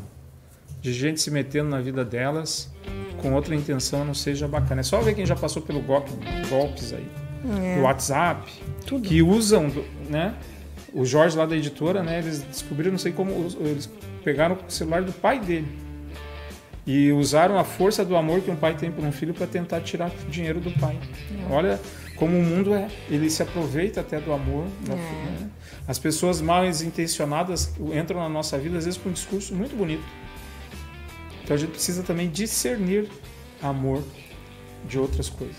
de 0.82 0.92
gente 0.94 1.22
se 1.22 1.30
metendo 1.32 1.70
na 1.70 1.80
vida 1.80 2.04
delas 2.04 2.70
com 3.22 3.34
outra 3.34 3.54
intenção 3.56 4.04
não 4.04 4.14
seja 4.16 4.48
bacana. 4.48 4.82
É 4.82 4.84
só 4.84 5.00
ver 5.02 5.14
quem 5.14 5.26
já 5.26 5.36
passou 5.36 5.62
pelo 5.62 5.80
golpe, 5.82 6.12
golpes 6.50 6.92
aí, 6.94 7.06
É. 7.64 7.76
do 7.76 7.82
WhatsApp, 7.82 8.52
Tudo. 8.86 9.08
que 9.08 9.22
usam, 9.22 9.72
né? 10.10 10.34
O 10.94 11.06
Jorge 11.06 11.38
lá 11.38 11.46
da 11.46 11.56
editora, 11.56 12.02
né? 12.04 12.18
Eles 12.20 12.40
descobriram, 12.42 12.92
não 12.92 13.00
sei 13.00 13.12
como, 13.12 13.32
eles 13.62 13.90
pegaram 14.24 14.58
o 14.68 14.72
celular 14.72 15.04
do 15.04 15.14
pai 15.14 15.40
dele 15.40 15.68
e 16.86 17.12
usaram 17.12 17.58
a 17.60 17.64
força 17.64 18.04
do 18.04 18.16
amor 18.16 18.42
que 18.42 18.50
um 18.50 18.56
pai 18.56 18.76
tem 18.76 18.92
por 18.92 19.04
um 19.06 19.12
filho 19.12 19.34
para 19.34 19.46
tentar 19.46 19.82
tirar 19.82 20.10
dinheiro 20.30 20.60
do 20.60 20.72
pai. 20.80 20.98
Olha 21.50 21.80
como 22.16 22.36
o 22.38 22.42
mundo 22.44 22.74
é. 22.74 22.88
Ele 23.10 23.30
se 23.30 23.42
aproveita 23.44 24.02
até 24.02 24.20
do 24.20 24.34
amor. 24.34 24.66
da- 24.88 24.96
né? 24.96 25.50
As 25.88 26.00
pessoas 26.00 26.42
mal 26.42 26.66
intencionadas 26.66 27.72
entram 27.94 28.20
na 28.20 28.30
nossa 28.30 28.58
vida 28.58 28.78
às 28.78 28.86
vezes 28.86 29.00
com 29.00 29.10
um 29.10 29.12
discurso 29.14 29.54
muito 29.54 29.76
bonito. 29.76 30.04
Então 31.52 31.58
a 31.58 31.60
gente 31.60 31.72
precisa 31.72 32.02
também 32.02 32.30
discernir 32.30 33.10
amor 33.62 34.02
de 34.88 34.98
outras 34.98 35.28
coisas, 35.28 35.58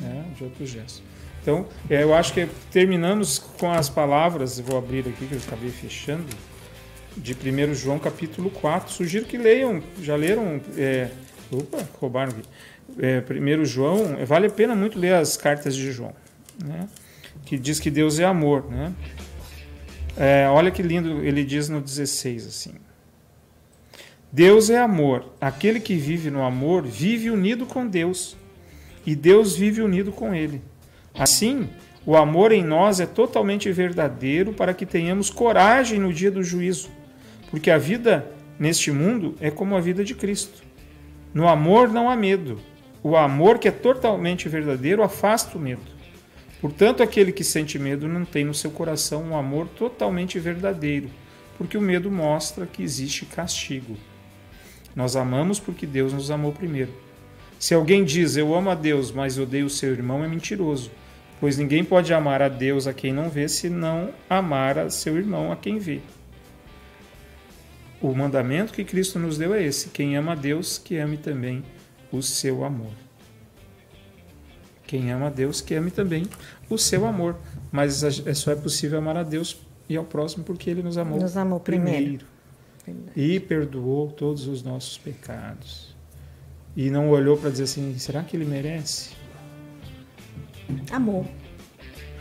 né? 0.00 0.24
de 0.34 0.44
outros 0.44 0.66
gestos. 0.66 1.02
Então, 1.42 1.68
é, 1.90 2.02
eu 2.02 2.14
acho 2.14 2.32
que 2.32 2.48
terminamos 2.70 3.38
com 3.38 3.70
as 3.70 3.90
palavras, 3.90 4.58
vou 4.60 4.78
abrir 4.78 5.00
aqui 5.00 5.26
que 5.26 5.34
eu 5.34 5.40
acabei 5.46 5.68
fechando, 5.68 6.24
de 7.18 7.34
1 7.34 7.74
João 7.74 7.98
capítulo 7.98 8.48
4. 8.48 8.90
Sugiro 8.90 9.26
que 9.26 9.36
leiam, 9.36 9.82
já 10.00 10.16
leram, 10.16 10.58
é, 10.74 11.10
opa, 11.52 11.86
roubaram 12.00 12.32
aqui. 12.32 12.48
É, 12.98 13.22
1 13.30 13.64
João, 13.66 14.16
é, 14.18 14.24
vale 14.24 14.46
a 14.46 14.50
pena 14.50 14.74
muito 14.74 14.98
ler 14.98 15.16
as 15.16 15.36
cartas 15.36 15.76
de 15.76 15.92
João, 15.92 16.14
né? 16.64 16.88
que 17.44 17.58
diz 17.58 17.78
que 17.78 17.90
Deus 17.90 18.18
é 18.18 18.24
amor. 18.24 18.70
Né? 18.70 18.94
É, 20.16 20.48
olha 20.48 20.70
que 20.70 20.82
lindo, 20.82 21.22
ele 21.22 21.44
diz 21.44 21.68
no 21.68 21.82
16 21.82 22.46
assim. 22.46 22.83
Deus 24.34 24.68
é 24.68 24.80
amor. 24.80 25.26
Aquele 25.40 25.78
que 25.78 25.94
vive 25.94 26.28
no 26.28 26.42
amor 26.42 26.82
vive 26.82 27.30
unido 27.30 27.66
com 27.66 27.86
Deus. 27.86 28.36
E 29.06 29.14
Deus 29.14 29.54
vive 29.54 29.80
unido 29.80 30.10
com 30.10 30.34
ele. 30.34 30.60
Assim, 31.16 31.70
o 32.04 32.16
amor 32.16 32.50
em 32.50 32.64
nós 32.64 32.98
é 32.98 33.06
totalmente 33.06 33.70
verdadeiro 33.70 34.52
para 34.52 34.74
que 34.74 34.84
tenhamos 34.84 35.30
coragem 35.30 36.00
no 36.00 36.12
dia 36.12 36.32
do 36.32 36.42
juízo. 36.42 36.90
Porque 37.48 37.70
a 37.70 37.78
vida 37.78 38.28
neste 38.58 38.90
mundo 38.90 39.36
é 39.40 39.52
como 39.52 39.76
a 39.76 39.80
vida 39.80 40.02
de 40.02 40.16
Cristo. 40.16 40.64
No 41.32 41.46
amor 41.46 41.88
não 41.88 42.10
há 42.10 42.16
medo. 42.16 42.58
O 43.04 43.16
amor 43.16 43.60
que 43.60 43.68
é 43.68 43.70
totalmente 43.70 44.48
verdadeiro 44.48 45.04
afasta 45.04 45.56
o 45.56 45.60
medo. 45.60 45.94
Portanto, 46.60 47.04
aquele 47.04 47.30
que 47.30 47.44
sente 47.44 47.78
medo 47.78 48.08
não 48.08 48.24
tem 48.24 48.44
no 48.44 48.52
seu 48.52 48.72
coração 48.72 49.22
um 49.22 49.36
amor 49.36 49.68
totalmente 49.68 50.40
verdadeiro, 50.40 51.08
porque 51.56 51.78
o 51.78 51.80
medo 51.80 52.10
mostra 52.10 52.66
que 52.66 52.82
existe 52.82 53.24
castigo. 53.26 53.96
Nós 54.94 55.16
amamos 55.16 55.58
porque 55.58 55.86
Deus 55.86 56.12
nos 56.12 56.30
amou 56.30 56.52
primeiro. 56.52 56.92
Se 57.58 57.74
alguém 57.74 58.04
diz 58.04 58.36
eu 58.36 58.54
amo 58.54 58.70
a 58.70 58.74
Deus, 58.74 59.10
mas 59.10 59.38
odeio 59.38 59.66
o 59.66 59.70
seu 59.70 59.92
irmão, 59.92 60.24
é 60.24 60.28
mentiroso, 60.28 60.90
pois 61.40 61.56
ninguém 61.56 61.84
pode 61.84 62.12
amar 62.12 62.42
a 62.42 62.48
Deus 62.48 62.86
a 62.86 62.92
quem 62.92 63.12
não 63.12 63.30
vê, 63.30 63.48
se 63.48 63.70
não 63.70 64.10
amar 64.28 64.78
a 64.78 64.90
seu 64.90 65.16
irmão 65.16 65.50
a 65.50 65.56
quem 65.56 65.78
vê. 65.78 66.00
O 68.00 68.14
mandamento 68.14 68.72
que 68.72 68.84
Cristo 68.84 69.18
nos 69.18 69.38
deu 69.38 69.54
é 69.54 69.62
esse: 69.62 69.88
quem 69.88 70.16
ama 70.16 70.32
a 70.32 70.34
Deus, 70.34 70.76
que 70.76 70.98
ame 70.98 71.16
também 71.16 71.64
o 72.12 72.22
seu 72.22 72.64
amor. 72.64 72.92
Quem 74.86 75.10
ama 75.10 75.28
a 75.28 75.30
Deus, 75.30 75.60
que 75.60 75.74
ame 75.74 75.90
também 75.90 76.26
o 76.68 76.76
seu 76.76 77.06
amor. 77.06 77.36
Mas 77.72 78.02
é 78.04 78.34
só 78.34 78.52
é 78.52 78.54
possível 78.54 78.98
amar 78.98 79.16
a 79.16 79.22
Deus 79.22 79.58
e 79.88 79.96
ao 79.96 80.04
próximo 80.04 80.44
porque 80.44 80.68
ele 80.68 80.82
nos 80.82 80.98
amou, 80.98 81.18
Nos 81.18 81.36
amou 81.36 81.58
primeiro. 81.58 82.26
E 83.16 83.38
perdoou 83.40 84.10
todos 84.10 84.46
os 84.46 84.62
nossos 84.62 84.98
pecados. 84.98 85.94
E 86.76 86.90
não 86.90 87.08
olhou 87.10 87.36
para 87.36 87.50
dizer 87.50 87.64
assim: 87.64 87.96
será 87.98 88.22
que 88.22 88.36
ele 88.36 88.44
merece? 88.44 89.10
Amor. 90.90 91.24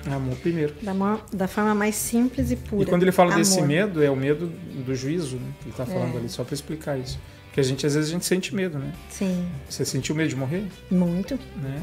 Amou 0.06 0.36
primeiro. 0.36 0.74
Da, 0.82 0.94
mo- 0.94 1.22
da 1.32 1.48
forma 1.48 1.74
mais 1.74 1.96
simples 1.96 2.52
e 2.52 2.56
pura. 2.58 2.84
E 2.84 2.86
quando 2.86 3.04
ele 3.04 3.12
fala 3.12 3.30
Amor. 3.32 3.40
desse 3.40 3.62
medo, 3.62 4.04
é 4.04 4.10
o 4.12 4.16
medo 4.16 4.48
do 4.48 4.94
juízo, 4.94 5.38
né? 5.38 5.52
Que 5.60 5.64
ele 5.66 5.72
está 5.72 5.86
falando 5.86 6.16
É. 6.16 6.18
ali, 6.18 6.30
só 6.30 6.44
para 6.44 6.54
explicar 6.54 6.98
isso. 7.00 7.18
Porque 7.46 7.60
a 7.62 7.64
gente, 7.64 7.86
às 7.86 7.96
vezes, 7.96 8.10
a 8.10 8.14
gente 8.14 8.26
sente 8.26 8.54
medo, 8.54 8.78
né? 8.80 8.92
Sim, 9.10 9.48
Você 9.70 9.86
sentiu 9.86 10.14
medo 10.16 10.28
de 10.30 10.36
morrer? 10.36 10.66
muito. 10.92 11.40
né? 11.62 11.82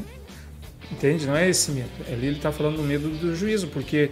Entende? 0.91 1.25
Não 1.25 1.35
é 1.35 1.49
esse 1.49 1.71
medo. 1.71 1.89
Ali 2.07 2.27
ele 2.27 2.35
está 2.37 2.51
falando 2.51 2.75
do 2.77 2.83
medo 2.83 3.09
do 3.09 3.33
juízo, 3.35 3.69
porque 3.69 4.11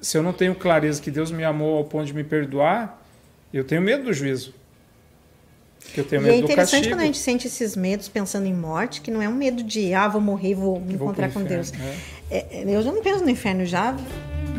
se 0.00 0.16
eu 0.16 0.22
não 0.22 0.32
tenho 0.32 0.54
clareza 0.54 1.00
que 1.00 1.10
Deus 1.10 1.30
me 1.32 1.42
amou 1.42 1.78
ao 1.78 1.84
ponto 1.84 2.04
de 2.06 2.14
me 2.14 2.22
perdoar, 2.22 3.02
eu 3.52 3.64
tenho 3.64 3.80
medo 3.82 4.04
do 4.04 4.12
juízo. 4.12 4.54
Eu 5.96 6.04
tenho 6.04 6.20
E 6.20 6.24
medo 6.24 6.34
é 6.34 6.38
interessante 6.38 6.88
quando 6.88 7.00
a 7.00 7.04
gente 7.04 7.18
sente 7.18 7.46
esses 7.46 7.74
medos 7.76 8.08
pensando 8.08 8.46
em 8.46 8.52
morte, 8.54 9.00
que 9.00 9.10
não 9.10 9.22
é 9.22 9.28
um 9.28 9.34
medo 9.34 9.62
de, 9.62 9.94
ah, 9.94 10.08
vou 10.08 10.20
morrer, 10.20 10.54
vou 10.54 10.78
me 10.80 10.96
vou 10.96 11.06
encontrar 11.08 11.30
com 11.30 11.40
inferno, 11.40 11.48
Deus. 11.48 11.72
né? 11.72 11.96
É, 12.30 12.46
é, 12.50 12.64
eu 12.66 12.82
já 12.82 12.92
não 12.92 13.02
penso 13.02 13.22
no 13.24 13.30
inferno, 13.30 13.64
já 13.64 13.96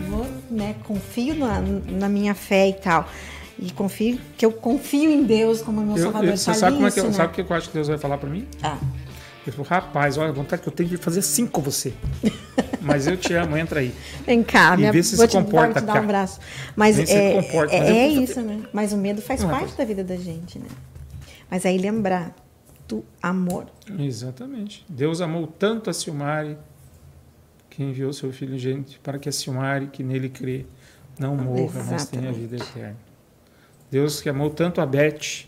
vou, 0.09 0.25
né, 0.49 0.75
confio 0.85 1.35
na, 1.35 1.59
na 1.61 2.09
minha 2.09 2.33
fé 2.33 2.69
e 2.69 2.73
tal. 2.73 3.07
E 3.59 3.71
confio 3.71 4.19
que 4.37 4.45
eu 4.45 4.51
confio 4.51 5.09
em 5.11 5.23
Deus 5.23 5.61
como 5.61 5.81
meu 5.81 5.97
Eu- 5.97 6.03
Salvador. 6.03 6.29
eu- 6.29 6.37
você 6.37 6.45
tá 6.45 6.53
sabe, 6.53 6.75
como 6.77 6.87
é 6.87 6.91
que 6.91 6.99
eu, 6.99 7.05
né? 7.05 7.11
sabe 7.11 7.31
o 7.41 7.45
que 7.45 7.51
eu 7.51 7.55
acho 7.57 7.67
que 7.67 7.73
Deus 7.73 7.87
vai 7.87 7.97
falar 7.97 8.17
para 8.17 8.29
mim? 8.29 8.47
Ah, 8.63 8.77
Ele 9.47 9.55
falou, 9.55 9.69
rapaz, 9.69 10.17
olha 10.17 10.29
a 10.29 10.33
vontade 10.33 10.61
que 10.61 10.67
eu 10.67 10.73
tenho 10.73 10.89
de 10.89 10.97
fazer 10.97 11.19
assim 11.19 11.47
com 11.47 11.61
você. 11.61 11.93
Mas 12.81 13.07
eu 13.07 13.15
te 13.15 13.33
amo, 13.33 13.55
entra 13.57 13.79
aí. 13.79 13.93
vem 14.25 14.43
cá, 14.43 14.73
E 14.73 14.77
minha, 14.77 14.91
vê 14.91 15.01
se 15.01 15.15
vou 15.15 15.25
se 15.25 15.31
te, 15.31 15.37
comporta, 15.37 15.79
vou 15.79 15.81
te 15.81 15.85
dar 15.85 15.95
um 15.95 16.03
abraço. 16.03 16.39
Mas 16.75 16.99
é, 16.99 17.33
comporta, 17.33 17.75
é, 17.75 17.79
mas 17.79 17.89
é 17.89 18.07
isso, 18.07 18.41
né? 18.41 18.63
Mas 18.71 18.93
o 18.93 18.97
medo 18.97 19.21
faz 19.21 19.41
Não, 19.41 19.49
parte 19.49 19.75
da 19.77 19.85
vida 19.85 20.03
da 20.03 20.15
gente, 20.15 20.59
né? 20.59 20.67
Mas 21.49 21.65
aí 21.65 21.77
lembrar 21.77 22.35
do 22.87 23.03
amor. 23.21 23.67
Exatamente. 23.99 24.85
Deus 24.87 25.21
amou 25.21 25.47
tanto 25.47 25.89
a 25.89 25.93
Silmari 25.93 26.57
que 27.69 27.83
enviou 27.83 28.11
seu 28.11 28.31
filho 28.31 28.57
gente 28.57 28.99
para 28.99 29.17
que 29.19 29.29
a 29.29 29.31
Silmari, 29.31 29.87
que 29.87 30.03
nele 30.03 30.29
crê, 30.29 30.65
não 31.19 31.35
morra, 31.35 31.83
mas 31.89 32.05
tenha 32.05 32.29
Exatamente. 32.29 32.39
vida 32.39 32.55
eterna. 32.57 32.97
Deus 33.89 34.19
que 34.21 34.27
amou 34.29 34.49
tanto 34.49 34.81
a 34.81 34.85
Beth, 34.85 35.45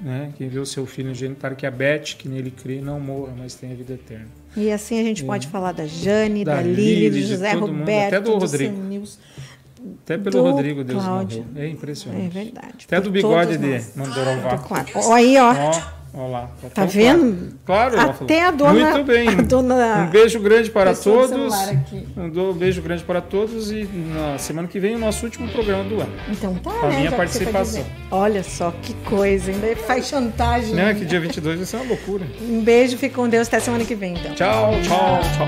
né, 0.00 0.32
que 0.36 0.44
enviou 0.44 0.64
seu 0.64 0.86
filho 0.86 1.12
para 1.36 1.54
que 1.54 1.66
a 1.66 1.70
Beth, 1.70 2.16
que 2.18 2.28
nele 2.28 2.50
crê, 2.50 2.80
não 2.80 2.98
morra, 2.98 3.32
mas 3.36 3.54
tenha 3.54 3.74
vida 3.74 3.94
eterna. 3.94 4.28
E 4.56 4.70
assim 4.72 4.98
a 4.98 5.02
gente 5.04 5.24
pode 5.24 5.46
falar 5.48 5.72
da 5.72 5.86
Jane, 5.86 6.42
É. 6.42 6.44
Da 6.44 6.56
da, 6.56 6.62
Lili, 6.62 7.10
do 7.10 7.20
José 7.26 7.52
todo 7.52 7.68
mundo, 7.68 7.78
Roberto, 7.80 8.14
até 8.14 8.20
do 8.20 8.30
do 8.32 8.38
Rodrigo. 8.38 9.04
Até 10.02 10.18
pelo 10.18 10.42
Rodrigo 10.42 10.84
Deus 10.84 11.02
Cláudio. 11.02 11.44
morreu. 11.44 11.62
É 11.64 11.68
impressionante. 11.68 12.26
É 12.26 12.28
verdade. 12.28 12.74
Até 12.86 12.96
Por 12.96 13.04
do 13.04 13.10
bigode 13.10 13.56
de 13.56 13.66
nós. 13.66 13.96
Mandorovar. 13.96 14.62
Claro. 14.66 15.12
Aí, 15.12 15.38
ó. 15.38 15.52
Ó, 15.54 15.82
ó 16.14 16.26
lá. 16.26 16.48
Tá 16.74 16.84
o 16.84 16.88
vendo? 16.88 17.54
Claro, 17.64 17.98
Até 18.00 18.44
a 18.44 18.50
dona- 18.50 18.90
Muito 18.92 19.04
bem. 19.10 19.36
dona- 19.44 20.06
Um 20.08 20.10
beijo 20.10 20.40
grande 20.40 20.70
para 20.70 20.94
todos. 20.94 21.54
Um 22.16 22.52
beijo 22.52 22.82
grande 22.82 23.02
para 23.04 23.20
todos 23.20 23.70
e 23.70 23.88
na 24.14 24.36
semana 24.38 24.66
que 24.68 24.78
vem 24.80 24.94
o 24.96 24.98
nosso 24.98 25.24
último 25.24 25.48
programa 25.48 25.84
do 25.84 26.00
ano. 26.00 26.12
Então 26.28 26.54
tá, 26.56 26.70
A 26.70 26.88
né? 26.88 26.96
minha 26.96 27.04
já 27.04 27.10
tá 27.10 27.16
participação. 27.16 27.84
Olha 28.10 28.42
só 28.42 28.72
que 28.82 28.92
coisa, 29.04 29.50
ainda 29.50 29.74
faz 29.76 30.06
chantagem. 30.08 30.74
Né? 30.74 30.94
Que 30.94 31.04
dia 31.04 31.20
22 31.20 31.56
vai 31.58 31.66
ser 31.66 31.76
uma 31.76 31.86
loucura. 31.86 32.26
Um 32.42 32.60
beijo, 32.62 32.96
fica 32.96 33.14
com 33.16 33.28
Deus 33.28 33.46
até 33.48 33.60
semana 33.60 33.84
que 33.84 33.94
vem, 33.94 34.14
então. 34.14 34.34
Tchau, 34.34 34.72
tchau, 34.82 35.20
tchau. 35.36 35.46